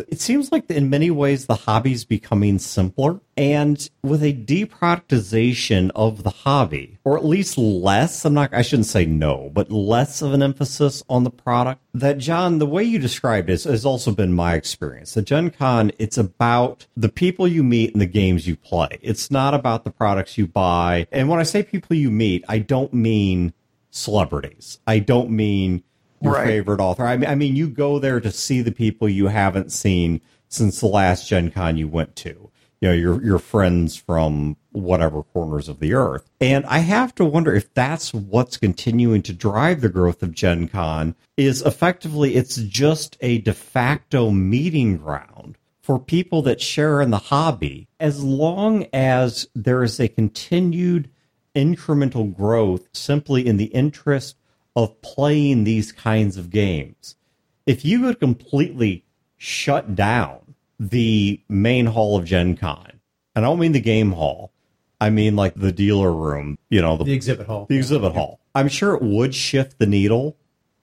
it 0.08 0.20
seems 0.20 0.52
like 0.52 0.70
in 0.70 0.90
many 0.90 1.10
ways 1.10 1.46
the 1.46 1.54
hobby's 1.54 2.04
becoming 2.04 2.58
simpler 2.58 3.20
and 3.36 3.90
with 4.02 4.22
a 4.22 4.32
deproductization 4.32 5.90
of 5.94 6.22
the 6.22 6.30
hobby 6.30 6.98
or 7.04 7.16
at 7.16 7.24
least 7.24 7.58
less 7.58 8.24
i'm 8.24 8.34
not 8.34 8.52
i 8.52 8.62
shouldn't 8.62 8.86
say 8.86 9.04
no 9.04 9.50
but 9.52 9.70
less 9.70 10.22
of 10.22 10.32
an 10.32 10.42
emphasis 10.42 11.02
on 11.08 11.24
the 11.24 11.30
product 11.30 11.80
that 11.94 12.18
john 12.18 12.58
the 12.58 12.66
way 12.66 12.82
you 12.82 12.98
described 12.98 13.50
it 13.50 13.62
has 13.64 13.84
also 13.84 14.12
been 14.12 14.32
my 14.32 14.54
experience 14.54 15.16
at 15.16 15.24
gen 15.24 15.50
con 15.50 15.90
it's 15.98 16.18
about 16.18 16.86
the 16.96 17.08
people 17.08 17.46
you 17.46 17.62
meet 17.62 17.92
and 17.92 18.00
the 18.00 18.06
games 18.06 18.46
you 18.46 18.56
play. 18.56 18.98
It's 19.02 19.30
not 19.30 19.54
about 19.54 19.84
the 19.84 19.90
products 19.90 20.38
you 20.38 20.46
buy. 20.46 21.06
And 21.12 21.28
when 21.28 21.40
i 21.40 21.42
say 21.42 21.62
people 21.62 21.96
you 21.96 22.10
meet 22.10 22.44
i 22.48 22.58
don't 22.58 22.92
mean 22.92 23.52
celebrities. 23.96 24.78
I 24.86 24.98
don't 24.98 25.30
mean 25.30 25.82
your 26.20 26.34
right. 26.34 26.46
favorite 26.46 26.80
author. 26.80 27.06
I 27.06 27.16
mean, 27.16 27.30
I 27.30 27.34
mean, 27.34 27.56
you 27.56 27.68
go 27.68 27.98
there 27.98 28.20
to 28.20 28.30
see 28.30 28.60
the 28.60 28.72
people 28.72 29.08
you 29.08 29.28
haven't 29.28 29.72
seen 29.72 30.20
since 30.48 30.80
the 30.80 30.86
last 30.86 31.28
Gen 31.28 31.50
Con 31.50 31.76
you 31.76 31.88
went 31.88 32.16
to. 32.16 32.50
You 32.80 32.88
know, 32.88 32.94
your 32.94 33.22
your 33.22 33.38
friends 33.38 33.96
from 33.96 34.56
whatever 34.72 35.22
corners 35.22 35.68
of 35.68 35.80
the 35.80 35.94
earth. 35.94 36.30
And 36.40 36.66
I 36.66 36.80
have 36.80 37.14
to 37.14 37.24
wonder 37.24 37.54
if 37.54 37.72
that's 37.72 38.12
what's 38.12 38.58
continuing 38.58 39.22
to 39.22 39.32
drive 39.32 39.80
the 39.80 39.88
growth 39.88 40.22
of 40.22 40.32
Gen 40.32 40.68
Con 40.68 41.14
is 41.36 41.62
effectively 41.62 42.36
it's 42.36 42.56
just 42.56 43.16
a 43.20 43.38
de 43.38 43.54
facto 43.54 44.30
meeting 44.30 44.98
ground 44.98 45.56
for 45.80 45.98
people 45.98 46.42
that 46.42 46.60
share 46.60 47.00
in 47.00 47.10
the 47.10 47.16
hobby 47.16 47.88
as 47.98 48.22
long 48.22 48.86
as 48.92 49.48
there 49.54 49.82
is 49.82 49.98
a 49.98 50.08
continued 50.08 51.08
incremental 51.54 52.36
growth 52.36 52.88
simply 52.92 53.46
in 53.46 53.56
the 53.56 53.66
interest 53.66 54.36
of 54.76 55.00
playing 55.00 55.64
these 55.64 55.90
kinds 55.90 56.36
of 56.36 56.50
games. 56.50 57.16
If 57.64 57.84
you 57.84 58.02
could 58.02 58.20
completely 58.20 59.04
shut 59.38 59.96
down 59.96 60.54
the 60.78 61.40
main 61.48 61.86
hall 61.86 62.16
of 62.16 62.26
Gen 62.26 62.56
Con, 62.56 63.00
and 63.34 63.44
I 63.44 63.48
don't 63.48 63.58
mean 63.58 63.72
the 63.72 63.80
game 63.80 64.12
hall, 64.12 64.52
I 65.00 65.10
mean 65.10 65.34
like 65.34 65.54
the 65.54 65.72
dealer 65.72 66.12
room, 66.12 66.58
you 66.68 66.80
know, 66.80 66.96
the, 66.96 67.04
the 67.04 67.14
exhibit 67.14 67.46
hall. 67.46 67.66
The 67.68 67.76
exhibit 67.76 68.12
yeah. 68.12 68.18
hall. 68.18 68.40
I'm 68.54 68.68
sure 68.68 68.94
it 68.94 69.02
would 69.02 69.34
shift 69.34 69.78
the 69.78 69.86
needle, 69.86 70.36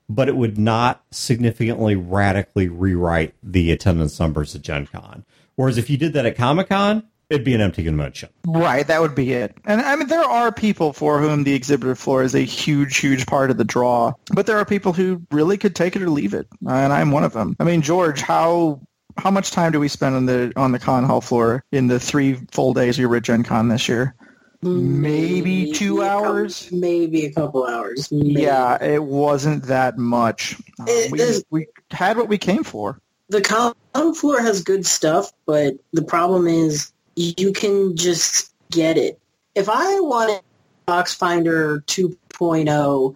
but 0.08 0.28
it 0.28 0.36
would 0.36 0.58
not 0.58 1.04
significantly 1.10 1.96
radically 1.96 2.68
rewrite 2.68 3.34
the 3.42 3.70
attendance 3.70 4.18
numbers 4.20 4.54
at 4.54 4.62
Gen 4.62 4.86
Con. 4.86 5.24
Whereas 5.54 5.78
if 5.78 5.88
you 5.88 5.96
did 5.96 6.12
that 6.12 6.26
at 6.26 6.36
Comic 6.36 6.68
Con, 6.68 7.04
it'd 7.30 7.44
be 7.44 7.54
an 7.54 7.60
empty 7.60 7.84
convention. 7.84 8.28
Right, 8.46 8.86
that 8.86 9.00
would 9.00 9.14
be 9.14 9.32
it. 9.32 9.56
And 9.64 9.80
I 9.80 9.96
mean, 9.96 10.08
there 10.08 10.24
are 10.24 10.52
people 10.52 10.92
for 10.92 11.20
whom 11.20 11.44
the 11.44 11.54
exhibitor 11.54 11.94
floor 11.94 12.22
is 12.22 12.34
a 12.34 12.40
huge, 12.40 12.96
huge 12.98 13.26
part 13.26 13.50
of 13.50 13.56
the 13.56 13.64
draw, 13.64 14.12
but 14.32 14.46
there 14.46 14.58
are 14.58 14.64
people 14.64 14.92
who 14.92 15.22
really 15.30 15.56
could 15.58 15.74
take 15.74 15.96
it 15.96 16.02
or 16.02 16.10
leave 16.10 16.34
it, 16.34 16.46
uh, 16.66 16.70
and 16.70 16.92
I'm 16.92 17.10
one 17.10 17.24
of 17.24 17.32
them. 17.32 17.56
I 17.60 17.64
mean, 17.64 17.82
George, 17.82 18.20
how 18.20 18.80
how 19.16 19.30
much 19.30 19.50
time 19.50 19.72
do 19.72 19.80
we 19.80 19.88
spend 19.88 20.14
on 20.14 20.26
the 20.26 20.52
on 20.56 20.72
the 20.72 20.78
con 20.78 21.04
hall 21.04 21.20
floor 21.20 21.64
in 21.72 21.86
the 21.86 22.00
three 22.00 22.34
full 22.52 22.74
days 22.74 22.98
we 22.98 23.06
were 23.06 23.16
at 23.16 23.22
Gen 23.22 23.44
Con 23.44 23.68
this 23.68 23.88
year? 23.88 24.14
Maybe 24.62 25.72
two 25.72 25.96
maybe 25.98 26.08
hours. 26.08 26.62
Couple, 26.64 26.78
maybe 26.78 27.26
a 27.26 27.32
couple 27.32 27.66
hours. 27.66 28.10
Maybe. 28.10 28.42
Yeah, 28.42 28.82
it 28.82 29.02
wasn't 29.02 29.64
that 29.64 29.98
much. 29.98 30.56
Uh, 30.80 30.84
it, 30.88 31.12
we, 31.12 31.42
we 31.50 31.66
had 31.90 32.16
what 32.16 32.28
we 32.28 32.38
came 32.38 32.64
for. 32.64 32.98
The 33.28 33.42
con 33.42 33.74
floor 34.14 34.40
has 34.40 34.62
good 34.62 34.86
stuff, 34.86 35.32
but 35.46 35.74
the 35.92 36.02
problem 36.02 36.46
is 36.46 36.92
you 37.16 37.52
can 37.52 37.96
just 37.96 38.54
get 38.70 38.96
it. 38.96 39.18
If 39.54 39.68
I 39.68 40.00
wanted 40.00 40.40
Box 40.86 41.14
Finder 41.14 41.80
2.0, 41.86 43.14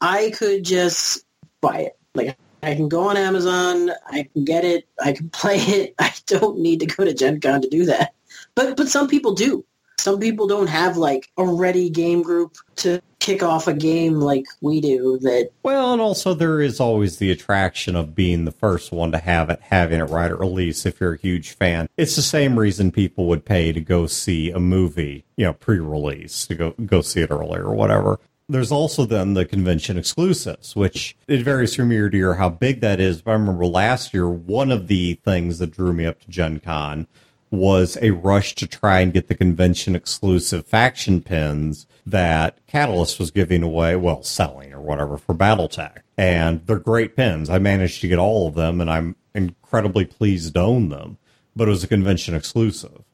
I 0.00 0.30
could 0.30 0.64
just 0.64 1.24
buy 1.60 1.78
it. 1.78 1.98
Like 2.14 2.36
I 2.62 2.74
can 2.74 2.88
go 2.88 3.08
on 3.08 3.16
Amazon, 3.16 3.90
I 4.06 4.28
can 4.32 4.44
get 4.44 4.64
it, 4.64 4.86
I 5.02 5.12
can 5.12 5.30
play 5.30 5.56
it. 5.56 5.94
I 5.98 6.12
don't 6.26 6.58
need 6.58 6.80
to 6.80 6.86
go 6.86 7.04
to 7.04 7.14
Gen 7.14 7.40
Con 7.40 7.62
to 7.62 7.68
do 7.68 7.86
that. 7.86 8.14
But 8.54 8.76
but 8.76 8.88
some 8.88 9.08
people 9.08 9.34
do. 9.34 9.64
Some 9.98 10.18
people 10.18 10.46
don't 10.46 10.68
have 10.68 10.96
like 10.96 11.30
a 11.36 11.44
ready 11.44 11.90
game 11.90 12.22
group 12.22 12.56
to 12.76 13.02
kick 13.20 13.42
off 13.42 13.68
a 13.68 13.74
game 13.74 14.14
like 14.14 14.46
we 14.60 14.80
do 14.80 15.18
that 15.18 15.50
Well, 15.62 15.92
and 15.92 16.02
also 16.02 16.34
there 16.34 16.60
is 16.60 16.80
always 16.80 17.18
the 17.18 17.30
attraction 17.30 17.94
of 17.94 18.14
being 18.14 18.46
the 18.46 18.52
first 18.52 18.90
one 18.90 19.12
to 19.12 19.18
have 19.18 19.50
it, 19.50 19.60
having 19.62 20.00
it 20.00 20.04
right 20.04 20.30
at 20.30 20.40
release 20.40 20.84
if 20.84 21.00
you're 21.00 21.14
a 21.14 21.18
huge 21.18 21.50
fan. 21.50 21.88
It's 21.96 22.16
the 22.16 22.22
same 22.22 22.58
reason 22.58 22.90
people 22.90 23.26
would 23.26 23.44
pay 23.44 23.72
to 23.72 23.80
go 23.80 24.06
see 24.06 24.50
a 24.50 24.58
movie, 24.58 25.24
you 25.36 25.44
know, 25.44 25.52
pre-release, 25.52 26.46
to 26.46 26.54
go 26.54 26.70
go 26.86 27.02
see 27.02 27.20
it 27.20 27.30
earlier 27.30 27.64
or 27.64 27.74
whatever. 27.74 28.18
There's 28.48 28.72
also 28.72 29.04
then 29.04 29.34
the 29.34 29.44
convention 29.44 29.96
exclusives, 29.96 30.74
which 30.74 31.16
it 31.28 31.42
varies 31.42 31.76
from 31.76 31.92
year 31.92 32.10
to 32.10 32.16
year 32.16 32.34
how 32.34 32.48
big 32.48 32.80
that 32.80 32.98
is. 32.98 33.22
But 33.22 33.32
I 33.32 33.34
remember 33.34 33.66
last 33.66 34.12
year, 34.12 34.28
one 34.28 34.72
of 34.72 34.88
the 34.88 35.14
things 35.24 35.58
that 35.58 35.70
drew 35.70 35.92
me 35.92 36.04
up 36.04 36.20
to 36.22 36.28
Gen 36.28 36.58
Con 36.58 37.06
was 37.52 37.96
a 38.00 38.10
rush 38.10 38.54
to 38.56 38.66
try 38.66 39.00
and 39.00 39.12
get 39.12 39.28
the 39.28 39.34
convention 39.34 39.94
exclusive 39.94 40.66
faction 40.66 41.20
pins 41.20 41.86
that 42.06 42.58
Catalyst 42.66 43.18
was 43.18 43.30
giving 43.30 43.62
away, 43.62 43.96
well, 43.96 44.22
selling 44.22 44.72
or 44.72 44.80
whatever 44.80 45.16
for 45.16 45.34
Battletech. 45.34 45.98
And 46.16 46.66
they're 46.66 46.78
great 46.78 47.16
pins. 47.16 47.50
I 47.50 47.58
managed 47.58 48.00
to 48.00 48.08
get 48.08 48.18
all 48.18 48.46
of 48.46 48.54
them 48.54 48.80
and 48.80 48.90
I'm 48.90 49.16
incredibly 49.34 50.04
pleased 50.04 50.54
to 50.54 50.60
own 50.60 50.88
them, 50.88 51.18
but 51.54 51.68
it 51.68 51.70
was 51.70 51.84
a 51.84 51.88
convention 51.88 52.34
exclusive. 52.34 53.04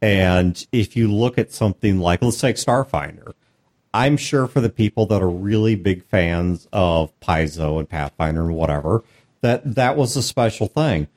And 0.00 0.66
if 0.72 0.96
you 0.96 1.10
look 1.10 1.38
at 1.38 1.52
something 1.52 2.00
like, 2.00 2.22
let's 2.22 2.40
take 2.40 2.56
Starfinder, 2.56 3.34
I'm 3.94 4.16
sure 4.16 4.46
for 4.46 4.60
the 4.60 4.70
people 4.70 5.06
that 5.06 5.22
are 5.22 5.30
really 5.30 5.76
big 5.76 6.02
fans 6.04 6.66
of 6.72 7.18
Paizo 7.20 7.78
and 7.78 7.88
Pathfinder 7.88 8.42
and 8.42 8.56
whatever, 8.56 9.04
that 9.42 9.74
that 9.74 9.96
was 9.96 10.16
a 10.16 10.22
special 10.22 10.66
thing. 10.66 11.08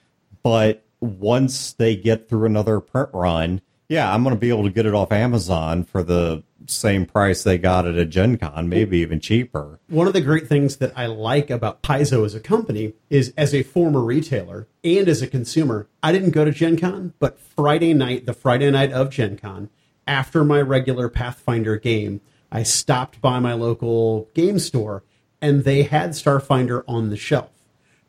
But 0.43 0.85
once 0.99 1.73
they 1.73 1.95
get 1.95 2.29
through 2.29 2.45
another 2.45 2.79
print 2.79 3.09
run, 3.13 3.61
yeah, 3.87 4.13
I'm 4.13 4.23
going 4.23 4.35
to 4.35 4.39
be 4.39 4.49
able 4.49 4.63
to 4.63 4.71
get 4.71 4.85
it 4.85 4.93
off 4.93 5.11
Amazon 5.11 5.83
for 5.83 6.03
the 6.03 6.43
same 6.67 7.05
price 7.05 7.43
they 7.43 7.57
got 7.57 7.85
it 7.85 7.95
at 7.95 8.09
Gen 8.09 8.37
Con, 8.37 8.67
maybe 8.67 8.97
even 8.99 9.19
cheaper. 9.19 9.79
One 9.87 10.07
of 10.07 10.13
the 10.13 10.21
great 10.21 10.47
things 10.47 10.77
that 10.77 10.93
I 10.95 11.05
like 11.05 11.49
about 11.49 11.83
Paizo 11.83 12.25
as 12.25 12.33
a 12.33 12.39
company 12.39 12.93
is 13.09 13.33
as 13.37 13.53
a 13.53 13.63
former 13.63 14.01
retailer 14.01 14.67
and 14.83 15.07
as 15.07 15.21
a 15.21 15.27
consumer, 15.27 15.87
I 16.01 16.11
didn't 16.11 16.31
go 16.31 16.45
to 16.45 16.51
Gen 16.51 16.77
Con, 16.77 17.13
but 17.19 17.39
Friday 17.39 17.93
night, 17.93 18.25
the 18.25 18.33
Friday 18.33 18.71
night 18.71 18.91
of 18.91 19.09
Gen 19.09 19.37
Con, 19.37 19.69
after 20.07 20.43
my 20.43 20.61
regular 20.61 21.09
Pathfinder 21.09 21.77
game, 21.77 22.21
I 22.51 22.63
stopped 22.63 23.21
by 23.21 23.39
my 23.39 23.53
local 23.53 24.29
game 24.33 24.59
store 24.59 25.03
and 25.41 25.63
they 25.63 25.83
had 25.83 26.11
Starfinder 26.11 26.83
on 26.87 27.09
the 27.09 27.17
shelf. 27.17 27.51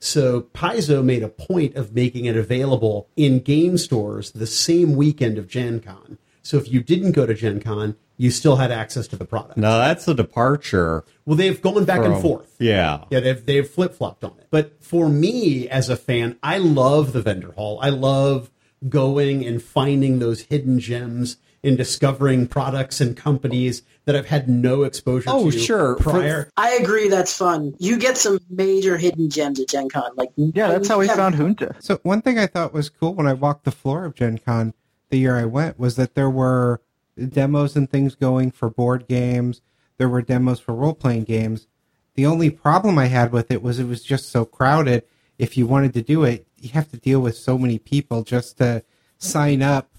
So 0.07 0.43
Paizo 0.43 1.05
made 1.05 1.25
a 1.25 1.29
point 1.29 1.75
of 1.75 1.93
making 1.93 2.27
it 2.27 2.37
available 2.37 3.09
in 3.17 3.41
game 3.41 3.77
stores 3.77 4.31
the 4.31 4.47
same 4.47 4.95
weekend 4.95 5.37
of 5.37 5.49
Gen 5.49 5.81
Con. 5.81 6.19
So 6.43 6.59
if 6.59 6.71
you 6.71 6.81
didn't 6.81 7.11
go 7.11 7.27
to 7.27 7.35
Gen 7.35 7.61
Con, 7.61 7.97
you 8.17 8.31
still 8.31 8.55
had 8.55 8.71
access 8.71 9.09
to 9.09 9.17
the 9.17 9.25
product. 9.25 9.57
Now 9.57 9.79
that's 9.79 10.07
a 10.07 10.15
departure. 10.15 11.05
Well, 11.25 11.37
they've 11.37 11.61
gone 11.61 11.85
back 11.85 12.05
and 12.05 12.23
forth. 12.23 12.55
Yeah. 12.61 13.05
Yeah, 13.11 13.19
they've 13.19 13.45
they've 13.45 13.69
flip 13.69 13.95
flopped 13.95 14.23
on 14.23 14.39
it. 14.39 14.47
But 14.53 14.81
for 14.83 15.09
me 15.09 15.69
as 15.69 15.89
a 15.89 15.97
fan, 15.97 16.39
I 16.41 16.59
love 16.59 17.13
the 17.13 17.21
vendor 17.21 17.51
hall. 17.51 17.81
I 17.83 17.89
love 17.89 18.53
going 18.89 19.45
and 19.45 19.61
finding 19.61 20.21
those 20.21 20.43
hidden 20.43 20.79
gems 20.79 21.37
and 21.67 21.77
discovering 21.77 22.47
products 22.47 23.01
and 23.01 23.17
companies 23.17 23.83
that 24.05 24.15
I've 24.17 24.27
had 24.27 24.49
no 24.49 24.85
exposure 24.85 25.29
Oh, 25.31 25.51
to 25.51 25.59
sure. 25.59 25.97
For- 25.97 26.11
prior. 26.11 26.51
I 26.57 26.75
agree 26.75 27.09
that's 27.09 27.37
fun. 27.37 27.75
You 27.79 27.99
get 27.99 28.17
some 28.17 28.39
major 28.49 28.97
hidden 28.97 29.29
gems 29.29 29.59
at 29.61 29.69
Gen 29.69 29.89
Con. 29.89 30.13
Like 30.17 30.31
Yeah, 30.37 30.69
that's 30.69 30.89
how 30.89 30.99
we 30.99 31.09
found 31.09 31.35
Junta. 31.35 31.75
So 31.81 31.99
one 32.03 32.23
thing 32.23 32.39
I 32.39 32.47
thought 32.47 32.73
was 32.73 32.89
cool 32.89 33.15
when 33.15 33.27
I 33.27 33.33
walked 33.33 33.65
the 33.65 33.73
floor 33.73 34.05
of 34.05 34.15
Gen 34.15 34.39
Con 34.39 34.75
the 35.11 35.19
year 35.19 35.37
I 35.37 35.45
went 35.45 35.79
was 35.79 35.97
that 35.97 36.15
there 36.15 36.31
were 36.31 36.81
demos 37.17 37.77
and 37.77 37.91
things 37.91 38.15
going 38.15 38.51
for 38.51 38.69
board 38.71 39.07
games. 39.09 39.61
There 39.99 40.09
were 40.09 40.23
demos 40.23 40.61
for 40.61 40.75
role 40.75 40.95
playing 40.95 41.25
games. 41.25 41.67
The 42.15 42.27
only 42.27 42.51
problem 42.51 42.99
I 42.99 43.07
had 43.07 43.33
with 43.33 43.51
it 43.51 43.63
was 43.63 43.79
it 43.79 43.87
was 43.89 44.03
just 44.03 44.31
so 44.31 44.45
crowded. 44.45 45.05
If 45.39 45.57
you 45.57 45.67
wanted 45.67 45.93
to 45.95 46.03
do 46.03 46.25
it, 46.25 46.47
you 46.59 46.71
have 46.71 46.91
to 46.91 46.97
deal 46.97 47.21
with 47.21 47.37
so 47.37 47.59
many 47.59 47.79
people 47.79 48.23
just 48.23 48.59
to 48.59 48.83
sign 49.19 49.63
up 49.63 49.91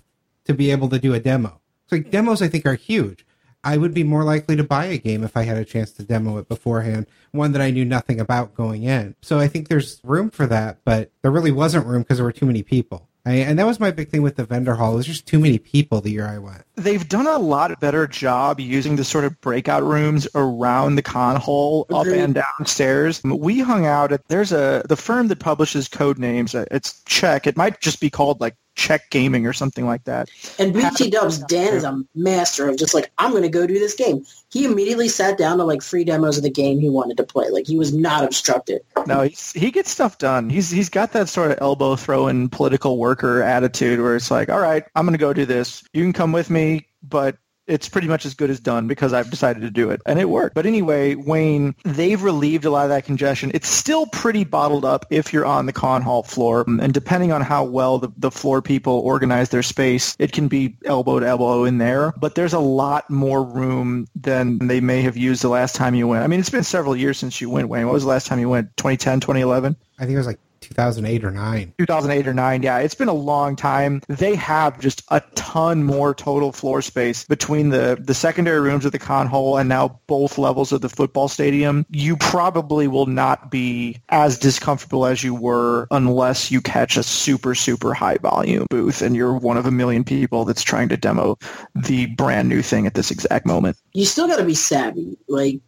to 0.47 0.53
be 0.53 0.71
able 0.71 0.89
to 0.89 0.99
do 0.99 1.13
a 1.13 1.19
demo. 1.19 1.61
So 1.87 1.95
like 1.97 2.11
demos 2.11 2.41
I 2.41 2.47
think 2.47 2.65
are 2.65 2.75
huge. 2.75 3.25
I 3.63 3.75
would 3.77 3.93
be 3.93 4.03
more 4.03 4.23
likely 4.23 4.55
to 4.55 4.63
buy 4.63 4.85
a 4.85 4.97
game 4.97 5.23
if 5.23 5.35
I 5.35 5.43
had 5.43 5.57
a 5.57 5.65
chance 5.65 5.91
to 5.93 6.03
demo 6.03 6.37
it 6.37 6.47
beforehand, 6.47 7.07
one 7.31 7.51
that 7.51 7.61
I 7.61 7.71
knew 7.71 7.83
nothing 7.85 8.19
about 8.19 8.53
going 8.55 8.83
in. 8.83 9.15
So 9.21 9.39
I 9.39 9.47
think 9.47 9.67
there's 9.67 9.99
room 10.03 10.29
for 10.29 10.45
that, 10.47 10.79
but 10.85 11.11
there 11.21 11.31
really 11.31 11.51
wasn't 11.51 11.85
room 11.85 12.03
because 12.03 12.17
there 12.17 12.25
were 12.25 12.31
too 12.31 12.45
many 12.45 12.63
people. 12.63 13.09
I, 13.25 13.33
and 13.33 13.59
that 13.59 13.65
was 13.65 13.77
my 13.77 13.91
big 13.91 14.07
thing 14.07 14.21
with 14.21 14.37
the 14.37 14.45
vendor 14.45 14.75
hall. 14.75 14.93
It 14.93 14.97
was 14.97 15.05
just 15.05 15.27
too 15.27 15.39
many 15.39 15.57
people 15.57 15.99
the 15.99 16.11
year 16.11 16.25
I 16.25 16.37
went. 16.37 16.63
They've 16.75 17.05
done 17.09 17.27
a 17.27 17.37
lot 17.37 17.77
better 17.81 18.07
job 18.07 18.61
using 18.61 18.95
the 18.95 19.03
sort 19.03 19.25
of 19.25 19.41
breakout 19.41 19.83
rooms 19.83 20.29
around 20.33 20.95
the 20.95 21.01
con 21.01 21.35
hall, 21.35 21.87
up 21.89 22.07
and 22.07 22.35
downstairs. 22.35 23.21
We 23.23 23.59
hung 23.59 23.85
out 23.85 24.13
at 24.13 24.25
there's 24.29 24.53
a 24.53 24.83
the 24.87 24.95
firm 24.95 25.27
that 25.27 25.39
publishes 25.39 25.89
Codenames. 25.89 26.55
uh, 26.55 26.63
It's 26.71 27.03
Czech. 27.03 27.47
It 27.47 27.57
might 27.57 27.81
just 27.81 27.99
be 27.99 28.09
called 28.09 28.39
like 28.39 28.55
Czech 28.77 29.09
Gaming 29.09 29.45
or 29.47 29.53
something 29.53 29.85
like 29.85 30.03
that. 30.05 30.29
And 30.59 30.71
BT 30.71 31.09
Dubs, 31.09 31.39
Dan 31.39 31.73
is 31.73 31.83
a 31.83 31.99
master 32.15 32.69
of 32.69 32.77
just 32.77 32.93
like, 32.93 33.11
I'm 33.17 33.31
going 33.31 33.43
to 33.43 33.49
go 33.49 33.65
do 33.65 33.73
this 33.73 33.95
game. 33.95 34.23
He 34.51 34.65
immediately 34.65 35.09
sat 35.09 35.37
down 35.37 35.57
to 35.57 35.63
like 35.63 35.81
free 35.81 36.03
demos 36.03 36.37
of 36.37 36.43
the 36.43 36.49
game 36.49 36.79
he 36.79 36.87
wanted 36.87 37.17
to 37.17 37.23
play. 37.23 37.49
Like 37.49 37.65
he 37.67 37.75
was 37.75 37.91
not 37.91 38.23
obstructed. 38.23 38.81
No, 39.07 39.23
he's, 39.23 39.51
he 39.51 39.71
gets 39.71 39.89
stuff 39.89 40.19
done. 40.19 40.49
He's 40.49 40.69
he's 40.69 40.89
got 40.89 41.11
that 41.13 41.27
sort 41.27 41.51
of 41.51 41.57
elbow 41.59 41.95
throwing 41.95 42.49
political 42.49 42.97
worker 42.97 43.41
attitude 43.41 43.99
where 43.99 44.15
it's 44.15 44.29
like, 44.31 44.49
all 44.49 44.59
right, 44.59 44.83
I'm 44.95 45.05
going 45.05 45.13
to 45.13 45.19
go 45.19 45.33
do 45.33 45.45
this. 45.45 45.83
You 45.91 46.03
can 46.03 46.13
come 46.13 46.31
with 46.31 46.49
me, 46.49 46.87
but 47.01 47.37
it's 47.67 47.89
pretty 47.89 48.07
much 48.07 48.25
as 48.25 48.33
good 48.33 48.49
as 48.49 48.59
done 48.59 48.87
because 48.87 49.13
I've 49.13 49.29
decided 49.29 49.61
to 49.61 49.69
do 49.69 49.89
it. 49.89 50.01
And 50.05 50.19
it 50.19 50.29
worked. 50.29 50.55
But 50.55 50.65
anyway, 50.65 51.15
Wayne, 51.15 51.75
they've 51.83 52.21
relieved 52.21 52.65
a 52.65 52.69
lot 52.69 52.83
of 52.83 52.89
that 52.89 53.05
congestion. 53.05 53.51
It's 53.53 53.67
still 53.67 54.05
pretty 54.07 54.43
bottled 54.43 54.85
up 54.85 55.05
if 55.09 55.33
you're 55.33 55.45
on 55.45 55.65
the 55.65 55.73
con 55.73 56.01
hall 56.01 56.23
floor. 56.23 56.65
And 56.67 56.93
depending 56.93 57.31
on 57.31 57.41
how 57.41 57.63
well 57.63 57.99
the, 57.99 58.09
the 58.17 58.31
floor 58.31 58.61
people 58.61 58.93
organize 58.99 59.49
their 59.49 59.63
space, 59.63 60.15
it 60.19 60.31
can 60.31 60.47
be 60.47 60.75
elbow 60.85 61.19
to 61.19 61.27
elbow 61.27 61.65
in 61.65 61.77
there. 61.77 62.13
But 62.17 62.35
there's 62.35 62.53
a 62.53 62.59
lot 62.59 63.09
more 63.09 63.43
room 63.43 64.07
than 64.15 64.59
they 64.59 64.79
may 64.79 65.01
have 65.01 65.17
used 65.17 65.41
the 65.41 65.49
last 65.49 65.75
time 65.75 65.95
you 65.95 66.07
went. 66.07 66.23
I 66.23 66.27
mean, 66.27 66.39
it's 66.39 66.49
been 66.49 66.63
several 66.63 66.95
years 66.95 67.17
since 67.17 67.41
you 67.41 67.49
went, 67.49 67.69
Wayne. 67.69 67.85
What 67.85 67.93
was 67.93 68.03
the 68.03 68.09
last 68.09 68.27
time 68.27 68.39
you 68.39 68.49
went? 68.49 68.75
2010, 68.77 69.19
2011? 69.19 69.75
I 69.99 70.03
think 70.03 70.13
it 70.13 70.17
was 70.17 70.27
like 70.27 70.39
2008 70.61 71.23
or 71.23 71.31
9. 71.31 71.73
2008 71.79 72.27
or 72.27 72.33
9 72.33 72.63
yeah 72.63 72.79
it's 72.79 72.95
been 72.95 73.07
a 73.07 73.13
long 73.13 73.55
time 73.55 74.01
they 74.07 74.35
have 74.35 74.79
just 74.79 75.03
a 75.09 75.21
ton 75.35 75.83
more 75.83 76.13
total 76.13 76.51
floor 76.51 76.81
space 76.81 77.25
between 77.25 77.69
the 77.69 77.97
the 77.99 78.13
secondary 78.13 78.59
rooms 78.59 78.85
of 78.85 78.91
the 78.91 78.99
con 78.99 79.27
hall 79.27 79.57
and 79.57 79.69
now 79.69 79.99
both 80.07 80.37
levels 80.37 80.71
of 80.71 80.81
the 80.81 80.89
football 80.89 81.27
stadium 81.27 81.85
you 81.89 82.17
probably 82.17 82.87
will 82.87 83.05
not 83.05 83.49
be 83.51 83.97
as 84.09 84.37
discomfortable 84.37 85.05
as 85.05 85.23
you 85.23 85.33
were 85.33 85.87
unless 85.91 86.51
you 86.51 86.61
catch 86.61 86.97
a 86.97 87.03
super 87.03 87.55
super 87.55 87.93
high 87.93 88.17
volume 88.17 88.65
booth 88.69 89.01
and 89.01 89.15
you're 89.15 89.37
one 89.37 89.57
of 89.57 89.65
a 89.65 89.71
million 89.71 90.03
people 90.03 90.45
that's 90.45 90.63
trying 90.63 90.89
to 90.89 90.97
demo 90.97 91.37
the 91.75 92.05
brand 92.07 92.49
new 92.49 92.61
thing 92.61 92.85
at 92.87 92.93
this 92.93 93.11
exact 93.11 93.45
moment 93.45 93.77
You 93.93 94.05
still 94.05 94.27
got 94.27 94.37
to 94.37 94.45
be 94.45 94.53
savvy. 94.53 95.17
Like, 95.27 95.59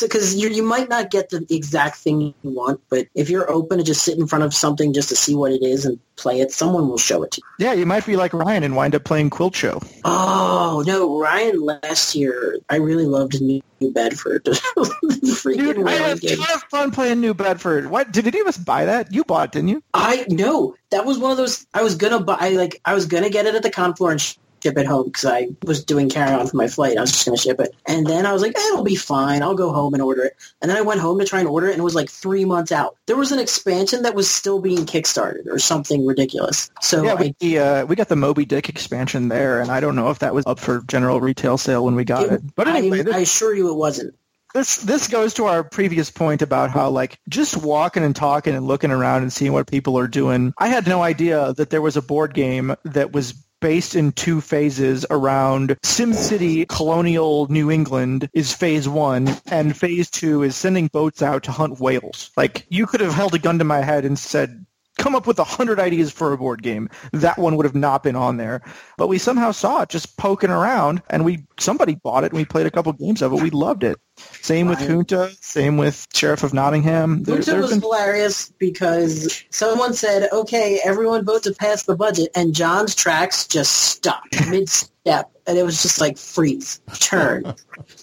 because 0.00 0.34
you 0.34 0.48
you 0.48 0.62
might 0.62 0.88
not 0.88 1.10
get 1.10 1.30
the 1.30 1.46
exact 1.50 1.96
thing 1.96 2.20
you 2.20 2.34
want, 2.42 2.80
but 2.88 3.06
if 3.14 3.30
you're 3.30 3.50
open 3.50 3.78
to 3.78 3.84
just 3.84 4.02
sit 4.02 4.18
in 4.18 4.26
front 4.26 4.44
of 4.44 4.54
something 4.54 4.92
just 4.92 5.08
to 5.08 5.16
see 5.16 5.34
what 5.34 5.52
it 5.52 5.62
is 5.62 5.84
and 5.84 5.98
play 6.16 6.40
it, 6.40 6.52
someone 6.52 6.88
will 6.88 6.98
show 6.98 7.22
it 7.22 7.30
to 7.30 7.40
you. 7.40 7.64
yeah 7.66 7.72
you 7.72 7.86
might 7.86 8.04
be 8.04 8.16
like 8.16 8.32
ryan 8.32 8.64
and 8.64 8.74
wind 8.74 8.94
up 8.94 9.04
playing 9.04 9.30
quilt 9.30 9.54
show 9.54 9.80
Oh 10.04 10.82
no, 10.86 11.18
Ryan! 11.18 11.60
Last 11.60 12.14
year, 12.14 12.58
I 12.68 12.76
really 12.76 13.06
loved 13.06 13.40
New 13.40 13.62
Bedford. 13.80 14.44
Freaking 14.44 15.74
Dude, 15.74 15.88
I 15.88 15.92
had 15.92 16.22
a 16.22 16.36
ton 16.36 16.46
of 16.54 16.62
fun 16.64 16.90
playing 16.90 17.20
New 17.20 17.34
Bedford. 17.34 17.90
What 17.90 18.12
did 18.12 18.26
any 18.26 18.40
of 18.40 18.46
us 18.46 18.56
buy 18.58 18.84
that? 18.84 19.12
You 19.12 19.24
bought, 19.24 19.48
it, 19.48 19.52
didn't 19.52 19.68
you? 19.68 19.82
I 19.94 20.24
no, 20.28 20.74
that 20.90 21.04
was 21.06 21.18
one 21.18 21.30
of 21.30 21.36
those. 21.36 21.66
I 21.74 21.82
was 21.82 21.94
gonna 21.94 22.20
buy, 22.20 22.50
like, 22.50 22.80
I 22.84 22.94
was 22.94 23.06
gonna 23.06 23.30
get 23.30 23.46
it 23.46 23.54
at 23.54 23.62
the 23.62 23.70
con 23.70 23.94
floor 23.94 24.12
and 24.12 24.20
ship 24.62 24.78
it 24.78 24.86
home 24.86 25.06
because 25.06 25.24
I 25.24 25.48
was 25.64 25.84
doing 25.84 26.08
carry 26.08 26.32
on 26.32 26.46
for 26.46 26.56
my 26.56 26.68
flight. 26.68 26.96
I 26.96 27.00
was 27.00 27.12
just 27.12 27.24
gonna 27.24 27.36
ship 27.36 27.60
it, 27.60 27.74
and 27.86 28.06
then 28.06 28.26
I 28.26 28.32
was 28.32 28.42
like, 28.42 28.56
eh, 28.56 28.68
it'll 28.72 28.84
be 28.84 28.96
fine. 28.96 29.42
I'll 29.42 29.54
go 29.54 29.72
home 29.72 29.94
and 29.94 30.02
order 30.02 30.24
it. 30.24 30.36
And 30.60 30.70
then 30.70 30.76
I 30.76 30.82
went 30.82 31.00
home 31.00 31.18
to 31.20 31.24
try 31.24 31.40
and 31.40 31.48
order 31.48 31.68
it, 31.68 31.72
and 31.72 31.80
it 31.80 31.84
was 31.84 31.94
like 31.94 32.10
three 32.10 32.44
months 32.44 32.72
out. 32.72 32.96
There 33.06 33.16
was 33.16 33.32
an 33.32 33.38
expansion 33.38 34.02
that 34.02 34.14
was 34.14 34.30
still 34.30 34.60
being 34.60 34.86
kickstarted 34.86 35.46
or 35.46 35.58
something 35.58 36.06
ridiculous. 36.06 36.70
So 36.80 37.02
yeah, 37.04 37.12
I, 37.12 37.14
we, 37.14 37.34
the, 37.40 37.58
uh, 37.58 37.86
we 37.86 37.96
got 37.96 38.08
the 38.08 38.16
Moby 38.16 38.44
Dick 38.44 38.68
expansion 38.68 39.28
there, 39.28 39.60
and 39.60 39.70
I 39.70 39.80
don't 39.80 39.96
know 39.96 40.10
if 40.10 40.20
that 40.20 40.34
was 40.34 40.46
up 40.46 40.58
for 40.58 40.82
general 40.88 41.20
retail 41.20 41.58
sale 41.58 41.84
when 41.84 41.94
we 41.94 42.04
got 42.04 42.26
it. 42.26 42.42
But 42.54 42.68
anyway, 42.68 43.00
I, 43.00 43.02
this, 43.02 43.14
I 43.14 43.18
assure 43.20 43.54
you, 43.54 43.68
it 43.70 43.76
wasn't. 43.76 44.14
this 44.54 44.78
this 44.78 45.08
goes 45.08 45.34
to 45.34 45.44
our 45.46 45.62
previous 45.62 46.10
point 46.10 46.42
about 46.42 46.70
how 46.70 46.90
like 46.90 47.18
just 47.28 47.56
walking 47.56 48.02
and 48.02 48.16
talking 48.16 48.54
and 48.54 48.66
looking 48.66 48.90
around 48.90 49.22
and 49.22 49.32
seeing 49.32 49.52
what 49.52 49.66
people 49.66 49.98
are 49.98 50.08
doing. 50.08 50.54
I 50.58 50.68
had 50.68 50.86
no 50.86 51.02
idea 51.02 51.52
that 51.54 51.70
there 51.70 51.82
was 51.82 51.96
a 51.96 52.02
board 52.02 52.34
game 52.34 52.74
that 52.84 53.12
was 53.12 53.34
based 53.60 53.94
in 53.94 54.12
two 54.12 54.40
phases 54.40 55.04
around 55.10 55.76
SimCity 55.82 56.68
colonial 56.68 57.46
New 57.48 57.70
England 57.70 58.28
is 58.32 58.52
phase 58.52 58.88
one 58.88 59.28
and 59.50 59.76
phase 59.76 60.10
two 60.10 60.42
is 60.42 60.56
sending 60.56 60.88
boats 60.88 61.22
out 61.22 61.42
to 61.44 61.52
hunt 61.52 61.80
whales. 61.80 62.30
Like 62.36 62.66
you 62.68 62.86
could 62.86 63.00
have 63.00 63.14
held 63.14 63.34
a 63.34 63.38
gun 63.38 63.58
to 63.58 63.64
my 63.64 63.82
head 63.82 64.04
and 64.04 64.18
said 64.18 64.64
come 64.98 65.14
up 65.14 65.26
with 65.26 65.38
a 65.38 65.44
hundred 65.44 65.80
ideas 65.80 66.12
for 66.12 66.32
a 66.32 66.38
board 66.38 66.62
game, 66.62 66.90
that 67.12 67.38
one 67.38 67.56
would 67.56 67.64
have 67.64 67.74
not 67.74 68.02
been 68.02 68.16
on 68.16 68.36
there. 68.36 68.60
But 68.98 69.08
we 69.08 69.16
somehow 69.16 69.52
saw 69.52 69.82
it 69.82 69.88
just 69.88 70.16
poking 70.18 70.50
around, 70.50 71.00
and 71.08 71.24
we 71.24 71.44
somebody 71.58 71.94
bought 71.94 72.24
it, 72.24 72.32
and 72.32 72.38
we 72.38 72.44
played 72.44 72.66
a 72.66 72.70
couple 72.70 72.92
games 72.92 73.22
of 73.22 73.32
it. 73.32 73.40
We 73.40 73.50
loved 73.50 73.84
it. 73.84 73.98
Same 74.42 74.66
with 74.66 74.80
Junta. 74.80 75.30
Same 75.40 75.76
with 75.76 76.06
Sheriff 76.12 76.42
of 76.42 76.52
Nottingham. 76.52 77.22
There, 77.22 77.36
Junta 77.36 77.50
there 77.52 77.60
was 77.60 77.70
been 77.70 77.80
hilarious 77.80 78.50
because 78.58 79.42
someone 79.50 79.94
said, 79.94 80.28
"Okay, 80.32 80.80
everyone 80.84 81.24
vote 81.24 81.44
to 81.44 81.54
pass 81.54 81.84
the 81.84 81.96
budget," 81.96 82.30
and 82.34 82.54
John's 82.54 82.94
tracks 82.94 83.46
just 83.46 83.72
stopped 83.72 84.36
mid-step, 84.50 85.30
and 85.46 85.56
it 85.56 85.62
was 85.62 85.80
just 85.82 86.00
like 86.00 86.18
freeze, 86.18 86.80
turn, 86.98 87.54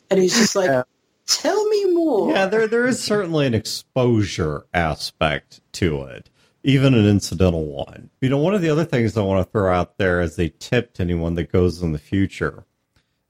and 0.09 0.19
he's 0.19 0.35
just 0.35 0.55
like, 0.55 0.67
Yeah. 0.69 0.83
"Tell 1.27 1.67
me 1.67 1.91
more." 1.93 2.31
Yeah, 2.31 2.45
there 2.45 2.67
there 2.67 2.87
is 2.87 3.03
certainly 3.03 3.45
an 3.45 3.53
exposure 3.53 4.65
aspect 4.73 5.59
to 5.73 6.03
it, 6.03 6.29
even 6.65 6.95
an 6.95 7.05
incidental 7.05 7.65
one. 7.65 8.09
You 8.21 8.29
know, 8.29 8.39
one 8.39 8.55
of 8.55 8.61
the 8.61 8.71
other 8.71 8.85
things 8.85 9.15
I 9.15 9.21
want 9.21 9.45
to 9.45 9.51
throw 9.51 9.71
out 9.71 9.99
there 9.99 10.19
as 10.19 10.39
a 10.39 10.49
tip 10.49 10.95
to 10.95 11.03
anyone 11.03 11.35
that 11.35 11.51
goes 11.51 11.83
in 11.83 11.91
the 11.91 11.99
future 11.99 12.65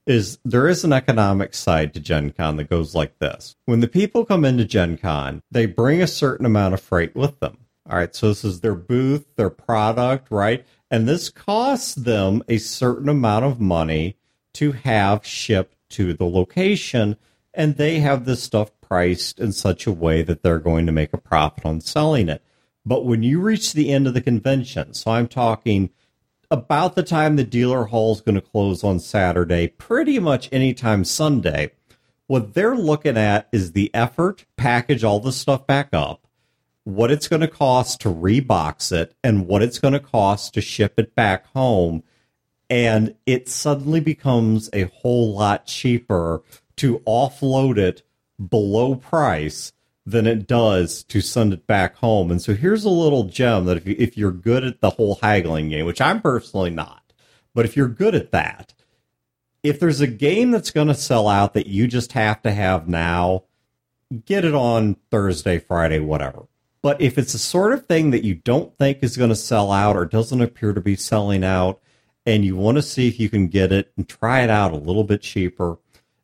is 0.06 0.38
there 0.42 0.66
is 0.66 0.84
an 0.84 0.92
economic 0.92 1.52
side 1.52 1.92
to 1.92 2.00
Gen 2.00 2.30
Con 2.30 2.56
that 2.56 2.70
goes 2.70 2.94
like 2.94 3.18
this. 3.18 3.54
When 3.66 3.80
the 3.80 3.88
people 3.88 4.24
come 4.24 4.46
into 4.46 4.64
Gen 4.64 4.96
Con, 4.96 5.42
they 5.50 5.66
bring 5.66 6.00
a 6.00 6.06
certain 6.06 6.46
amount 6.46 6.72
of 6.72 6.80
freight 6.80 7.14
with 7.14 7.38
them. 7.40 7.58
All 7.88 7.98
right, 7.98 8.14
so 8.14 8.28
this 8.28 8.42
is 8.42 8.60
their 8.60 8.74
booth, 8.74 9.26
their 9.36 9.50
product, 9.50 10.28
right? 10.30 10.64
And 10.90 11.06
this 11.06 11.28
costs 11.28 11.94
them 11.94 12.42
a 12.48 12.56
certain 12.56 13.10
amount 13.10 13.44
of 13.44 13.60
money 13.60 14.16
to 14.54 14.72
have 14.72 15.26
shipped 15.26 15.76
to 15.90 16.14
the 16.14 16.24
location. 16.24 17.16
And 17.52 17.76
they 17.76 18.00
have 18.00 18.24
this 18.24 18.42
stuff 18.42 18.70
priced 18.80 19.38
in 19.38 19.52
such 19.52 19.86
a 19.86 19.92
way 19.92 20.22
that 20.22 20.42
they're 20.42 20.58
going 20.58 20.86
to 20.86 20.92
make 20.92 21.12
a 21.12 21.18
profit 21.18 21.66
on 21.66 21.82
selling 21.82 22.30
it. 22.30 22.42
But 22.86 23.04
when 23.04 23.24
you 23.24 23.40
reach 23.40 23.72
the 23.72 23.90
end 23.90 24.06
of 24.06 24.14
the 24.14 24.20
convention, 24.20 24.94
so 24.94 25.10
I'm 25.10 25.26
talking 25.26 25.90
about 26.52 26.94
the 26.94 27.02
time 27.02 27.34
the 27.34 27.42
dealer 27.42 27.86
hall 27.86 28.12
is 28.12 28.20
going 28.20 28.36
to 28.36 28.40
close 28.40 28.84
on 28.84 29.00
Saturday, 29.00 29.66
pretty 29.66 30.20
much 30.20 30.48
anytime 30.52 31.04
Sunday, 31.04 31.72
what 32.28 32.54
they're 32.54 32.76
looking 32.76 33.16
at 33.16 33.48
is 33.50 33.72
the 33.72 33.92
effort, 33.92 34.46
package 34.56 35.02
all 35.02 35.18
the 35.18 35.32
stuff 35.32 35.66
back 35.66 35.88
up, 35.92 36.28
what 36.84 37.10
it's 37.10 37.26
going 37.26 37.40
to 37.40 37.48
cost 37.48 38.00
to 38.02 38.08
rebox 38.08 38.92
it, 38.92 39.16
and 39.24 39.48
what 39.48 39.62
it's 39.62 39.80
going 39.80 39.94
to 39.94 40.00
cost 40.00 40.54
to 40.54 40.60
ship 40.60 40.94
it 40.96 41.16
back 41.16 41.46
home. 41.48 42.04
And 42.70 43.16
it 43.26 43.48
suddenly 43.48 43.98
becomes 43.98 44.70
a 44.72 44.84
whole 44.84 45.34
lot 45.34 45.66
cheaper 45.66 46.42
to 46.76 47.00
offload 47.00 47.78
it 47.78 48.02
below 48.48 48.94
price 48.94 49.72
than 50.06 50.26
it 50.26 50.46
does 50.46 51.02
to 51.02 51.20
send 51.20 51.52
it 51.52 51.66
back 51.66 51.96
home. 51.96 52.30
And 52.30 52.40
so 52.40 52.54
here's 52.54 52.84
a 52.84 52.90
little 52.90 53.24
gem 53.24 53.64
that 53.64 53.76
if, 53.76 53.86
you, 53.86 53.96
if 53.98 54.16
you're 54.16 54.30
good 54.30 54.62
at 54.62 54.80
the 54.80 54.90
whole 54.90 55.18
haggling 55.20 55.68
game, 55.68 55.84
which 55.84 56.00
I'm 56.00 56.22
personally 56.22 56.70
not, 56.70 57.12
but 57.54 57.64
if 57.64 57.76
you're 57.76 57.88
good 57.88 58.14
at 58.14 58.30
that, 58.30 58.72
if 59.64 59.80
there's 59.80 60.00
a 60.00 60.06
game 60.06 60.52
that's 60.52 60.70
going 60.70 60.86
to 60.86 60.94
sell 60.94 61.26
out 61.26 61.54
that 61.54 61.66
you 61.66 61.88
just 61.88 62.12
have 62.12 62.40
to 62.42 62.52
have 62.52 62.88
now, 62.88 63.44
get 64.24 64.44
it 64.44 64.54
on 64.54 64.96
Thursday, 65.10 65.58
Friday, 65.58 65.98
whatever. 65.98 66.46
But 66.82 67.00
if 67.00 67.18
it's 67.18 67.32
the 67.32 67.38
sort 67.38 67.72
of 67.72 67.86
thing 67.86 68.12
that 68.12 68.22
you 68.22 68.36
don't 68.36 68.78
think 68.78 68.98
is 69.02 69.16
going 69.16 69.30
to 69.30 69.36
sell 69.36 69.72
out 69.72 69.96
or 69.96 70.04
doesn't 70.04 70.40
appear 70.40 70.72
to 70.72 70.80
be 70.80 70.94
selling 70.94 71.42
out, 71.42 71.80
and 72.24 72.44
you 72.44 72.54
want 72.54 72.76
to 72.76 72.82
see 72.82 73.08
if 73.08 73.18
you 73.18 73.28
can 73.28 73.48
get 73.48 73.72
it 73.72 73.92
and 73.96 74.08
try 74.08 74.42
it 74.42 74.50
out 74.50 74.72
a 74.72 74.76
little 74.76 75.02
bit 75.02 75.22
cheaper, 75.22 75.78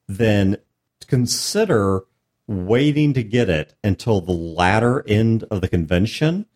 then 0.07 0.57
consider 1.09 2.03
waiting 2.47 3.13
to 3.15 3.23
get 3.23 3.49
it 3.49 3.75
until 3.85 4.21
the 4.21 4.33
latter 4.33 5.07
end 5.07 5.45
of 5.45 5.61
the 5.61 5.69
convention 5.69 6.47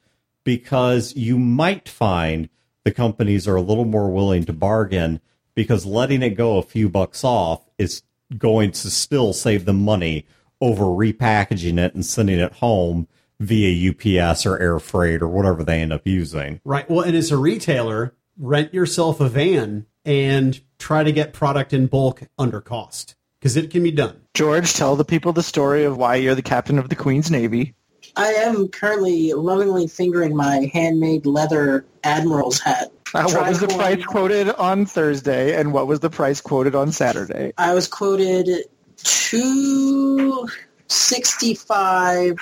because 0.44 1.14
you 1.16 1.38
might 1.38 1.88
find 1.88 2.48
the 2.84 2.92
companies 2.92 3.48
are 3.48 3.56
a 3.56 3.60
little 3.60 3.84
more 3.84 4.10
willing 4.10 4.44
to 4.44 4.52
bargain 4.52 5.20
because 5.54 5.84
letting 5.84 6.22
it 6.22 6.30
go 6.30 6.58
a 6.58 6.62
few 6.62 6.88
bucks 6.88 7.24
off 7.24 7.68
is 7.78 8.02
going 8.36 8.70
to 8.70 8.90
still 8.90 9.32
save 9.32 9.64
them 9.64 9.84
money 9.84 10.26
over 10.60 10.84
repackaging 10.84 11.78
it 11.78 11.94
and 11.94 12.04
sending 12.04 12.38
it 12.38 12.52
home 12.54 13.08
via 13.40 13.90
UPS 13.90 14.46
or 14.46 14.58
air 14.58 14.78
freight 14.78 15.22
or 15.22 15.28
whatever 15.28 15.62
they 15.62 15.82
end 15.82 15.92
up 15.92 16.06
using. 16.06 16.60
Right. 16.64 16.88
Well, 16.88 17.02
and 17.02 17.16
as 17.16 17.30
a 17.30 17.36
retailer, 17.36 18.14
rent 18.38 18.72
yourself 18.72 19.20
a 19.20 19.28
van 19.28 19.86
and 20.04 20.60
try 20.78 21.02
to 21.02 21.12
get 21.12 21.32
product 21.32 21.72
in 21.72 21.86
bulk 21.86 22.22
under 22.38 22.60
cost 22.60 23.16
because 23.38 23.56
it 23.56 23.70
can 23.70 23.82
be 23.82 23.90
done. 23.90 24.22
George, 24.36 24.74
tell 24.74 24.96
the 24.96 25.04
people 25.04 25.32
the 25.32 25.42
story 25.42 25.84
of 25.84 25.96
why 25.96 26.14
you're 26.16 26.34
the 26.34 26.42
captain 26.42 26.78
of 26.78 26.90
the 26.90 26.94
Queen's 26.94 27.30
Navy. 27.30 27.74
I 28.16 28.34
am 28.34 28.68
currently 28.68 29.32
lovingly 29.32 29.86
fingering 29.88 30.36
my 30.36 30.70
handmade 30.74 31.24
leather 31.24 31.86
admiral's 32.04 32.60
hat. 32.60 32.92
Uh, 33.14 33.22
what 33.30 33.48
was 33.48 33.60
the 33.60 33.68
price 33.68 34.04
quoted 34.04 34.50
on 34.50 34.84
Thursday, 34.84 35.58
and 35.58 35.72
what 35.72 35.86
was 35.86 36.00
the 36.00 36.10
price 36.10 36.42
quoted 36.42 36.74
on 36.74 36.92
Saturday? 36.92 37.54
I 37.56 37.72
was 37.72 37.88
quoted 37.88 38.50
two 38.98 40.46
sixty 40.88 41.54
five 41.54 42.36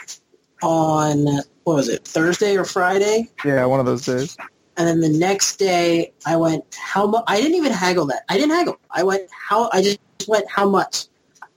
on 0.65 1.25
what 1.63 1.77
was 1.77 1.89
it 1.89 2.05
Thursday 2.05 2.57
or 2.57 2.65
Friday, 2.65 3.31
Yeah, 3.45 3.65
one 3.67 3.79
of 3.79 3.87
those 3.87 4.05
days. 4.05 4.37
and 4.77 4.89
then 4.89 5.01
the 5.01 5.17
next 5.17 5.57
day 5.61 6.13
I 6.27 6.35
went 6.37 6.65
how 6.77 7.07
much? 7.07 7.23
I 7.29 7.37
didn't 7.41 7.55
even 7.55 7.71
haggle 7.73 8.07
that. 8.07 8.25
I 8.29 8.35
didn't 8.37 8.51
haggle. 8.51 8.79
I 8.91 9.05
went 9.05 9.29
how 9.31 9.71
I 9.73 9.81
just 9.81 10.01
went 10.27 10.51
how 10.51 10.69
much, 10.69 11.07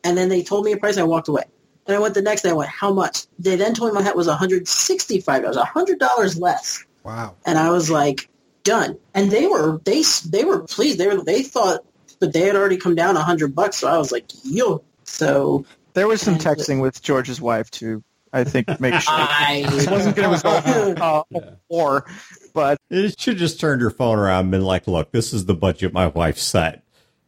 and 0.04 0.18
then 0.18 0.30
they 0.30 0.43
told 0.43 0.66
me 0.66 0.72
a 0.72 0.78
price. 0.78 0.95
and 0.95 1.04
I 1.04 1.08
walked 1.08 1.28
away. 1.28 1.43
And 1.86 1.95
I 1.95 2.00
went 2.00 2.16
the 2.16 2.22
next 2.22 2.41
day. 2.41 2.50
I 2.50 2.54
went 2.54 2.70
how 2.70 2.91
much? 2.93 3.26
They 3.39 3.56
then 3.56 3.74
told 3.74 3.91
me 3.93 4.00
my 4.00 4.04
hat 4.04 4.16
was 4.16 4.28
one 4.28 4.38
hundred 4.38 4.68
sixty 4.68 5.22
five 5.22 5.41
dollars, 5.43 5.58
hundred 5.58 6.00
dollars 6.00 6.38
less. 6.39 6.84
Wow. 7.04 7.36
and 7.45 7.58
I 7.58 7.72
was 7.72 7.89
like, 7.89 8.30
done. 8.66 8.98
And 9.14 9.32
they 9.32 9.48
were 9.48 9.80
they 9.86 10.04
they 10.30 10.43
were 10.43 10.60
pleased. 10.64 10.98
They 11.00 11.08
were 11.08 11.24
they 11.24 11.43
thought, 11.43 11.86
but 12.20 12.34
they 12.34 12.41
had 12.41 12.56
already 12.58 12.76
come 12.78 12.95
down 12.95 13.16
a 13.16 13.22
hundred 13.22 13.56
bucks. 13.56 13.78
So 13.78 13.88
I 13.88 13.98
was 13.98 14.12
like, 14.12 14.26
yo. 14.43 14.84
So 15.06 15.66
There 15.93 16.08
was 16.08 16.20
some 16.22 16.36
texting 16.36 16.82
with 16.82 17.02
George's 17.02 17.39
wife 17.39 17.72
to, 17.72 18.04
I 18.34 18.43
think, 18.43 18.68
make 18.82 18.93
sure. 19.00 19.14
I 19.16 19.66
This 19.72 19.88
wasn't 19.88 20.18
going 20.18 20.28
to 20.28 20.34
result 20.34 20.66
in 20.68 20.98
uh, 21.02 21.24
war, 21.70 22.06
but 22.54 22.78
You 22.89 23.10
should 23.18 23.38
just 23.38 23.62
turned 23.62 23.80
your 23.80 23.91
phone 23.91 24.20
around 24.20 24.41
and 24.41 24.52
been 24.52 24.64
like, 24.64 24.86
look, 24.88 25.12
this 25.14 25.32
is 25.32 25.45
the 25.45 25.54
budget 25.56 25.93
my 25.93 26.08
wife 26.08 26.38
set. 26.38 26.84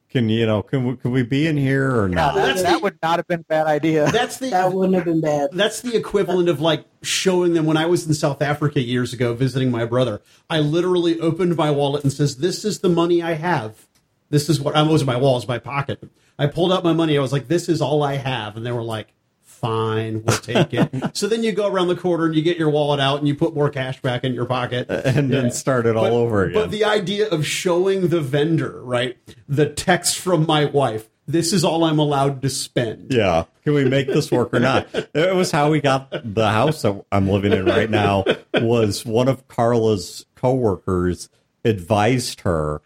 Can 0.10 0.28
you 0.28 0.48
know, 0.48 0.64
can 0.64 0.86
we, 0.86 0.96
can 0.98 1.12
we 1.12 1.22
be 1.22 1.46
in 1.46 1.56
here 1.56 1.96
or 2.02 2.10
not? 2.10 2.34
that, 2.34 2.46
that's 2.46 2.64
that 2.64 2.74
the- 2.74 2.80
would 2.80 2.98
not 3.04 3.20
have 3.20 3.28
been 3.28 3.42
a 3.42 3.44
bad 3.44 3.68
idea. 3.68 4.12
That's 4.12 4.38
the 4.38 4.50
that 4.50 4.74
wouldn't 4.74 4.96
have 4.96 5.06
been 5.06 5.22
bad. 5.22 5.50
That's 5.54 5.82
the 5.82 5.96
equivalent 5.96 6.50
of 6.50 6.60
like 6.60 6.86
showing 7.04 7.54
them 7.54 7.66
when 7.66 7.78
I 7.78 7.86
was 7.86 8.08
in 8.08 8.16
South 8.16 8.42
Africa 8.42 8.82
years 8.82 9.14
ago 9.14 9.36
visiting 9.36 9.70
my 9.70 9.86
brother. 9.86 10.22
I 10.50 10.62
literally 10.62 11.20
opened 11.20 11.56
my 11.56 11.70
wallet 11.70 12.04
and 12.04 12.12
says, 12.12 12.38
"This 12.38 12.66
is 12.66 12.80
the 12.80 12.90
money 12.90 13.22
I 13.22 13.34
have. 13.34 13.88
This 14.32 14.50
is 14.50 14.60
what 14.60 14.76
I 14.76 14.82
was 14.82 15.02
in 15.02 15.06
my 15.06 15.18
wallet, 15.18 15.48
my 15.48 15.60
pocket." 15.60 16.04
I 16.40 16.48
pulled 16.48 16.72
out 16.72 16.84
my 16.84 16.94
money. 16.94 17.16
I 17.16 17.22
was 17.22 17.32
like, 17.32 17.48
"This 17.48 17.70
is 17.70 17.80
all 17.80 18.02
I 18.02 18.16
have," 18.16 18.58
and 18.58 18.66
they 18.66 18.72
were 18.72 18.82
like, 18.84 19.14
"Fine, 19.60 20.24
we'll 20.24 20.38
take 20.38 20.74
it." 20.74 20.90
so 21.16 21.28
then 21.28 21.44
you 21.44 21.52
go 21.52 21.68
around 21.68 21.88
the 21.88 21.96
corner 21.96 22.26
and 22.26 22.36
you 22.36 22.42
get 22.42 22.58
your 22.58 22.70
wallet 22.70 23.00
out 23.00 23.20
and 23.20 23.28
you 23.28 23.36
put 23.36 23.54
more 23.54 23.70
cash 23.70 24.02
back 24.02 24.24
in 24.24 24.34
your 24.34 24.46
pocket 24.46 24.90
uh, 24.90 25.02
and 25.06 25.32
then 25.32 25.52
start 25.52 25.86
it 25.86 25.96
all 25.96 26.04
but, 26.04 26.14
over 26.14 26.44
again. 26.44 26.62
But 26.62 26.72
the 26.72 26.86
idea 26.86 27.30
of 27.30 27.46
showing 27.46 28.08
the 28.08 28.22
vendor, 28.22 28.82
right, 28.84 29.18
the 29.48 29.68
text 29.68 30.20
from 30.20 30.46
my 30.46 30.66
wife, 30.66 31.10
this 31.30 31.54
is 31.54 31.64
all 31.64 31.84
I'm 31.84 32.00
allowed 32.00 32.42
to 32.42 32.50
spend. 32.50 33.14
Yeah. 33.14 33.46
Can 33.64 33.76
we 33.76 33.86
make 33.86 34.08
this 34.08 34.32
work 34.32 34.54
or 34.54 34.60
not? 34.60 34.88
It 35.14 35.36
was 35.36 35.52
how 35.52 35.70
we 35.70 35.80
got 35.80 36.10
the 36.24 36.50
house 36.50 36.82
that 36.82 37.06
I'm 37.12 37.30
living 37.30 37.54
in 37.54 37.66
right 37.66 37.90
now 37.90 38.26
was 38.54 39.06
one 39.06 39.28
of 39.28 39.48
Carla's 39.48 40.26
coworkers 40.36 41.30
advised 41.64 42.42
her 42.42 42.82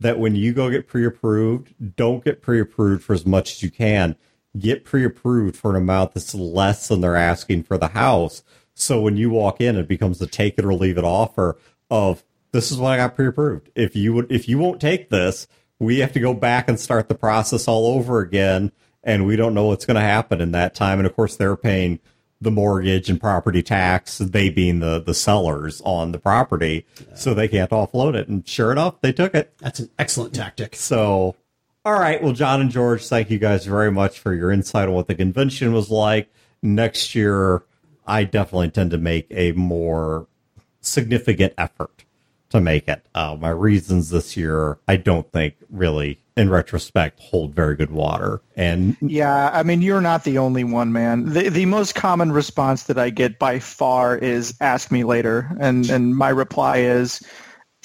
that 0.00 0.18
when 0.18 0.34
you 0.34 0.52
go 0.52 0.70
get 0.70 0.86
pre-approved, 0.86 1.96
don't 1.96 2.24
get 2.24 2.40
pre-approved 2.40 3.02
for 3.02 3.12
as 3.12 3.26
much 3.26 3.52
as 3.52 3.62
you 3.62 3.70
can. 3.70 4.16
Get 4.58 4.84
pre-approved 4.84 5.56
for 5.56 5.70
an 5.70 5.76
amount 5.76 6.12
that's 6.12 6.34
less 6.34 6.88
than 6.88 7.00
they're 7.00 7.16
asking 7.16 7.64
for 7.64 7.78
the 7.78 7.88
house. 7.88 8.42
So 8.74 9.00
when 9.00 9.16
you 9.16 9.30
walk 9.30 9.60
in, 9.60 9.76
it 9.76 9.88
becomes 9.88 10.20
a 10.20 10.26
take 10.26 10.58
it 10.58 10.64
or 10.64 10.74
leave 10.74 10.98
it 10.98 11.04
offer 11.04 11.56
of 11.90 12.24
this 12.52 12.70
is 12.70 12.78
what 12.78 12.92
I 12.92 12.96
got 12.98 13.14
pre-approved. 13.14 13.70
If 13.74 13.96
you 13.96 14.12
would, 14.14 14.30
if 14.30 14.48
you 14.48 14.58
won't 14.58 14.80
take 14.80 15.08
this, 15.08 15.46
we 15.78 15.98
have 15.98 16.12
to 16.12 16.20
go 16.20 16.34
back 16.34 16.68
and 16.68 16.78
start 16.78 17.08
the 17.08 17.14
process 17.14 17.66
all 17.66 17.86
over 17.86 18.20
again. 18.20 18.72
And 19.02 19.26
we 19.26 19.36
don't 19.36 19.54
know 19.54 19.66
what's 19.66 19.86
going 19.86 19.96
to 19.96 20.00
happen 20.00 20.40
in 20.40 20.52
that 20.52 20.74
time. 20.74 20.98
And 20.98 21.06
of 21.06 21.16
course, 21.16 21.36
they're 21.36 21.56
paying 21.56 21.98
the 22.42 22.50
mortgage 22.50 23.08
and 23.08 23.20
property 23.20 23.62
tax, 23.62 24.18
they 24.18 24.48
being 24.48 24.80
the, 24.80 25.00
the 25.00 25.14
sellers 25.14 25.80
on 25.82 26.12
the 26.12 26.18
property. 26.18 26.84
So 27.14 27.34
they 27.34 27.48
can't 27.48 27.70
offload 27.70 28.14
it. 28.14 28.28
And 28.28 28.46
sure 28.46 28.72
enough, 28.72 29.00
they 29.00 29.12
took 29.12 29.34
it. 29.34 29.54
That's 29.58 29.78
an 29.78 29.90
excellent 29.98 30.34
tactic. 30.34 30.74
So, 30.74 31.36
all 31.84 31.94
right. 31.94 32.22
Well, 32.22 32.32
John 32.32 32.60
and 32.60 32.70
George, 32.70 33.06
thank 33.06 33.30
you 33.30 33.38
guys 33.38 33.66
very 33.66 33.90
much 33.90 34.18
for 34.18 34.34
your 34.34 34.50
insight 34.50 34.88
on 34.88 34.94
what 34.94 35.08
the 35.08 35.14
convention 35.14 35.72
was 35.72 35.90
like. 35.90 36.32
Next 36.62 37.14
year, 37.14 37.62
I 38.06 38.24
definitely 38.24 38.66
intend 38.66 38.92
to 38.92 38.98
make 38.98 39.26
a 39.30 39.52
more 39.52 40.26
significant 40.80 41.54
effort 41.58 42.04
to 42.50 42.60
make 42.60 42.86
it. 42.88 43.04
Uh, 43.14 43.36
my 43.40 43.48
reasons 43.48 44.10
this 44.10 44.36
year, 44.36 44.78
I 44.86 44.96
don't 44.96 45.30
think 45.32 45.54
really 45.70 46.20
in 46.36 46.48
retrospect 46.50 47.20
hold 47.20 47.54
very 47.54 47.76
good 47.76 47.90
water. 47.90 48.40
And 48.56 48.96
Yeah, 49.00 49.50
I 49.52 49.62
mean, 49.62 49.82
you're 49.82 50.00
not 50.00 50.24
the 50.24 50.38
only 50.38 50.64
one, 50.64 50.92
man. 50.92 51.32
The 51.32 51.48
the 51.48 51.66
most 51.66 51.94
common 51.94 52.32
response 52.32 52.84
that 52.84 52.98
I 52.98 53.10
get 53.10 53.38
by 53.38 53.58
far 53.58 54.16
is 54.16 54.54
"ask 54.60 54.90
me 54.90 55.04
later," 55.04 55.50
and 55.58 55.88
and 55.90 56.16
my 56.16 56.28
reply 56.28 56.78
is, 56.78 57.22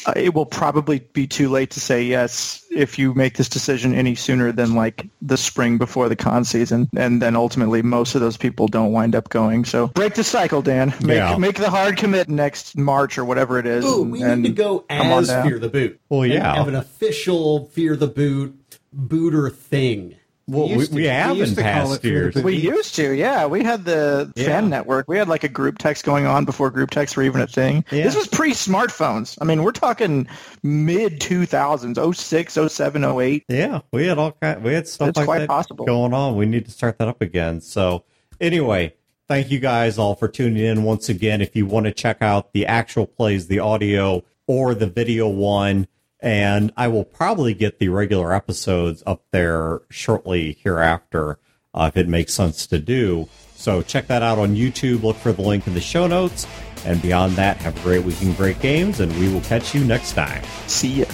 Uh, 0.06 0.14
"It 0.16 0.34
will 0.36 0.45
probably 0.45 1.00
be 1.14 1.26
too 1.26 1.50
late 1.50 1.72
to 1.72 1.80
say 1.80 2.04
yes 2.04 2.64
if 2.70 3.00
you 3.00 3.14
make 3.16 3.36
this 3.38 3.50
decision 3.50 3.95
any 3.95 4.14
sooner 4.14 4.52
than 4.52 4.76
like 4.76 5.08
the 5.22 5.38
spring 5.38 5.78
before 5.80 6.08
the 6.08 6.16
con 6.16 6.45
season." 6.45 6.88
And 6.95 7.22
then 7.22 7.36
ultimately, 7.36 7.82
most 7.82 8.14
of 8.14 8.22
those 8.22 8.38
people 8.38 8.68
don't 8.68 8.91
wind 8.91 9.16
up 9.16 9.30
going. 9.30 9.66
So 9.66 9.88
break 9.88 10.14
the 10.14 10.24
cycle, 10.24 10.62
Dan. 10.62 10.93
Make 11.02 11.18
Yeah. 11.18 11.38
make 11.38 11.56
the 11.56 11.70
hard 11.72 11.98
commit 11.98 12.30
next 12.30 12.78
March 12.78 13.18
or 13.18 13.26
whatever 13.26 13.58
it 13.58 13.66
is. 13.66 13.84
Ooh, 13.86 14.04
and- 14.04 14.12
we 14.12 14.22
and 14.22 14.43
need 14.43 14.50
to 14.50 14.54
go 14.56 14.80
come 14.89 15.08
as. 15.08 15.30
Fear 15.30 15.60
the 15.60 15.70
Boot. 15.70 16.00
Well, 16.10 16.26
yeah. 16.26 16.56
have 16.56 16.68
an 16.68 16.76
official 16.76 17.66
Fear 17.74 17.95
the 17.95 18.08
Boot 18.08 18.78
booter 18.93 19.50
thing. 19.50 20.16
Well, 20.48 20.68
we, 20.70 20.76
used 20.76 20.89
to- 20.91 20.95
we 20.95 21.02
we 21.02 21.08
have 21.08 21.36
used 21.38 21.58
in 21.58 21.64
call 21.64 21.74
past 21.74 22.06
it 22.06 22.08
years. 22.08 22.36
We 22.36 22.56
used 22.56 22.95
to, 22.95 23.12
yeah. 23.12 23.45
We 23.45 23.64
had 23.64 23.84
the 23.86 24.32
Yeah. 24.36 24.45
fan 24.45 24.70
network. 24.70 25.08
We 25.08 25.18
had 25.18 25.28
like 25.28 25.43
a 25.43 25.50
group 25.50 25.78
text 25.78 26.06
going 26.06 26.26
on 26.26 26.45
before 26.45 26.70
group 26.70 26.89
texts 26.89 27.18
were 27.18 27.24
even 27.24 27.41
a 27.41 27.48
thing. 27.48 27.84
Yeah. 27.91 28.04
This 28.04 28.16
was 28.16 28.28
pre-smartphones. 28.28 29.38
I 29.41 29.45
mean, 29.45 29.64
we're 29.64 29.72
talking 29.74 30.28
mid 30.64 31.20
2000s, 31.20 31.98
06, 31.98 32.54
07, 32.72 33.04
08. 33.04 33.43
Yeah, 33.50 33.82
we 33.91 34.08
had 34.08 34.18
all 34.18 34.32
kind. 34.41 34.64
We 34.64 34.74
had 34.74 34.88
stuff 34.88 35.10
It's 35.10 35.18
like 35.18 35.26
quite 35.28 35.39
that 35.39 35.50
possible. 35.50 35.86
going 35.86 36.14
on. 36.14 36.36
We 36.36 36.45
need 36.45 36.66
to 36.66 36.72
start 36.72 36.98
that 37.00 37.08
up 37.08 37.22
again. 37.22 37.60
So, 37.62 38.04
anyway, 38.39 38.93
thank 39.28 39.52
you 39.52 39.60
guys 39.60 39.98
all 39.98 40.16
for 40.16 40.28
tuning 40.28 40.64
in 40.64 40.84
once 40.84 41.10
again. 41.10 41.41
If 41.41 41.56
you 41.56 41.66
want 41.66 41.86
to 41.88 41.91
check 41.91 42.22
out 42.22 42.54
the 42.54 42.66
actual 42.66 43.06
plays, 43.06 43.48
the 43.48 43.60
audio 43.60 44.24
or 44.48 44.74
the 44.74 44.88
video 44.88 45.28
one, 45.28 45.88
and 46.20 46.72
I 46.76 46.88
will 46.88 47.03
probably 47.03 47.53
get 47.53 47.80
the 47.80 47.89
regular 47.89 48.34
episodes 48.34 49.03
up 49.05 49.24
there 49.32 49.82
shortly 49.89 50.57
hereafter 50.63 51.39
uh, 51.74 51.91
if 51.93 51.97
it 51.97 52.07
makes 52.07 52.34
sense 52.34 52.65
to 52.68 52.80
do. 52.80 53.30
So 53.55 53.82
check 53.82 54.07
that 54.07 54.24
out 54.24 54.39
on 54.39 54.55
YouTube. 54.55 55.03
Look 55.03 55.18
for 55.18 55.32
the 55.32 55.41
link 55.41 55.68
in 55.68 55.74
the 55.74 55.82
show 55.82 56.07
notes. 56.07 56.47
And 56.86 57.01
beyond 57.01 57.34
that, 57.34 57.57
have 57.57 57.78
a 57.78 57.82
great 57.82 58.03
week 58.03 58.22
in 58.22 58.34
great 58.34 58.59
games, 58.59 58.99
and 58.99 59.11
we 59.20 59.32
will 59.32 59.41
catch 59.41 59.76
you 59.76 59.84
next 59.84 60.13
time. 60.13 60.43
See 60.68 61.01
ya. 61.01 61.05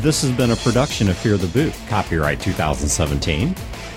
This 0.00 0.22
has 0.22 0.30
been 0.32 0.50
a 0.50 0.56
production 0.56 1.08
of 1.08 1.16
Fear 1.16 1.36
the 1.36 1.46
Boot, 1.48 1.74
copyright 1.88 2.40
2017. 2.40 3.54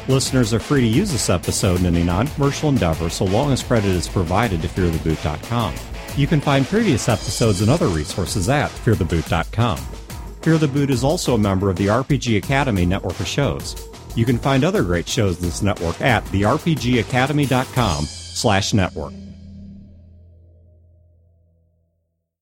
Listeners 0.07 0.53
are 0.53 0.59
free 0.59 0.81
to 0.81 0.87
use 0.87 1.11
this 1.11 1.29
episode 1.29 1.79
in 1.79 1.85
any 1.85 2.03
non 2.03 2.27
commercial 2.27 2.69
endeavor 2.69 3.09
so 3.09 3.25
long 3.25 3.51
as 3.51 3.63
credit 3.63 3.91
is 3.91 4.07
provided 4.07 4.61
to 4.61 4.67
feartheboot.com. 4.67 5.73
You 6.15 6.27
can 6.27 6.41
find 6.41 6.65
previous 6.65 7.09
episodes 7.09 7.61
and 7.61 7.69
other 7.69 7.87
resources 7.87 8.47
at 8.47 8.69
feartheboot.com. 8.69 9.77
Fear 10.41 10.57
the 10.57 10.67
Boot 10.67 10.89
is 10.89 11.03
also 11.03 11.35
a 11.35 11.37
member 11.37 11.69
of 11.69 11.77
the 11.77 11.87
RPG 11.87 12.37
Academy 12.37 12.85
network 12.85 13.19
of 13.19 13.27
shows. 13.27 13.89
You 14.15 14.25
can 14.25 14.37
find 14.37 14.63
other 14.63 14.83
great 14.83 15.07
shows 15.07 15.37
in 15.37 15.43
this 15.43 15.63
network 15.63 15.99
at 16.01 16.23
therpgacademy.com 16.25 18.05
slash 18.05 18.73
network. 18.73 19.13